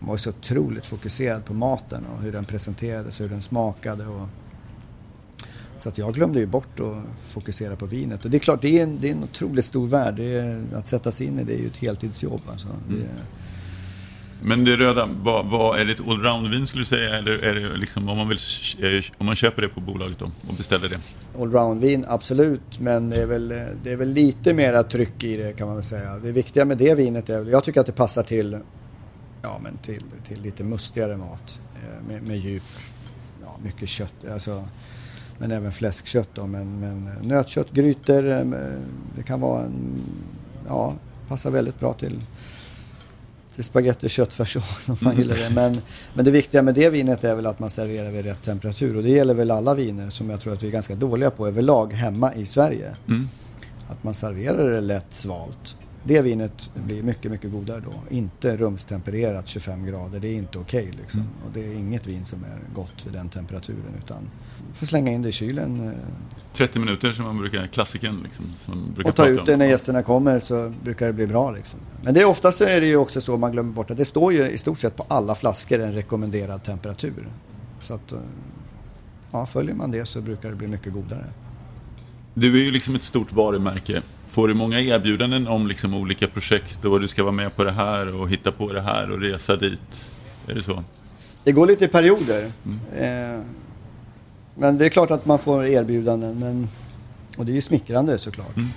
Man 0.00 0.08
var 0.08 0.16
så 0.16 0.30
otroligt 0.30 0.86
fokuserad 0.86 1.44
på 1.44 1.54
maten 1.54 2.04
och 2.14 2.22
hur 2.22 2.32
den 2.32 2.44
presenterades, 2.44 3.20
hur 3.20 3.28
den 3.28 3.42
smakade. 3.42 4.06
Och... 4.06 4.28
Så 5.78 5.88
att 5.88 5.98
jag 5.98 6.14
glömde 6.14 6.40
ju 6.40 6.46
bort 6.46 6.80
att 6.80 7.20
fokusera 7.20 7.76
på 7.76 7.86
vinet. 7.86 8.24
Och 8.24 8.30
det 8.30 8.36
är 8.36 8.38
klart, 8.38 8.62
det 8.62 8.78
är 8.78 8.82
en, 8.82 8.98
det 9.00 9.08
är 9.08 9.12
en 9.12 9.24
otroligt 9.24 9.64
stor 9.64 9.86
värld. 9.86 10.14
Det 10.16 10.34
är, 10.34 10.64
att 10.74 10.86
sätta 10.86 11.10
sig 11.10 11.26
in 11.26 11.38
i 11.38 11.44
det 11.44 11.54
är 11.54 11.58
ju 11.58 11.66
ett 11.66 11.76
heltidsjobb. 11.76 12.42
Alltså. 12.50 12.68
Det 12.88 12.94
är... 12.94 13.41
Men 14.44 14.64
det 14.64 14.76
röda, 14.76 15.08
vad, 15.22 15.46
vad, 15.46 15.80
är 15.80 15.84
det 15.84 15.92
ett 15.92 16.00
allround-vin 16.00 16.66
skulle 16.66 16.80
du 16.80 16.86
säga? 16.86 17.18
Eller 17.18 17.44
är 17.44 17.54
det 17.54 17.76
liksom 17.76 18.08
om 18.08 18.18
man, 18.18 18.28
vill, 18.28 18.38
eh, 18.78 19.04
om 19.18 19.26
man 19.26 19.34
köper 19.34 19.62
det 19.62 19.68
på 19.68 19.80
bolaget 19.80 20.18
då 20.18 20.24
och 20.24 20.54
beställer 20.54 20.88
det? 20.88 20.98
Allround-vin, 21.38 22.04
absolut. 22.08 22.80
Men 22.80 23.10
det 23.10 23.22
är, 23.22 23.26
väl, 23.26 23.48
det 23.82 23.92
är 23.92 23.96
väl 23.96 24.08
lite 24.08 24.54
mera 24.54 24.82
tryck 24.82 25.24
i 25.24 25.36
det 25.36 25.52
kan 25.52 25.66
man 25.66 25.76
väl 25.76 25.84
säga. 25.84 26.18
Det 26.18 26.32
viktiga 26.32 26.64
med 26.64 26.78
det 26.78 26.94
vinet 26.94 27.28
är 27.28 27.44
jag 27.44 27.64
tycker 27.64 27.80
att 27.80 27.86
det 27.86 27.92
passar 27.92 28.22
till, 28.22 28.58
ja, 29.42 29.60
men 29.62 29.76
till, 29.76 30.02
till 30.28 30.42
lite 30.42 30.64
mustigare 30.64 31.16
mat. 31.16 31.60
Eh, 31.74 32.06
med, 32.08 32.22
med 32.22 32.38
djup, 32.38 32.62
ja, 33.42 33.56
mycket 33.64 33.88
kött. 33.88 34.28
Alltså, 34.32 34.64
men 35.38 35.52
även 35.52 35.72
fläskkött 35.72 36.28
då. 36.34 36.46
Men, 36.46 36.80
men 36.80 37.04
nötkött, 37.22 37.70
grytor, 37.72 38.30
eh, 38.30 38.44
det 39.16 39.22
kan 39.22 39.40
vara 39.40 39.62
en, 39.62 40.02
ja, 40.68 40.94
passar 41.28 41.50
väldigt 41.50 41.80
bra 41.80 41.92
till 41.92 42.20
till 43.54 43.64
spagetti 43.64 44.06
och 44.06 44.10
köttfärssås 44.10 44.88
om 44.88 44.96
man 45.00 45.16
gillar 45.16 45.36
det. 45.36 45.50
Men, 45.54 45.80
men 46.14 46.24
det 46.24 46.30
viktiga 46.30 46.62
med 46.62 46.74
det 46.74 46.90
vinet 46.90 47.24
är 47.24 47.34
väl 47.34 47.46
att 47.46 47.58
man 47.58 47.70
serverar 47.70 48.10
vid 48.10 48.24
rätt 48.24 48.42
temperatur. 48.42 48.96
Och 48.96 49.02
det 49.02 49.10
gäller 49.10 49.34
väl 49.34 49.50
alla 49.50 49.74
viner 49.74 50.10
som 50.10 50.30
jag 50.30 50.40
tror 50.40 50.52
att 50.52 50.62
vi 50.62 50.66
är 50.66 50.72
ganska 50.72 50.94
dåliga 50.94 51.30
på 51.30 51.46
överlag 51.46 51.92
hemma 51.92 52.34
i 52.34 52.46
Sverige. 52.46 52.96
Mm. 53.08 53.28
Att 53.88 54.04
man 54.04 54.14
serverar 54.14 54.70
det 54.70 54.80
lätt 54.80 55.12
svalt. 55.12 55.76
Det 56.04 56.20
vinet 56.20 56.70
blir 56.74 57.02
mycket, 57.02 57.30
mycket 57.30 57.52
godare 57.52 57.80
då. 57.80 58.16
Inte 58.16 58.56
rumstempererat 58.56 59.48
25 59.48 59.86
grader, 59.86 60.20
det 60.20 60.28
är 60.28 60.34
inte 60.34 60.58
okej 60.58 60.84
okay, 60.84 61.00
liksom. 61.00 61.20
Mm. 61.20 61.32
Och 61.46 61.50
det 61.54 61.66
är 61.66 61.74
inget 61.74 62.06
vin 62.06 62.24
som 62.24 62.44
är 62.44 62.74
gott 62.74 63.06
vid 63.06 63.12
den 63.12 63.28
temperaturen 63.28 63.94
utan 64.04 64.30
får 64.74 64.86
slänga 64.86 65.12
in 65.12 65.22
det 65.22 65.28
i 65.28 65.32
kylen. 65.32 65.88
eh, 65.88 65.92
30 66.52 66.78
minuter 66.78 67.12
som 67.12 67.24
man 67.24 67.38
brukar, 67.38 67.66
klassikern 67.66 68.20
liksom. 68.22 68.44
Som 68.64 68.78
man 68.78 68.92
brukar 68.94 69.10
och 69.10 69.16
ta 69.16 69.26
ut 69.26 69.46
det 69.46 69.56
när 69.56 69.66
gästerna 69.66 70.02
kommer 70.02 70.40
så 70.40 70.72
brukar 70.82 71.06
det 71.06 71.12
bli 71.12 71.26
bra 71.26 71.50
liksom. 71.50 71.80
Men 72.02 72.14
det 72.14 72.20
är 72.20 72.24
oftast 72.24 72.58
så 72.58 72.64
är 72.64 72.80
det 72.80 72.86
ju 72.86 72.96
också 72.96 73.20
så 73.20 73.36
man 73.36 73.52
glömmer 73.52 73.72
bort 73.72 73.90
att 73.90 73.96
det 73.96 74.04
står 74.04 74.32
ju 74.32 74.50
i 74.50 74.58
stort 74.58 74.78
sett 74.78 74.96
på 74.96 75.04
alla 75.08 75.34
flaskor 75.34 75.80
en 75.80 75.92
rekommenderad 75.92 76.62
temperatur. 76.62 77.28
Så 77.80 77.94
att, 77.94 78.12
eh, 78.12 78.18
ja 79.30 79.46
följer 79.46 79.74
man 79.74 79.90
det 79.90 80.06
så 80.06 80.20
brukar 80.20 80.50
det 80.50 80.56
bli 80.56 80.68
mycket 80.68 80.92
godare. 80.92 81.24
Du 82.34 82.60
är 82.60 82.64
ju 82.64 82.70
liksom 82.70 82.94
ett 82.94 83.04
stort 83.04 83.32
varumärke. 83.32 84.02
Får 84.32 84.48
du 84.48 84.54
många 84.54 84.80
erbjudanden 84.80 85.48
om 85.48 85.66
liksom 85.66 85.94
olika 85.94 86.28
projekt 86.28 86.84
och 86.84 87.00
du 87.00 87.08
ska 87.08 87.22
vara 87.22 87.32
med 87.32 87.56
på 87.56 87.64
det 87.64 87.72
här 87.72 88.20
och 88.20 88.30
hitta 88.30 88.52
på 88.52 88.72
det 88.72 88.80
här 88.80 89.10
och 89.10 89.20
resa 89.20 89.56
dit? 89.56 89.80
Är 90.48 90.54
det 90.54 90.62
så? 90.62 90.84
Det 91.44 91.52
går 91.52 91.66
lite 91.66 91.84
i 91.84 91.88
perioder. 91.88 92.52
Eh, 92.96 93.40
men 94.54 94.78
det 94.78 94.84
är 94.84 94.88
klart 94.88 95.10
att 95.10 95.26
man 95.26 95.38
får 95.38 95.66
erbjudanden. 95.66 96.38
Men, 96.38 96.68
och 97.36 97.46
det 97.46 97.52
är 97.52 97.54
ju 97.54 97.60
smickrande 97.60 98.18
såklart. 98.18 98.56
Mm. 98.56 98.68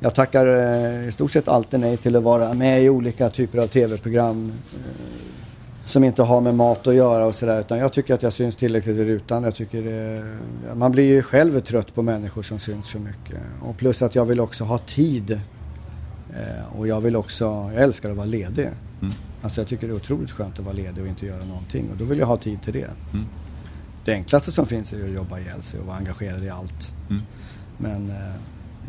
Jag 0.00 0.14
tackar 0.14 0.46
eh, 0.46 1.08
i 1.08 1.12
stort 1.12 1.30
sett 1.30 1.48
alltid 1.48 1.80
nej 1.80 1.96
till 1.96 2.16
att 2.16 2.22
vara 2.22 2.54
med 2.54 2.82
i 2.82 2.88
olika 2.88 3.30
typer 3.30 3.58
av 3.58 3.66
tv-program. 3.66 4.52
Eh, 4.74 5.37
som 5.88 6.04
inte 6.04 6.22
har 6.22 6.40
med 6.40 6.54
mat 6.54 6.86
att 6.86 6.94
göra 6.94 7.26
och 7.26 7.34
sådär. 7.34 7.60
Utan 7.60 7.78
jag 7.78 7.92
tycker 7.92 8.14
att 8.14 8.22
jag 8.22 8.32
syns 8.32 8.56
tillräckligt 8.56 8.96
i 8.96 9.04
rutan. 9.04 9.44
Jag 9.44 9.54
tycker 9.54 10.16
eh, 10.16 10.24
man 10.76 10.92
blir 10.92 11.04
ju 11.04 11.22
själv 11.22 11.60
trött 11.60 11.94
på 11.94 12.02
människor 12.02 12.42
som 12.42 12.58
syns 12.58 12.88
för 12.88 12.98
mycket. 12.98 13.38
Och 13.62 13.76
plus 13.76 14.02
att 14.02 14.14
jag 14.14 14.24
vill 14.24 14.40
också 14.40 14.64
ha 14.64 14.78
tid. 14.78 15.30
Eh, 16.30 16.78
och 16.78 16.88
jag 16.88 17.00
vill 17.00 17.16
också, 17.16 17.44
jag 17.44 17.82
älskar 17.82 18.10
att 18.10 18.16
vara 18.16 18.26
ledig. 18.26 18.68
Mm. 19.02 19.14
Alltså 19.42 19.60
jag 19.60 19.68
tycker 19.68 19.86
det 19.88 19.92
är 19.92 19.96
otroligt 19.96 20.30
skönt 20.30 20.58
att 20.58 20.64
vara 20.64 20.74
ledig 20.74 21.02
och 21.04 21.08
inte 21.08 21.26
göra 21.26 21.44
någonting. 21.44 21.88
Och 21.90 21.96
då 21.96 22.04
vill 22.04 22.18
jag 22.18 22.26
ha 22.26 22.36
tid 22.36 22.62
till 22.62 22.72
det. 22.72 22.90
Mm. 23.12 23.26
Det 24.04 24.12
enklaste 24.12 24.52
som 24.52 24.66
finns 24.66 24.92
är 24.92 25.04
att 25.04 25.10
jobba 25.10 25.38
ihjäl 25.38 25.62
sig 25.62 25.80
och 25.80 25.86
vara 25.86 25.96
engagerad 25.96 26.44
i 26.44 26.50
allt. 26.50 26.92
Mm. 27.10 27.22
Men 27.78 28.10
eh, 28.10 28.16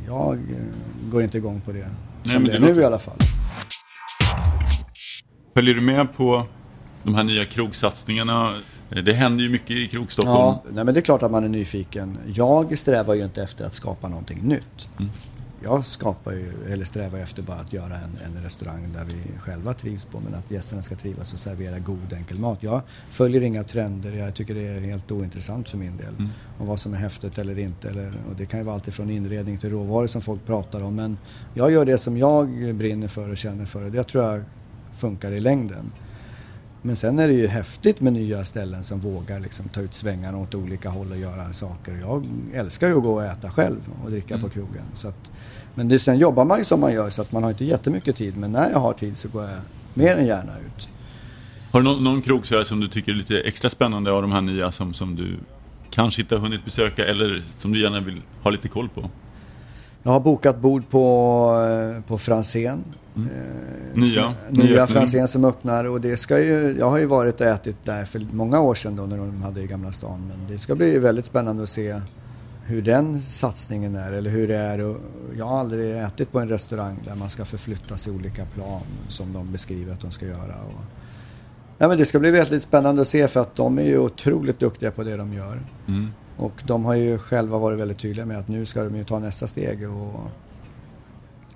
jag 0.08 0.34
eh, 0.34 1.12
går 1.12 1.24
inte 1.24 1.38
igång 1.38 1.62
på 1.62 1.72
det. 1.72 1.78
Nej, 1.80 1.88
som 2.24 2.32
men 2.34 2.44
det 2.44 2.50
det 2.50 2.56
är 2.58 2.60
nu 2.62 2.68
låter- 2.68 2.82
i 2.82 2.86
alla 2.86 3.00
fall. 3.00 3.18
Följer 5.54 5.76
du 5.76 5.82
med 5.82 6.14
på 6.16 6.46
de 7.04 7.16
här 7.16 7.24
nya 7.24 7.46
krogsatsningarna? 7.46 8.56
Det 9.06 9.14
händer 9.14 9.44
ju 9.44 9.50
mycket 9.50 9.72
i 9.72 9.88
Krogstockholm. 9.88 10.38
Ja, 10.38 10.64
nej, 10.74 10.84
men 10.84 10.94
det 10.94 11.00
är 11.00 11.02
klart 11.02 11.24
att 11.24 11.32
man 11.32 11.44
är 11.44 11.50
nyfiken. 11.50 12.18
Jag 12.34 12.78
strävar 12.78 13.14
ju 13.14 13.24
inte 13.24 13.44
efter 13.44 13.66
att 13.66 13.74
skapa 13.74 14.08
någonting 14.08 14.40
nytt. 14.42 14.88
Mm. 15.00 15.12
Jag 15.64 15.86
skapar 15.86 16.32
ju, 16.32 16.54
eller 16.70 16.86
strävar 16.86 17.20
efter 17.20 17.42
bara 17.42 17.58
att 17.58 17.74
göra 17.74 17.96
en, 17.96 18.18
en 18.26 18.44
restaurang 18.44 18.94
där 18.94 19.06
vi 19.06 19.40
själva 19.40 19.74
trivs 19.74 20.06
på 20.06 20.20
men 20.20 20.36
att 20.36 20.52
gästerna 20.52 20.82
ska 20.82 20.96
trivas 20.96 21.34
och 21.34 21.40
servera 21.40 21.80
god 21.80 22.14
enkel 22.14 22.40
mat. 22.40 22.64
Jag 22.64 22.82
följer 23.10 23.42
inga 23.42 23.64
trender, 23.64 24.12
jag 24.12 24.34
tycker 24.34 24.56
det 24.56 24.68
är 24.68 24.80
helt 24.80 25.12
ointressant 25.12 25.70
för 25.70 25.78
min 25.78 25.98
del. 25.98 26.14
Mm. 26.18 26.30
Och 26.60 26.68
vad 26.68 26.80
som 26.80 26.94
är 26.94 26.98
häftigt 26.98 27.38
eller 27.38 27.60
inte. 27.60 27.90
Eller, 27.90 28.14
och 28.30 28.36
det 28.36 28.46
kan 28.46 28.60
ju 28.60 28.66
vara 28.66 28.76
allt 28.76 28.94
från 28.94 29.10
inredning 29.10 29.58
till 29.58 29.70
råvaror 29.70 30.08
som 30.08 30.22
folk 30.22 30.46
pratar 30.46 30.84
om. 30.84 30.96
Men 30.96 31.18
jag 31.54 31.72
gör 31.72 31.86
det 31.86 31.98
som 31.98 32.18
jag 32.18 32.76
brinner 32.76 33.08
för 33.08 33.30
och 33.30 33.38
känner 33.38 33.66
för 33.66 33.84
och 33.84 33.92
det 33.92 34.04
tror 34.04 34.24
jag 34.24 34.44
funkar 34.94 35.32
i 35.32 35.40
längden. 35.40 35.92
Men 36.82 36.96
sen 36.96 37.20
är 37.20 37.28
det 37.28 37.34
ju 37.34 37.48
häftigt 37.48 38.02
med 38.02 38.14
nya 38.14 38.46
ställen 38.46 38.84
som 38.84 39.00
vågar 39.00 39.40
liksom 39.40 39.70
ta 39.70 39.82
ut 39.82 39.94
svängarna 39.94 40.38
åt 40.38 40.56
olika 40.56 40.90
håll 40.90 41.12
och 41.12 41.18
göra 41.18 41.54
saker. 41.54 41.98
Jag 42.02 42.26
älskar 42.54 42.88
ju 42.88 42.98
att 42.98 43.04
gå 43.04 43.14
och 43.14 43.24
äta 43.26 43.52
själv 43.52 43.80
och 44.04 44.12
dricka 44.12 44.36
Mm. 44.36 44.48
på 44.48 44.54
krogen. 44.54 44.84
Så 44.94 45.08
att, 45.08 45.30
men 45.76 45.88
det, 45.88 46.00
sen 46.00 46.20
jobbar 46.20 46.46
man 46.46 46.58
ju 46.58 46.64
som 46.66 46.80
man 46.80 46.94
gör 46.94 47.10
så 47.10 47.22
att 47.22 47.32
man 47.32 47.44
har 47.44 47.50
inte 47.50 47.66
jättemycket 47.66 48.16
tid. 48.16 48.38
Men 48.38 48.52
när 48.52 48.70
jag 48.70 48.80
har 48.80 48.94
tid 48.94 49.18
så 49.18 49.28
går 49.28 49.44
jag 49.44 49.60
mer 49.94 50.16
än 50.16 50.26
gärna 50.26 50.52
ut. 50.60 50.90
Har 51.72 51.80
du 51.80 51.84
någon, 51.84 52.04
någon 52.04 52.22
krog 52.22 52.48
så 52.48 52.64
som 52.66 52.80
du 52.80 52.88
tycker 52.88 53.12
är 53.12 53.16
lite 53.16 53.40
extra 53.42 53.70
spännande 53.70 54.12
av 54.12 54.22
de 54.22 54.32
här 54.32 54.42
nya 54.42 54.72
som, 54.72 54.94
som 54.94 55.16
du 55.16 55.38
kanske 55.90 56.22
inte 56.22 56.36
har 56.36 56.42
hunnit 56.42 56.66
besöka 56.66 57.06
eller 57.06 57.44
som 57.58 57.72
du 57.72 57.82
gärna 57.82 58.00
vill 58.00 58.22
ha 58.44 58.52
lite 58.52 58.68
koll 58.68 58.90
på? 58.90 59.10
Jag 60.04 60.12
har 60.12 60.20
bokat 60.20 60.62
bord 60.62 60.90
på, 60.90 61.96
eh, 61.98 62.04
på 62.04 62.18
Franzén. 62.18 62.84
Mm. 63.16 63.30
Eh, 63.30 64.02
Nya. 64.02 64.34
Nya 64.50 64.84
öppning. 64.84 64.98
Franzén 64.98 65.28
som 65.28 65.46
öppnar 65.46 65.84
och 65.84 66.02
det 66.02 66.18
ska 66.18 66.40
ju, 66.40 66.76
jag 66.80 66.90
har 66.90 66.98
ju 66.98 67.06
varit 67.06 67.42
och 67.42 67.48
ätit 67.48 67.86
där 67.86 68.06
för 68.06 68.28
många 68.32 68.60
år 68.60 68.76
sedan 68.76 68.96
då 68.96 69.06
när 69.06 69.18
de 69.18 69.42
hade 69.42 69.62
i 69.62 69.68
Gamla 69.68 69.92
stan. 69.92 70.28
Men 70.30 70.52
det 70.52 70.58
ska 70.58 70.76
bli 70.76 71.00
väldigt 71.00 71.26
spännande 71.26 71.64
att 71.64 71.70
se 71.70 72.02
hur 72.66 72.82
den 72.82 73.20
satsningen 73.20 73.96
är 73.96 74.12
eller 74.12 74.30
hur 74.30 74.48
det 74.48 74.58
är. 74.58 74.96
Jag 75.38 75.46
har 75.46 75.60
aldrig 75.60 75.98
ätit 75.98 76.32
på 76.32 76.40
en 76.40 76.50
restaurang 76.50 77.00
där 77.06 77.16
man 77.16 77.30
ska 77.30 77.46
förflytta 77.46 77.98
sig 77.98 78.14
olika 78.14 78.46
plan 78.46 78.82
som 79.08 79.34
de 79.34 79.52
beskriver 79.52 79.94
att 79.94 80.02
de 80.02 80.12
ska 80.12 80.26
göra. 80.26 80.56
Och, 80.66 80.84
ja, 81.78 81.88
men 81.88 81.98
det 81.98 82.06
ska 82.06 82.20
bli 82.20 82.32
väldigt 82.32 82.62
spännande 82.62 83.02
att 83.02 83.08
se 83.08 83.28
för 83.28 83.40
att 83.40 83.56
de 83.56 83.80
är 83.80 83.84
ju 83.84 84.00
otroligt 84.00 84.60
duktiga 84.60 84.92
på 84.92 85.04
det 85.04 85.18
de 85.18 85.34
gör. 85.34 85.62
Mm. 85.88 86.12
Och 86.40 86.62
de 86.66 86.86
har 86.86 86.96
ju 86.96 87.18
själva 87.18 87.58
varit 87.58 87.80
väldigt 87.80 88.00
tydliga 88.00 88.26
med 88.26 88.38
att 88.38 88.48
nu 88.48 88.66
ska 88.66 88.84
de 88.84 88.96
ju 88.96 89.04
ta 89.04 89.20
nästa 89.20 89.48
steg. 89.48 89.90
Och 89.90 90.32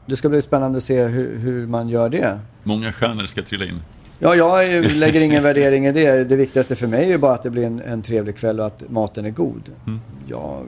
det 0.06 0.18
ska 0.18 0.30
bli 0.30 0.42
spännande 0.42 0.78
att 0.78 0.84
se 0.84 1.04
hur, 1.04 1.38
hur 1.38 1.68
man 1.68 1.90
gör 1.90 2.10
det. 2.10 2.40
Många 2.64 2.92
stjärnor 2.92 3.26
ska 3.26 3.44
trilla 3.44 3.66
in. 3.66 3.82
Ja, 4.20 4.36
jag 4.36 4.86
lägger 4.96 5.22
ingen 5.22 5.44
värdering 5.44 5.86
i 5.86 5.92
det. 5.92 6.24
Det 6.24 6.36
viktigaste 6.36 6.76
för 6.76 6.88
mig 6.88 7.14
är 7.14 7.18
bara 7.18 7.34
att 7.34 7.44
det 7.44 7.50
blir 7.50 7.66
en, 7.66 7.82
en 7.82 8.02
trevlig 8.02 8.38
kväll 8.38 8.60
och 8.60 8.66
att 8.66 8.84
maten 8.90 9.26
är 9.26 9.30
god. 9.30 9.70
Mm. 9.88 10.00
Jag 10.28 10.66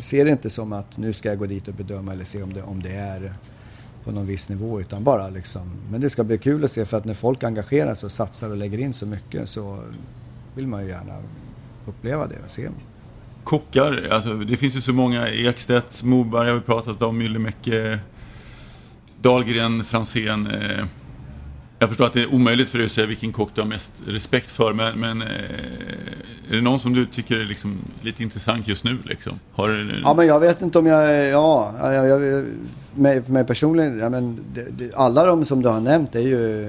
ser 0.00 0.24
det 0.24 0.30
inte 0.30 0.50
som 0.50 0.72
att 0.72 0.98
nu 0.98 1.12
ska 1.12 1.28
jag 1.28 1.38
gå 1.38 1.46
dit 1.46 1.68
och 1.68 1.74
bedöma 1.74 2.12
eller 2.12 2.24
se 2.24 2.42
om 2.42 2.52
det, 2.52 2.62
om 2.62 2.82
det 2.82 2.94
är 2.94 3.32
på 4.04 4.12
någon 4.12 4.26
viss 4.26 4.48
nivå 4.48 4.80
utan 4.80 5.04
bara 5.04 5.28
liksom. 5.28 5.72
Men 5.90 6.00
det 6.00 6.10
ska 6.10 6.24
bli 6.24 6.38
kul 6.38 6.64
att 6.64 6.70
se 6.70 6.84
för 6.84 6.96
att 6.96 7.04
när 7.04 7.14
folk 7.14 7.42
engagerar 7.42 7.94
sig 7.94 8.06
och 8.06 8.12
satsar 8.12 8.50
och 8.50 8.56
lägger 8.56 8.78
in 8.78 8.92
så 8.92 9.06
mycket 9.06 9.48
så 9.48 9.78
vill 10.54 10.66
man 10.66 10.82
ju 10.82 10.88
gärna 10.88 11.14
uppleva 11.86 12.26
det 12.26 12.38
och 12.44 12.50
se. 12.50 12.68
Kockar, 13.48 14.08
alltså 14.10 14.34
det 14.34 14.56
finns 14.56 14.76
ju 14.76 14.80
så 14.80 14.92
många. 14.92 15.28
Ekstedt, 15.28 16.02
Moberg 16.02 16.48
har 16.48 16.54
vi 16.54 16.60
pratat 16.60 17.02
om, 17.02 17.18
Myllymäki, 17.18 17.96
Dahlgren, 19.20 19.84
Franzén. 19.84 20.46
Eh, 20.46 20.84
jag 21.78 21.88
förstår 21.88 22.06
att 22.06 22.12
det 22.12 22.22
är 22.22 22.34
omöjligt 22.34 22.68
för 22.68 22.78
dig 22.78 22.84
att 22.84 22.92
säga 22.92 23.06
vilken 23.06 23.32
kock 23.32 23.50
du 23.54 23.60
har 23.60 23.68
mest 23.68 23.92
respekt 24.06 24.50
för, 24.50 24.72
men, 24.72 25.00
men 25.00 25.22
eh, 25.22 25.28
är 26.48 26.54
det 26.54 26.60
någon 26.60 26.80
som 26.80 26.94
du 26.94 27.06
tycker 27.06 27.36
är 27.36 27.44
liksom 27.44 27.78
lite 28.02 28.22
intressant 28.22 28.68
just 28.68 28.84
nu? 28.84 28.98
Liksom? 29.04 29.40
Har 29.52 29.68
du... 29.68 30.00
Ja, 30.02 30.14
men 30.14 30.26
jag 30.26 30.40
vet 30.40 30.62
inte 30.62 30.78
om 30.78 30.86
jag... 30.86 31.28
Ja, 31.28 31.74
jag, 31.92 32.08
jag, 32.08 32.44
mig, 32.94 33.22
mig 33.26 33.44
personligen, 33.44 33.98
ja, 33.98 34.10
men 34.10 34.38
det, 34.54 34.66
det, 34.70 34.94
alla 34.94 35.24
de 35.24 35.44
som 35.44 35.62
du 35.62 35.68
har 35.68 35.80
nämnt 35.80 36.14
är 36.14 36.20
ju, 36.20 36.68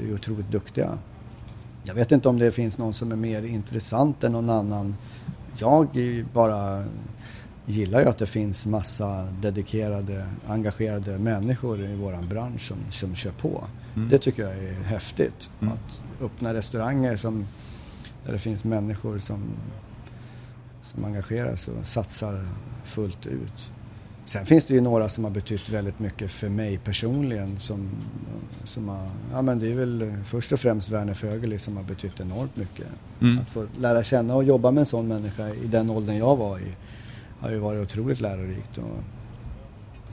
är 0.00 0.06
ju 0.06 0.14
otroligt 0.14 0.50
duktiga. 0.50 0.98
Jag 1.82 1.94
vet 1.94 2.12
inte 2.12 2.28
om 2.28 2.38
det 2.38 2.50
finns 2.50 2.78
någon 2.78 2.94
som 2.94 3.12
är 3.12 3.16
mer 3.16 3.42
intressant 3.42 4.24
än 4.24 4.32
någon 4.32 4.50
annan. 4.50 4.94
Jag 5.58 5.88
bara 6.32 6.84
gillar 7.66 8.00
ju 8.00 8.06
att 8.06 8.18
det 8.18 8.26
finns 8.26 8.66
massa 8.66 9.28
dedikerade, 9.42 10.26
engagerade 10.46 11.18
människor 11.18 11.80
i 11.80 11.96
våran 11.96 12.28
bransch 12.28 12.60
som, 12.60 12.76
som 12.90 13.14
kör 13.14 13.32
på. 13.32 13.64
Mm. 13.96 14.08
Det 14.08 14.18
tycker 14.18 14.42
jag 14.42 14.64
är 14.64 14.72
häftigt. 14.72 15.50
Mm. 15.60 15.74
Att 15.74 16.04
öppna 16.20 16.54
restauranger 16.54 17.16
som, 17.16 17.46
där 18.26 18.32
det 18.32 18.38
finns 18.38 18.64
människor 18.64 19.18
som, 19.18 19.42
som 20.82 21.04
engagerar 21.04 21.56
sig 21.56 21.74
och 21.80 21.86
satsar 21.86 22.46
fullt 22.84 23.26
ut. 23.26 23.72
Sen 24.30 24.46
finns 24.46 24.66
det 24.66 24.74
ju 24.74 24.80
några 24.80 25.08
som 25.08 25.24
har 25.24 25.30
betytt 25.30 25.68
väldigt 25.68 25.98
mycket 25.98 26.32
för 26.32 26.48
mig 26.48 26.78
personligen. 26.78 27.60
Som, 27.60 27.90
som 28.64 28.88
har, 28.88 29.08
ja 29.32 29.42
men 29.42 29.58
det 29.58 29.72
är 29.72 29.74
väl 29.74 30.14
först 30.26 30.52
och 30.52 30.60
främst 30.60 30.90
Werner 30.90 31.14
Fögeli 31.14 31.58
som 31.58 31.76
har 31.76 31.84
betytt 31.84 32.20
enormt 32.20 32.56
mycket. 32.56 32.86
Mm. 33.20 33.38
Att 33.38 33.50
få 33.50 33.66
lära 33.78 34.02
känna 34.02 34.34
och 34.34 34.44
jobba 34.44 34.70
med 34.70 34.80
en 34.80 34.86
sån 34.86 35.08
människa 35.08 35.48
i 35.48 35.66
den 35.66 35.90
åldern 35.90 36.16
jag 36.16 36.36
var 36.36 36.58
i 36.58 36.74
har 37.40 37.50
ju 37.50 37.58
varit 37.58 37.82
otroligt 37.82 38.20
lärorikt. 38.20 38.78
Och, 38.78 39.04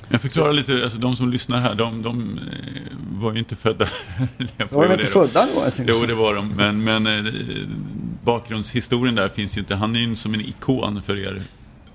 jag 0.09 0.21
förklarar 0.21 0.53
lite, 0.53 0.83
alltså 0.83 0.97
de 0.97 1.15
som 1.15 1.31
lyssnar 1.31 1.59
här, 1.59 1.75
de, 1.75 2.01
de 2.01 2.37
eh, 2.37 3.21
var 3.21 3.33
ju 3.33 3.39
inte 3.39 3.55
födda. 3.55 3.87
var 4.71 4.87
de 4.87 4.93
inte 4.93 5.05
födda 5.05 5.47
då? 5.55 5.61
Alltså. 5.61 5.83
Jo, 5.87 6.05
det 6.05 6.15
var 6.15 6.35
de. 6.35 6.47
Men, 6.47 6.83
men 6.83 7.07
eh, 7.07 7.33
bakgrundshistorien 8.23 9.15
där 9.15 9.29
finns 9.29 9.57
ju 9.57 9.59
inte. 9.59 9.75
Han 9.75 9.95
är 9.95 9.99
ju 9.99 10.15
som 10.15 10.33
en 10.33 10.41
ikon 10.41 11.01
för 11.01 11.17
er. 11.17 11.41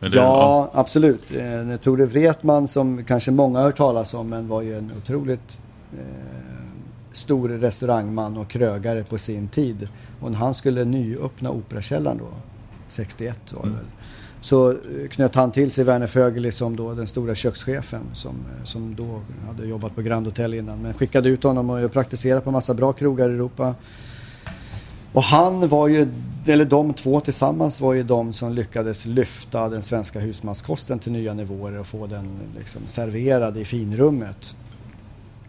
Eller? 0.03 0.17
Ja, 0.17 0.71
absolut. 0.73 1.33
Eh, 1.33 1.77
Tore 1.77 2.05
Wretman, 2.05 2.69
som 2.69 3.05
kanske 3.05 3.31
många 3.31 3.59
har 3.59 3.65
hört 3.65 3.77
talas 3.77 4.15
om, 4.15 4.29
men 4.29 4.49
var 4.49 4.63
ju 4.63 4.79
en 4.79 4.93
otroligt 4.99 5.59
eh, 5.93 6.05
stor 7.13 7.49
restaurangman 7.49 8.37
och 8.37 8.49
krögare 8.49 9.05
på 9.05 9.19
sin 9.19 9.49
tid. 9.49 9.89
Och 10.21 10.31
när 10.31 10.39
han 10.39 10.55
skulle 10.55 10.85
nyöppna 10.85 11.51
Operakällaren 11.51 12.19
då, 12.19 12.29
61 12.89 13.53
var 13.53 13.63
det 13.63 13.69
mm. 13.69 13.79
väl, 13.79 13.87
så 14.41 14.71
eh, 14.71 15.09
knöt 15.11 15.35
han 15.35 15.51
till 15.51 15.71
sig 15.71 15.85
Werner 15.85 16.07
Fögeli 16.07 16.53
som 16.53 16.77
då 16.77 16.95
den 16.95 17.07
stora 17.07 17.35
kökschefen 17.35 18.03
som, 18.13 18.31
eh, 18.31 18.65
som 18.65 18.95
då 18.95 19.21
hade 19.47 19.67
jobbat 19.67 19.95
på 19.95 20.03
Grand 20.03 20.27
Hotel 20.27 20.55
innan. 20.55 20.83
Men 20.83 20.95
skickade 20.95 21.29
ut 21.29 21.43
honom 21.43 21.71
och 21.71 21.93
praktiserade 21.93 22.41
på 22.41 22.51
massa 22.51 22.75
bra 22.75 22.93
krogar 22.93 23.31
i 23.31 23.33
Europa. 23.33 23.75
Och 25.13 25.23
han 25.23 25.69
var 25.69 25.89
ju, 25.89 26.09
eller 26.47 26.65
de 26.65 26.95
två 26.95 27.21
tillsammans 27.21 27.81
var 27.81 27.95
ju 27.95 28.03
de 28.03 28.33
som 28.33 28.53
lyckades 28.53 29.07
lyfta 29.07 29.69
den 29.69 29.83
svenska 29.83 30.21
husmanskosten 30.21 30.99
till 30.99 31.13
nya 31.13 31.35
nivåer 31.35 31.81
och 31.81 31.87
få 31.87 32.07
den 32.07 32.29
liksom 32.59 32.83
serverad 32.87 33.57
i 33.57 33.65
finrummet. 33.65 34.57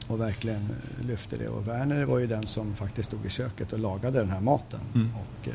Och 0.08 0.22
verkligen 0.22 0.62
eh, 0.62 1.08
lyfte 1.08 1.38
det. 1.38 1.48
Och 1.48 1.68
Werner 1.68 2.06
var 2.06 2.20
ju 2.20 2.28
den 2.28 2.48
som 2.48 2.76
faktiskt 2.76 3.08
stod 3.08 3.26
i 3.26 3.30
köket 3.30 3.74
och 3.74 3.80
lagade 3.80 4.20
den 4.20 4.30
här 4.30 4.42
maten. 4.42 4.80
Mm. 4.96 5.10
Och, 5.16 5.50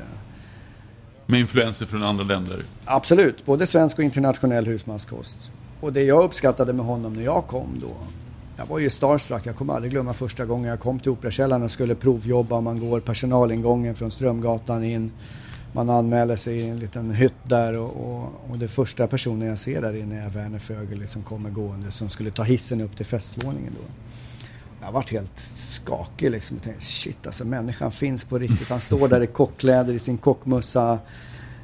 med 1.27 1.41
influenser 1.41 1.87
från 1.87 2.03
andra 2.03 2.25
länder? 2.25 2.63
Absolut, 2.85 3.45
både 3.45 3.67
svensk 3.67 3.99
och 3.99 4.05
internationell 4.05 4.67
husmanskost. 4.67 5.53
Och 5.81 5.93
det 5.93 6.03
jag 6.03 6.25
uppskattade 6.25 6.73
med 6.73 6.87
honom 6.87 7.15
när 7.15 7.23
jag 7.23 7.47
kom 7.47 7.69
då, 7.81 7.97
jag 8.59 8.67
var 8.67 8.79
ju 8.79 8.91
starstruck. 8.91 9.47
Jag 9.47 9.57
kommer 9.57 9.75
aldrig 9.75 9.93
glömma 9.93 10.15
första 10.15 10.45
gången 10.45 10.71
jag 10.71 10.81
kom 10.81 11.01
till 11.01 11.11
Operakällaren 11.11 11.63
och 11.63 11.71
skulle 11.71 11.95
provjobba. 11.95 12.61
Man 12.61 12.81
går 12.81 13.01
personalingången 13.01 13.95
från 13.95 14.11
Strömgatan 14.11 14.85
in. 14.85 15.13
Man 15.73 15.91
anmäler 15.91 16.37
sig 16.37 16.57
i 16.57 16.69
en 16.69 16.79
liten 16.79 17.11
hytt 17.11 17.35
där 17.45 17.75
och, 17.75 17.97
och, 17.97 18.51
och 18.51 18.59
det 18.59 18.69
första 18.69 19.07
personen 19.07 19.49
jag 19.49 19.59
ser 19.59 19.83
där 19.83 19.95
inne 19.95 20.27
är 20.27 20.31
Werner 20.31 20.59
Fögel 20.59 21.09
som 21.09 21.23
kommer 21.23 21.51
gående 21.51 21.91
som 21.91 22.09
skulle 22.09 22.31
ta 22.31 22.43
hissen 22.43 22.81
upp 22.81 22.97
till 22.97 23.07
festvåningen 23.07 23.73
då. 23.77 23.85
Jag 24.81 24.93
varit 24.93 25.11
helt 25.11 25.39
skakig 25.39 26.31
liksom. 26.31 26.57
Jag 26.57 26.65
tänkte, 26.65 26.85
shit 26.85 27.27
alltså 27.27 27.45
människan 27.45 27.93
finns 27.93 28.25
på 28.25 28.39
riktigt. 28.39 28.71
Han 28.71 28.81
står 28.81 29.09
där 29.09 29.21
i 29.21 29.27
kockkläder, 29.27 29.95
i 29.95 29.99
sin 29.99 30.19
kockmössa. 30.19 30.99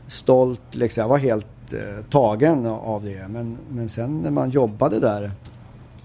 Stolt 0.06 0.74
liksom. 0.74 1.00
Jag 1.00 1.08
var 1.08 1.18
helt 1.18 1.72
eh, 1.72 2.04
tagen 2.10 2.66
av 2.66 3.04
det. 3.04 3.28
Men, 3.28 3.58
men 3.70 3.88
sen 3.88 4.18
när 4.18 4.30
man 4.30 4.50
jobbade 4.50 5.00
där 5.00 5.32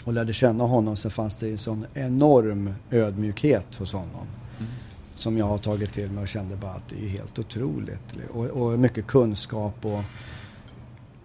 och 0.04 0.14
lärde 0.14 0.34
känna 0.34 0.64
honom 0.64 0.96
så 0.96 1.10
fanns 1.10 1.36
det 1.36 1.52
en 1.52 1.58
sån 1.58 1.86
enorm 1.94 2.74
ödmjukhet 2.92 3.76
hos 3.76 3.94
honom. 3.94 4.28
Mm. 4.60 4.72
Som 5.16 5.38
jag 5.38 5.46
har 5.46 5.58
tagit 5.58 5.94
till 5.94 6.12
mig 6.12 6.22
och 6.22 6.28
kände 6.28 6.56
bara 6.56 6.72
att 6.72 6.90
det 6.90 7.06
är 7.06 7.10
helt 7.10 7.40
otroligt. 7.40 8.18
Och, 8.34 8.46
och 8.46 8.80
mycket 8.80 9.08
kunskap 9.08 9.86
och 9.86 10.04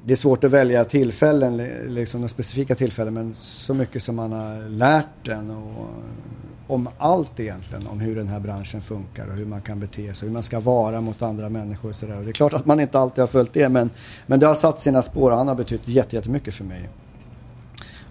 det 0.07 0.13
är 0.13 0.17
svårt 0.17 0.45
att 0.45 0.51
välja 0.51 0.85
tillfällen, 0.85 1.57
liksom 1.89 2.29
specifika 2.29 2.75
tillfällen, 2.75 3.15
men 3.15 3.35
så 3.35 3.75
mycket 3.75 4.03
som 4.03 4.17
man 4.17 4.33
har 4.33 4.69
lärt 4.69 5.25
den 5.25 5.51
och 5.51 5.89
om 6.67 6.89
allt 6.99 7.41
egentligen, 7.41 7.87
om 7.87 8.01
hur 8.01 8.17
den 8.17 8.29
här 8.29 8.41
branschen 8.41 8.83
funkar 8.83 9.27
och 9.27 9.35
hur 9.35 9.47
man 9.47 9.61
kan 9.61 9.81
bete 9.81 10.15
sig, 10.15 10.29
hur 10.29 10.33
man 10.33 10.43
ska 10.43 10.61
vara 10.61 11.01
mot 11.01 11.23
andra 11.23 11.49
människor 11.49 11.89
och 11.89 11.97
sådär. 11.97 12.21
Det 12.23 12.31
är 12.31 12.33
klart 12.33 12.53
att 12.53 12.67
man 12.67 12.81
inte 12.81 12.99
alltid 12.99 13.23
har 13.23 13.27
följt 13.27 13.53
det, 13.53 13.69
men, 13.69 13.91
men 14.27 14.41
det 14.41 14.47
har 14.47 14.55
satt 14.55 14.81
sina 14.81 15.03
spår 15.03 15.31
och 15.31 15.37
han 15.37 15.49
har 15.49 15.55
betytt 15.55 15.89
jättemycket 15.89 16.55
för 16.55 16.65
mig. 16.65 16.89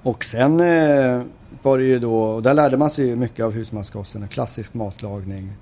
Och 0.04 0.26
sen 0.26 0.60
eh, 0.60 1.22
var 1.62 1.78
det 1.78 1.84
ju 1.84 2.00
då, 2.00 2.24
och 2.24 2.44
där 2.44 2.54
lärde 2.54 2.78
man 2.78 2.90
sig 2.90 3.06
ju 3.08 3.16
mycket 3.16 3.46
av 3.46 3.52
husmanskosten, 3.52 4.28
klassisk 4.28 4.74
matlagning, 4.74 5.54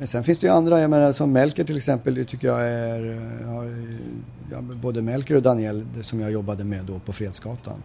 men 0.00 0.06
sen 0.06 0.24
finns 0.24 0.38
det 0.38 0.46
ju 0.46 0.52
andra, 0.52 0.80
jag 0.80 0.90
menar 0.90 1.12
som 1.12 1.32
Melker 1.32 1.64
till 1.64 1.76
exempel, 1.76 2.14
det 2.14 2.24
tycker 2.24 2.48
jag 2.48 2.68
är... 2.68 3.20
Ja, 4.52 4.60
både 4.60 5.02
Melker 5.02 5.34
och 5.34 5.42
Daniel 5.42 5.86
som 6.02 6.20
jag 6.20 6.32
jobbade 6.32 6.64
med 6.64 6.84
då 6.84 6.98
på 6.98 7.12
Fredsgatan 7.12 7.82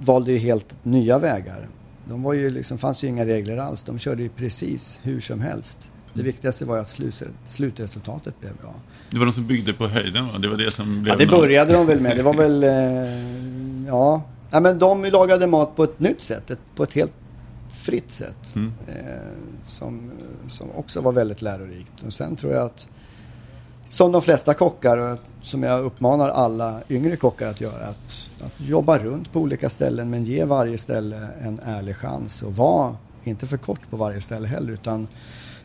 valde 0.00 0.32
ju 0.32 0.38
helt 0.38 0.76
nya 0.82 1.18
vägar. 1.18 1.68
De 2.04 2.22
var 2.22 2.32
ju 2.32 2.50
liksom, 2.50 2.78
fanns 2.78 3.04
ju 3.04 3.08
inga 3.08 3.26
regler 3.26 3.56
alls. 3.56 3.82
De 3.82 3.98
körde 3.98 4.22
ju 4.22 4.28
precis 4.28 5.00
hur 5.02 5.20
som 5.20 5.40
helst. 5.40 5.90
Det 6.14 6.22
viktigaste 6.22 6.64
var 6.64 6.76
ju 6.76 6.82
att 6.82 7.00
slutresultatet 7.46 8.40
blev 8.40 8.56
bra. 8.56 8.74
Det 9.10 9.18
var 9.18 9.26
de 9.26 9.32
som 9.32 9.46
byggde 9.46 9.72
på 9.72 9.86
höjden 9.86 10.26
va? 10.26 10.38
Det 10.38 10.48
var 10.48 10.56
det 10.56 10.70
som 10.70 11.02
blev 11.02 11.14
Ja, 11.14 11.18
det 11.18 11.26
började 11.26 11.72
de 11.72 11.86
väl 11.86 12.00
med. 12.00 12.16
Det 12.16 12.22
var 12.22 12.34
väl... 12.34 12.64
Eh, 12.64 13.86
ja. 13.86 14.22
Ja, 14.52 14.60
men 14.60 14.78
de 14.78 15.04
lagade 15.04 15.46
mat 15.46 15.76
på 15.76 15.84
ett 15.84 16.00
nytt 16.00 16.20
sätt. 16.20 16.50
På 16.74 16.82
ett 16.82 16.92
helt 16.92 17.12
fritt 17.70 18.10
sätt. 18.10 18.56
Mm. 18.56 18.72
Eh, 18.88 18.94
som, 19.64 20.10
som 20.48 20.66
också 20.76 21.00
var 21.00 21.12
väldigt 21.12 21.42
lärorikt. 21.42 22.02
Och 22.06 22.12
sen 22.12 22.36
tror 22.36 22.52
jag 22.52 22.62
att 22.62 22.88
som 23.88 24.12
de 24.12 24.22
flesta 24.22 24.54
kockar, 24.54 24.98
och 24.98 25.18
som 25.42 25.62
jag 25.62 25.84
uppmanar 25.84 26.28
alla 26.28 26.80
yngre 26.88 27.16
kockar 27.16 27.46
att 27.46 27.60
göra, 27.60 27.86
att, 27.86 28.28
att 28.40 28.60
jobba 28.60 28.98
runt 28.98 29.32
på 29.32 29.40
olika 29.40 29.70
ställen 29.70 30.10
men 30.10 30.24
ge 30.24 30.44
varje 30.44 30.78
ställe 30.78 31.28
en 31.42 31.60
ärlig 31.64 31.96
chans 31.96 32.42
och 32.42 32.56
var 32.56 32.94
inte 33.24 33.46
för 33.46 33.56
kort 33.56 33.90
på 33.90 33.96
varje 33.96 34.20
ställe 34.20 34.48
heller 34.48 34.72
utan 34.72 35.08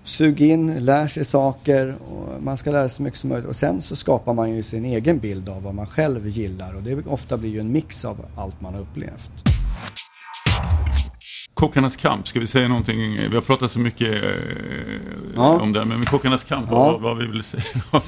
sug 0.07 0.41
in, 0.41 0.85
lär 0.85 1.07
sig 1.07 1.25
saker 1.25 1.95
och 2.07 2.43
man 2.43 2.57
ska 2.57 2.71
lära 2.71 2.89
sig 2.89 2.95
så 2.95 3.03
mycket 3.03 3.19
som 3.19 3.29
möjligt 3.29 3.49
och 3.49 3.55
sen 3.55 3.81
så 3.81 3.95
skapar 3.95 4.33
man 4.33 4.55
ju 4.55 4.63
sin 4.63 4.85
egen 4.85 5.19
bild 5.19 5.49
av 5.49 5.63
vad 5.63 5.75
man 5.75 5.87
själv 5.87 6.27
gillar 6.27 6.75
och 6.75 6.83
det 6.83 7.05
ofta 7.05 7.37
blir 7.37 7.49
ju 7.49 7.59
en 7.59 7.71
mix 7.71 8.05
av 8.05 8.25
allt 8.35 8.61
man 8.61 8.73
har 8.73 8.81
upplevt. 8.81 9.31
Kockarnas 11.53 11.95
kamp, 11.95 12.27
ska 12.27 12.39
vi 12.39 12.47
säga 12.47 12.67
någonting? 12.67 13.17
Vi 13.29 13.35
har 13.35 13.41
pratat 13.41 13.71
så 13.71 13.79
mycket 13.79 14.13
eh, 14.13 14.29
ja. 15.35 15.59
om 15.59 15.73
det, 15.73 15.85
men 15.85 16.05
Kockarnas 16.05 16.43
kamp, 16.43 16.67
ja. 16.69 16.75
vad, 16.75 17.01
vad, 17.01 17.17
vi 17.17 17.27
vill 17.27 17.43
säga. 17.43 17.63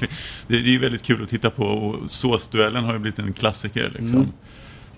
det 0.46 0.54
är 0.54 0.60
ju 0.60 0.78
väldigt 0.78 1.02
kul 1.02 1.22
att 1.22 1.28
titta 1.28 1.50
på 1.50 1.64
och 1.64 2.10
såsduellen 2.10 2.84
har 2.84 2.92
ju 2.92 2.98
blivit 2.98 3.18
en 3.18 3.32
klassiker. 3.32 3.90
Liksom. 3.94 4.16
Mm. 4.16 4.28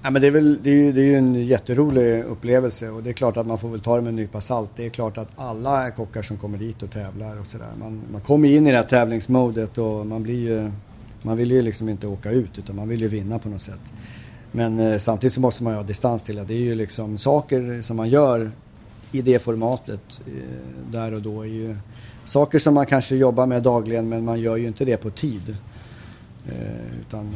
Ja, 0.05 0.11
men 0.11 0.23
det, 0.23 0.29
är 0.29 0.31
väl, 0.31 0.63
det, 0.63 0.71
är 0.71 0.75
ju, 0.75 0.93
det 0.93 1.01
är 1.01 1.05
ju 1.05 1.15
en 1.15 1.45
jätterolig 1.45 2.25
upplevelse 2.25 2.89
och 2.91 3.03
det 3.03 3.11
är 3.11 3.15
klart 3.15 3.37
att 3.37 3.47
man 3.47 3.59
får 3.59 3.69
väl 3.69 3.81
ta 3.81 3.97
det 3.97 4.03
med 4.03 4.09
en 4.09 4.17
nypa 4.17 4.41
salt. 4.41 4.71
Det 4.77 4.87
är 4.87 4.91
klart 4.91 5.19
att 5.19 5.29
alla 5.37 5.91
kockar 5.91 6.23
som 6.23 6.37
kommer 6.37 6.59
dit 6.59 6.83
och 6.83 6.91
tävlar 6.91 7.41
och 7.41 7.47
sådär. 7.47 7.71
Man, 7.79 8.01
man 8.13 8.21
kommer 8.21 8.49
in 8.49 8.67
i 8.67 8.71
det 8.71 8.77
här 8.77 8.85
tävlingsmodet 8.85 9.79
och 9.79 10.07
man 10.07 10.23
blir 10.23 10.41
ju, 10.41 10.71
man 11.23 11.37
vill 11.37 11.51
ju 11.51 11.63
liksom 11.63 11.89
inte 11.89 12.07
åka 12.07 12.31
ut 12.31 12.59
utan 12.59 12.77
man 12.77 12.89
vill 12.89 13.01
ju 13.01 13.09
vinna 13.09 13.39
på 13.39 13.49
något 13.49 13.61
sätt. 13.61 13.81
Men 14.53 14.81
eh, 14.81 14.99
samtidigt 14.99 15.33
så 15.33 15.41
måste 15.41 15.63
man 15.63 15.73
ju 15.73 15.77
ha 15.77 15.85
distans 15.85 16.23
till 16.23 16.37
det. 16.37 16.45
Det 16.45 16.55
är 16.55 16.59
ju 16.59 16.75
liksom 16.75 17.19
saker 17.19 17.83
som 17.83 17.97
man 17.97 18.09
gör 18.09 18.51
i 19.13 19.23
det 19.23 19.39
formatet 19.39 20.21
eh, 20.27 20.33
där 20.91 21.15
och 21.15 21.23
då 21.23 21.43
är 21.43 21.47
ju 21.47 21.77
saker 22.25 22.59
som 22.59 22.75
man 22.75 22.87
kanske 22.87 23.17
jobbar 23.17 23.47
med 23.47 23.63
dagligen 23.63 24.09
men 24.09 24.25
man 24.25 24.41
gör 24.41 24.57
ju 24.57 24.67
inte 24.67 24.85
det 24.85 24.97
på 24.97 25.11
tid. 25.11 25.57
Eh, 26.49 27.01
utan 27.01 27.35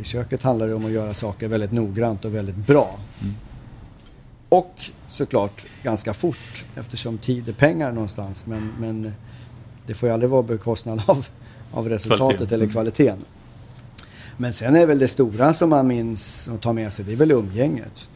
i 0.00 0.04
köket 0.04 0.42
handlar 0.42 0.68
det 0.68 0.74
om 0.74 0.84
att 0.84 0.90
göra 0.90 1.14
saker 1.14 1.48
väldigt 1.48 1.72
noggrant 1.72 2.24
och 2.24 2.34
väldigt 2.34 2.56
bra. 2.56 2.98
Mm. 3.20 3.34
Och 4.48 4.74
såklart 5.08 5.66
ganska 5.82 6.14
fort 6.14 6.64
eftersom 6.76 7.18
tid 7.18 7.48
är 7.48 7.52
pengar 7.52 7.92
någonstans. 7.92 8.46
Men, 8.46 8.72
men 8.80 9.12
det 9.86 9.94
får 9.94 10.08
ju 10.08 10.12
aldrig 10.12 10.30
vara 10.30 10.42
bekostnad 10.42 11.02
av, 11.06 11.26
av 11.72 11.88
resultatet 11.88 12.36
Kvalitet. 12.36 12.54
eller 12.54 12.66
kvaliteten. 12.66 13.18
Men 14.36 14.52
sen 14.52 14.76
är 14.76 14.86
väl 14.86 14.98
det 14.98 15.08
stora 15.08 15.54
som 15.54 15.70
man 15.70 15.86
minns 15.86 16.48
och 16.54 16.60
tar 16.60 16.72
med 16.72 16.92
sig, 16.92 17.04
det 17.04 17.12
är 17.12 17.16
väl 17.16 17.30
umgänget. 17.30 18.08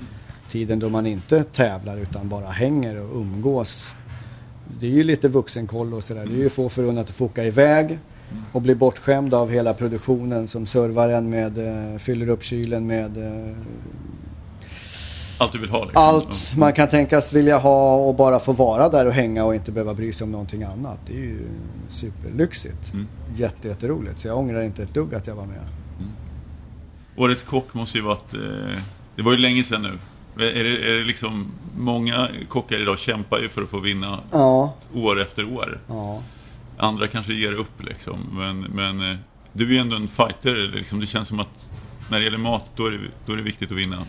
Tiden 0.48 0.78
då 0.78 0.88
man 0.88 1.06
inte 1.06 1.44
tävlar 1.44 1.96
utan 1.96 2.28
bara 2.28 2.48
hänger 2.48 3.00
och 3.00 3.16
umgås. 3.16 3.94
Det 4.80 4.86
är 4.86 4.90
ju 4.90 5.04
lite 5.04 5.28
vuxenkoll 5.28 5.94
och 5.94 6.04
sådär. 6.04 6.26
Det 6.26 6.34
är 6.34 6.38
ju 6.38 6.48
få 6.48 6.68
förunnat 6.68 7.08
att 7.08 7.14
få 7.14 7.24
åka 7.24 7.44
iväg 7.44 7.98
och 8.52 8.62
bli 8.62 8.74
bortskämd 8.74 9.34
av 9.34 9.50
hela 9.50 9.74
produktionen 9.74 10.48
som 10.48 10.66
servar 10.66 11.08
en 11.08 11.30
med, 11.30 11.58
eh, 11.58 11.98
fyller 11.98 12.28
upp 12.28 12.44
kylen 12.44 12.86
med 12.86 13.16
eh, 13.16 13.56
allt 15.42 15.52
du 15.52 15.58
vill 15.58 15.70
ha? 15.70 15.84
Liksom. 15.84 16.02
Allt 16.02 16.56
man 16.56 16.72
kan 16.72 16.88
tänkas 16.88 17.32
vilja 17.32 17.58
ha 17.58 17.94
och 17.94 18.14
bara 18.14 18.40
få 18.40 18.52
vara 18.52 18.88
där 18.88 19.06
och 19.06 19.12
hänga 19.12 19.44
och 19.44 19.54
inte 19.54 19.72
behöva 19.72 19.94
bry 19.94 20.12
sig 20.12 20.24
om 20.24 20.32
någonting 20.32 20.62
annat. 20.62 20.98
Det 21.06 21.12
är 21.12 21.20
ju 21.20 21.48
superlyxigt. 21.88 22.92
Mm. 22.92 23.08
Jätte, 23.34 23.68
jätteroligt. 23.68 24.18
Så 24.18 24.28
jag 24.28 24.38
ångrar 24.38 24.62
inte 24.62 24.82
ett 24.82 24.94
dugg 24.94 25.14
att 25.14 25.26
jag 25.26 25.34
var 25.34 25.46
med. 25.46 25.60
Mm. 25.98 26.10
Årets 27.16 27.42
kock 27.42 27.74
måste 27.74 27.98
ju 27.98 28.04
varit... 28.04 28.34
Eh, 28.34 28.78
det 29.16 29.22
var 29.22 29.32
ju 29.32 29.38
länge 29.38 29.64
sedan 29.64 29.82
nu. 29.82 29.98
Är 30.44 30.64
det, 30.64 30.90
är 30.90 30.92
det 30.98 31.04
liksom... 31.04 31.52
Många 31.76 32.28
kockar 32.48 32.80
idag 32.80 32.98
kämpar 32.98 33.38
ju 33.38 33.48
för 33.48 33.62
att 33.62 33.68
få 33.68 33.80
vinna 33.80 34.18
ja. 34.32 34.74
år 34.94 35.20
efter 35.20 35.52
år. 35.52 35.80
Ja. 35.88 36.22
Andra 36.82 37.06
kanske 37.06 37.32
ger 37.32 37.52
upp 37.52 37.82
liksom. 37.82 38.18
Men, 38.32 38.60
men 38.60 39.10
eh, 39.10 39.18
du 39.52 39.64
är 39.68 39.72
ju 39.72 39.78
ändå 39.78 39.96
en 39.96 40.08
fighter. 40.08 40.70
Liksom. 40.74 41.00
Det 41.00 41.06
känns 41.06 41.28
som 41.28 41.40
att 41.40 41.70
när 42.10 42.18
det 42.18 42.24
gäller 42.24 42.38
mat, 42.38 42.70
då 42.76 42.86
är 42.86 42.90
det, 42.90 42.98
då 43.26 43.32
är 43.32 43.36
det 43.36 43.42
viktigt 43.42 43.72
att 43.72 43.78
vinna. 43.78 44.06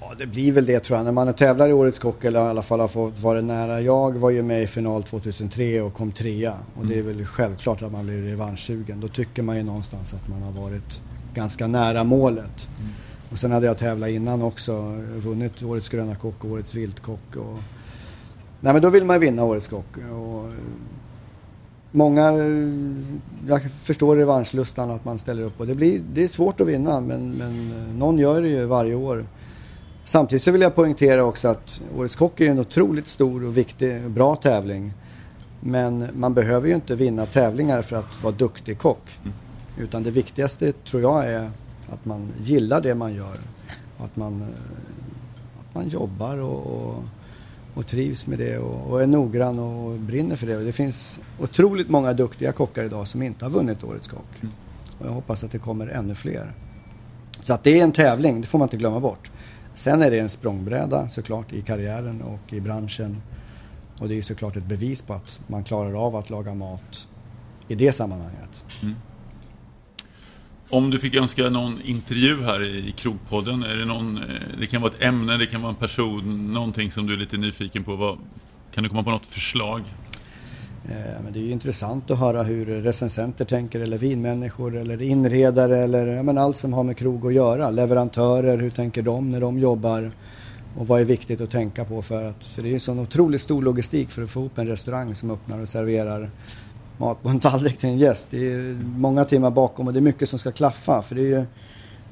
Ja, 0.00 0.12
det 0.18 0.26
blir 0.26 0.52
väl 0.52 0.66
det 0.66 0.80
tror 0.80 0.96
jag. 0.98 1.04
När 1.04 1.12
man 1.12 1.34
tävlar 1.34 1.68
i 1.68 1.72
Årets 1.72 1.98
Kock, 1.98 2.24
eller 2.24 2.46
i 2.46 2.48
alla 2.48 2.62
fall 2.62 2.80
har 2.80 2.88
fått 2.88 3.18
vara 3.18 3.40
nära. 3.40 3.80
Jag 3.80 4.18
var 4.18 4.30
ju 4.30 4.42
med 4.42 4.62
i 4.62 4.66
final 4.66 5.02
2003 5.02 5.82
och 5.82 5.94
kom 5.94 6.12
trea. 6.12 6.54
Och 6.74 6.86
det 6.86 6.94
är 6.94 7.00
mm. 7.00 7.16
väl 7.16 7.26
självklart 7.26 7.82
att 7.82 7.92
man 7.92 8.06
blir 8.06 8.22
revanschsugen. 8.22 9.00
Då 9.00 9.08
tycker 9.08 9.42
man 9.42 9.56
ju 9.56 9.62
någonstans 9.62 10.14
att 10.14 10.28
man 10.28 10.42
har 10.42 10.52
varit 10.52 11.00
ganska 11.34 11.66
nära 11.66 12.04
målet. 12.04 12.68
Mm. 12.80 12.92
Och 13.32 13.38
sen 13.38 13.52
hade 13.52 13.66
jag 13.66 13.78
tävlat 13.78 14.10
innan 14.10 14.42
också. 14.42 14.72
Vunnit 15.14 15.62
Årets 15.62 15.88
Gröna 15.88 16.14
Kock 16.14 16.44
och 16.44 16.50
Årets 16.50 16.74
Viltkock. 16.74 17.36
Och... 17.36 17.58
Nej 18.60 18.72
men 18.72 18.82
då 18.82 18.90
vill 18.90 19.04
man 19.04 19.20
vinna 19.20 19.44
Årets 19.44 19.68
Kock. 19.68 19.96
Och 19.96 20.52
många, 21.90 22.32
jag 23.48 23.62
förstår 23.62 24.16
revanschlustan 24.16 24.90
att 24.90 25.04
man 25.04 25.18
ställer 25.18 25.42
upp 25.42 25.60
och 25.60 25.66
det, 25.66 25.74
blir, 25.74 26.00
det 26.12 26.22
är 26.22 26.28
svårt 26.28 26.60
att 26.60 26.66
vinna 26.66 27.00
men, 27.00 27.32
men 27.32 27.82
någon 27.98 28.18
gör 28.18 28.42
det 28.42 28.48
ju 28.48 28.64
varje 28.64 28.94
år. 28.94 29.26
Samtidigt 30.04 30.42
så 30.42 30.50
vill 30.50 30.60
jag 30.60 30.74
poängtera 30.74 31.24
också 31.24 31.48
att 31.48 31.80
Årets 31.96 32.16
Kock 32.16 32.40
är 32.40 32.50
en 32.50 32.58
otroligt 32.58 33.08
stor 33.08 33.44
och 33.44 33.56
viktig 33.56 34.04
och 34.04 34.10
bra 34.10 34.36
tävling. 34.36 34.92
Men 35.60 36.06
man 36.14 36.34
behöver 36.34 36.68
ju 36.68 36.74
inte 36.74 36.94
vinna 36.94 37.26
tävlingar 37.26 37.82
för 37.82 37.96
att 37.96 38.22
vara 38.22 38.34
duktig 38.34 38.78
kock. 38.78 39.18
Mm. 39.22 39.34
Utan 39.78 40.02
det 40.02 40.10
viktigaste 40.10 40.72
tror 40.72 41.02
jag 41.02 41.26
är 41.26 41.50
att 41.88 42.04
man 42.04 42.28
gillar 42.42 42.80
det 42.80 42.94
man 42.94 43.14
gör. 43.14 43.36
Att 43.98 44.16
man, 44.16 44.42
att 45.60 45.74
man 45.74 45.88
jobbar 45.88 46.38
och, 46.38 46.66
och 46.66 47.02
och 47.78 47.86
trivs 47.86 48.26
med 48.26 48.38
det 48.38 48.58
och, 48.58 48.90
och, 48.90 49.02
är 49.02 49.06
noggrann 49.06 49.58
och 49.58 49.98
brinner 49.98 50.36
för 50.36 50.46
det. 50.46 50.64
det 50.64 50.72
finns 50.72 51.20
otroligt 51.38 51.88
många 51.88 52.12
duktiga 52.12 52.52
kockar 52.52 52.84
idag 52.84 53.08
som 53.08 53.22
inte 53.22 53.44
har 53.44 53.50
vunnit 53.50 53.84
Årets 53.84 54.08
Kock. 54.08 54.40
Mm. 54.40 54.52
Och 54.98 55.06
jag 55.06 55.12
hoppas 55.12 55.44
att 55.44 55.50
det 55.50 55.58
kommer 55.58 55.86
ännu 55.86 56.14
fler. 56.14 56.52
Så 57.40 57.54
att 57.54 57.64
det 57.64 57.78
är 57.78 57.84
en 57.84 57.92
tävling, 57.92 58.40
det 58.40 58.46
får 58.46 58.58
man 58.58 58.66
inte 58.66 58.76
glömma 58.76 59.00
bort. 59.00 59.30
Sen 59.74 60.02
är 60.02 60.10
det 60.10 60.18
en 60.18 60.28
språngbräda 60.28 61.08
såklart 61.08 61.52
i 61.52 61.62
karriären 61.62 62.22
och 62.22 62.52
i 62.52 62.60
branschen. 62.60 63.22
Och 64.00 64.08
det 64.08 64.18
är 64.18 64.22
såklart 64.22 64.56
ett 64.56 64.66
bevis 64.66 65.02
på 65.02 65.12
att 65.12 65.40
man 65.46 65.64
klarar 65.64 66.06
av 66.06 66.16
att 66.16 66.30
laga 66.30 66.54
mat 66.54 67.08
i 67.68 67.74
det 67.74 67.92
sammanhanget. 67.92 68.64
Mm. 68.82 68.94
Om 70.70 70.90
du 70.90 70.98
fick 70.98 71.14
önska 71.14 71.50
någon 71.50 71.80
intervju 71.84 72.44
här 72.44 72.64
i 72.64 72.94
Krogpodden, 72.96 73.62
är 73.62 73.76
det, 73.76 73.84
någon, 73.84 74.16
eh, 74.16 74.22
det 74.58 74.66
kan 74.66 74.82
vara 74.82 74.92
ett 74.92 75.02
ämne, 75.02 75.36
det 75.36 75.46
kan 75.46 75.62
vara 75.62 75.70
en 75.70 75.76
person, 75.76 76.52
någonting 76.52 76.90
som 76.90 77.06
du 77.06 77.14
är 77.14 77.18
lite 77.18 77.36
nyfiken 77.36 77.84
på. 77.84 77.96
Vad, 77.96 78.18
kan 78.74 78.82
du 78.84 78.88
komma 78.88 79.02
på 79.02 79.10
något 79.10 79.26
förslag? 79.26 79.82
Eh, 80.88 81.22
men 81.24 81.32
det 81.32 81.38
är 81.38 81.42
ju 81.42 81.50
intressant 81.50 82.10
att 82.10 82.18
höra 82.18 82.42
hur 82.42 82.66
recensenter 82.66 83.44
tänker, 83.44 83.80
eller 83.80 83.98
vinmänniskor, 83.98 84.76
eller 84.76 85.02
inredare, 85.02 85.78
eller 85.78 86.06
ja, 86.06 86.22
men 86.22 86.38
allt 86.38 86.56
som 86.56 86.72
har 86.72 86.84
med 86.84 86.96
krog 86.96 87.26
att 87.26 87.34
göra. 87.34 87.70
Leverantörer, 87.70 88.58
hur 88.58 88.70
tänker 88.70 89.02
de 89.02 89.30
när 89.30 89.40
de 89.40 89.58
jobbar? 89.58 90.10
Och 90.76 90.86
vad 90.86 91.00
är 91.00 91.04
viktigt 91.04 91.40
att 91.40 91.50
tänka 91.50 91.84
på 91.84 92.02
för 92.02 92.24
att, 92.24 92.46
för 92.46 92.62
det 92.62 92.68
är 92.68 92.70
ju 92.70 92.74
en 92.74 92.80
sån 92.80 92.98
otroligt 92.98 93.40
stor 93.40 93.62
logistik 93.62 94.10
för 94.10 94.22
att 94.22 94.30
få 94.30 94.40
ihop 94.40 94.58
en 94.58 94.66
restaurang 94.66 95.14
som 95.14 95.30
öppnar 95.30 95.58
och 95.58 95.68
serverar 95.68 96.30
mat 96.98 97.22
på 97.22 97.28
en 97.28 97.40
tallrik 97.40 97.78
till 97.78 97.88
en 97.88 97.98
gäst. 97.98 98.28
Det 98.30 98.52
är 98.52 98.76
många 98.96 99.24
timmar 99.24 99.50
bakom 99.50 99.86
och 99.86 99.92
det 99.92 99.98
är 99.98 100.02
mycket 100.02 100.28
som 100.28 100.38
ska 100.38 100.52
klaffa. 100.52 101.02
För 101.02 101.14
det, 101.14 101.20
är 101.20 101.38
ju, 101.38 101.44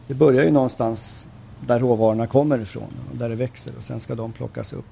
det 0.07 0.15
börjar 0.15 0.45
ju 0.45 0.51
någonstans 0.51 1.29
där 1.67 1.81
råvarorna 1.81 2.27
kommer 2.27 2.59
ifrån 2.59 2.93
och 3.11 3.17
där 3.17 3.29
det 3.29 3.35
växer 3.35 3.73
och 3.79 3.85
sen 3.85 4.01
ska 4.01 4.15
de 4.15 4.33
plockas 4.33 4.73
upp 4.73 4.85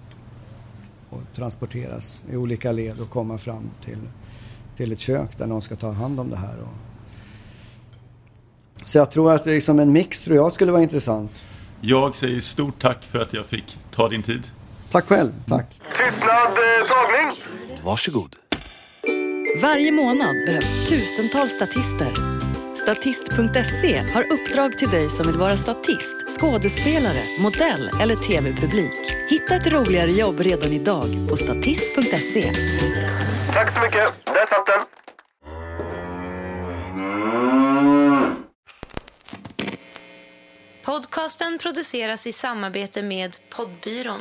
och 1.11 1.21
transporteras 1.35 2.23
i 2.31 2.37
olika 2.37 2.73
led 2.73 3.01
och 3.01 3.11
komma 3.11 3.39
fram 3.39 3.71
till, 3.85 3.99
till 4.77 4.93
ett 4.93 5.01
kök 5.01 5.39
där 5.39 5.47
någon 5.47 5.63
ska 5.63 5.77
ta 5.77 5.91
hand 5.91 6.21
om 6.21 6.31
det 6.31 6.37
här. 6.37 6.57
Och... 6.63 6.75
Så 8.89 8.99
jag 8.99 9.11
tror 9.11 9.33
att 9.33 9.47
liksom 9.47 9.79
en 9.79 9.93
mix 9.93 10.25
tror 10.25 10.37
jag 10.37 10.53
skulle 10.53 10.73
vara 10.73 10.83
intressant. 10.83 11.43
Jag 11.81 12.17
säger 12.17 12.41
stort 12.41 12.83
tack 12.83 13.03
för 13.03 13.19
att 13.19 13.35
jag 13.35 13.47
fick 13.47 13.79
ta 13.91 14.09
din 14.09 14.23
tid. 14.23 14.43
Tack 14.91 15.05
själv, 15.05 15.33
tack. 15.47 15.81
Tystnad, 15.97 16.31
eh, 16.31 16.87
tagning. 16.89 17.43
Varsågod. 17.85 18.37
Varje 19.63 19.93
månad 19.93 20.37
behövs 20.47 20.89
tusentals 20.89 21.53
statister. 21.53 22.13
Statist.se 22.83 23.99
har 23.99 24.33
uppdrag 24.33 24.79
till 24.79 24.89
dig 24.89 25.11
som 25.11 25.27
vill 25.27 25.37
vara 25.37 25.57
statist, 25.57 26.15
skådespelare, 26.39 27.23
modell 27.41 27.91
eller 28.03 28.17
tv-publik. 28.17 29.13
Hitta 29.31 29.55
ett 29.55 29.67
roligare 29.67 30.11
jobb 30.11 30.41
redan 30.41 30.73
idag 30.73 31.07
på 31.29 31.37
statist.se. 31.37 32.53
Tack 33.53 33.75
så 33.75 33.81
mycket, 33.81 34.25
där 34.25 34.47
satt 34.47 34.67
den. 34.67 34.81
Podcasten 40.85 41.59
produceras 41.59 42.27
i 42.27 42.33
samarbete 42.33 43.03
med 43.03 43.37
Poddbyrån. 43.57 44.21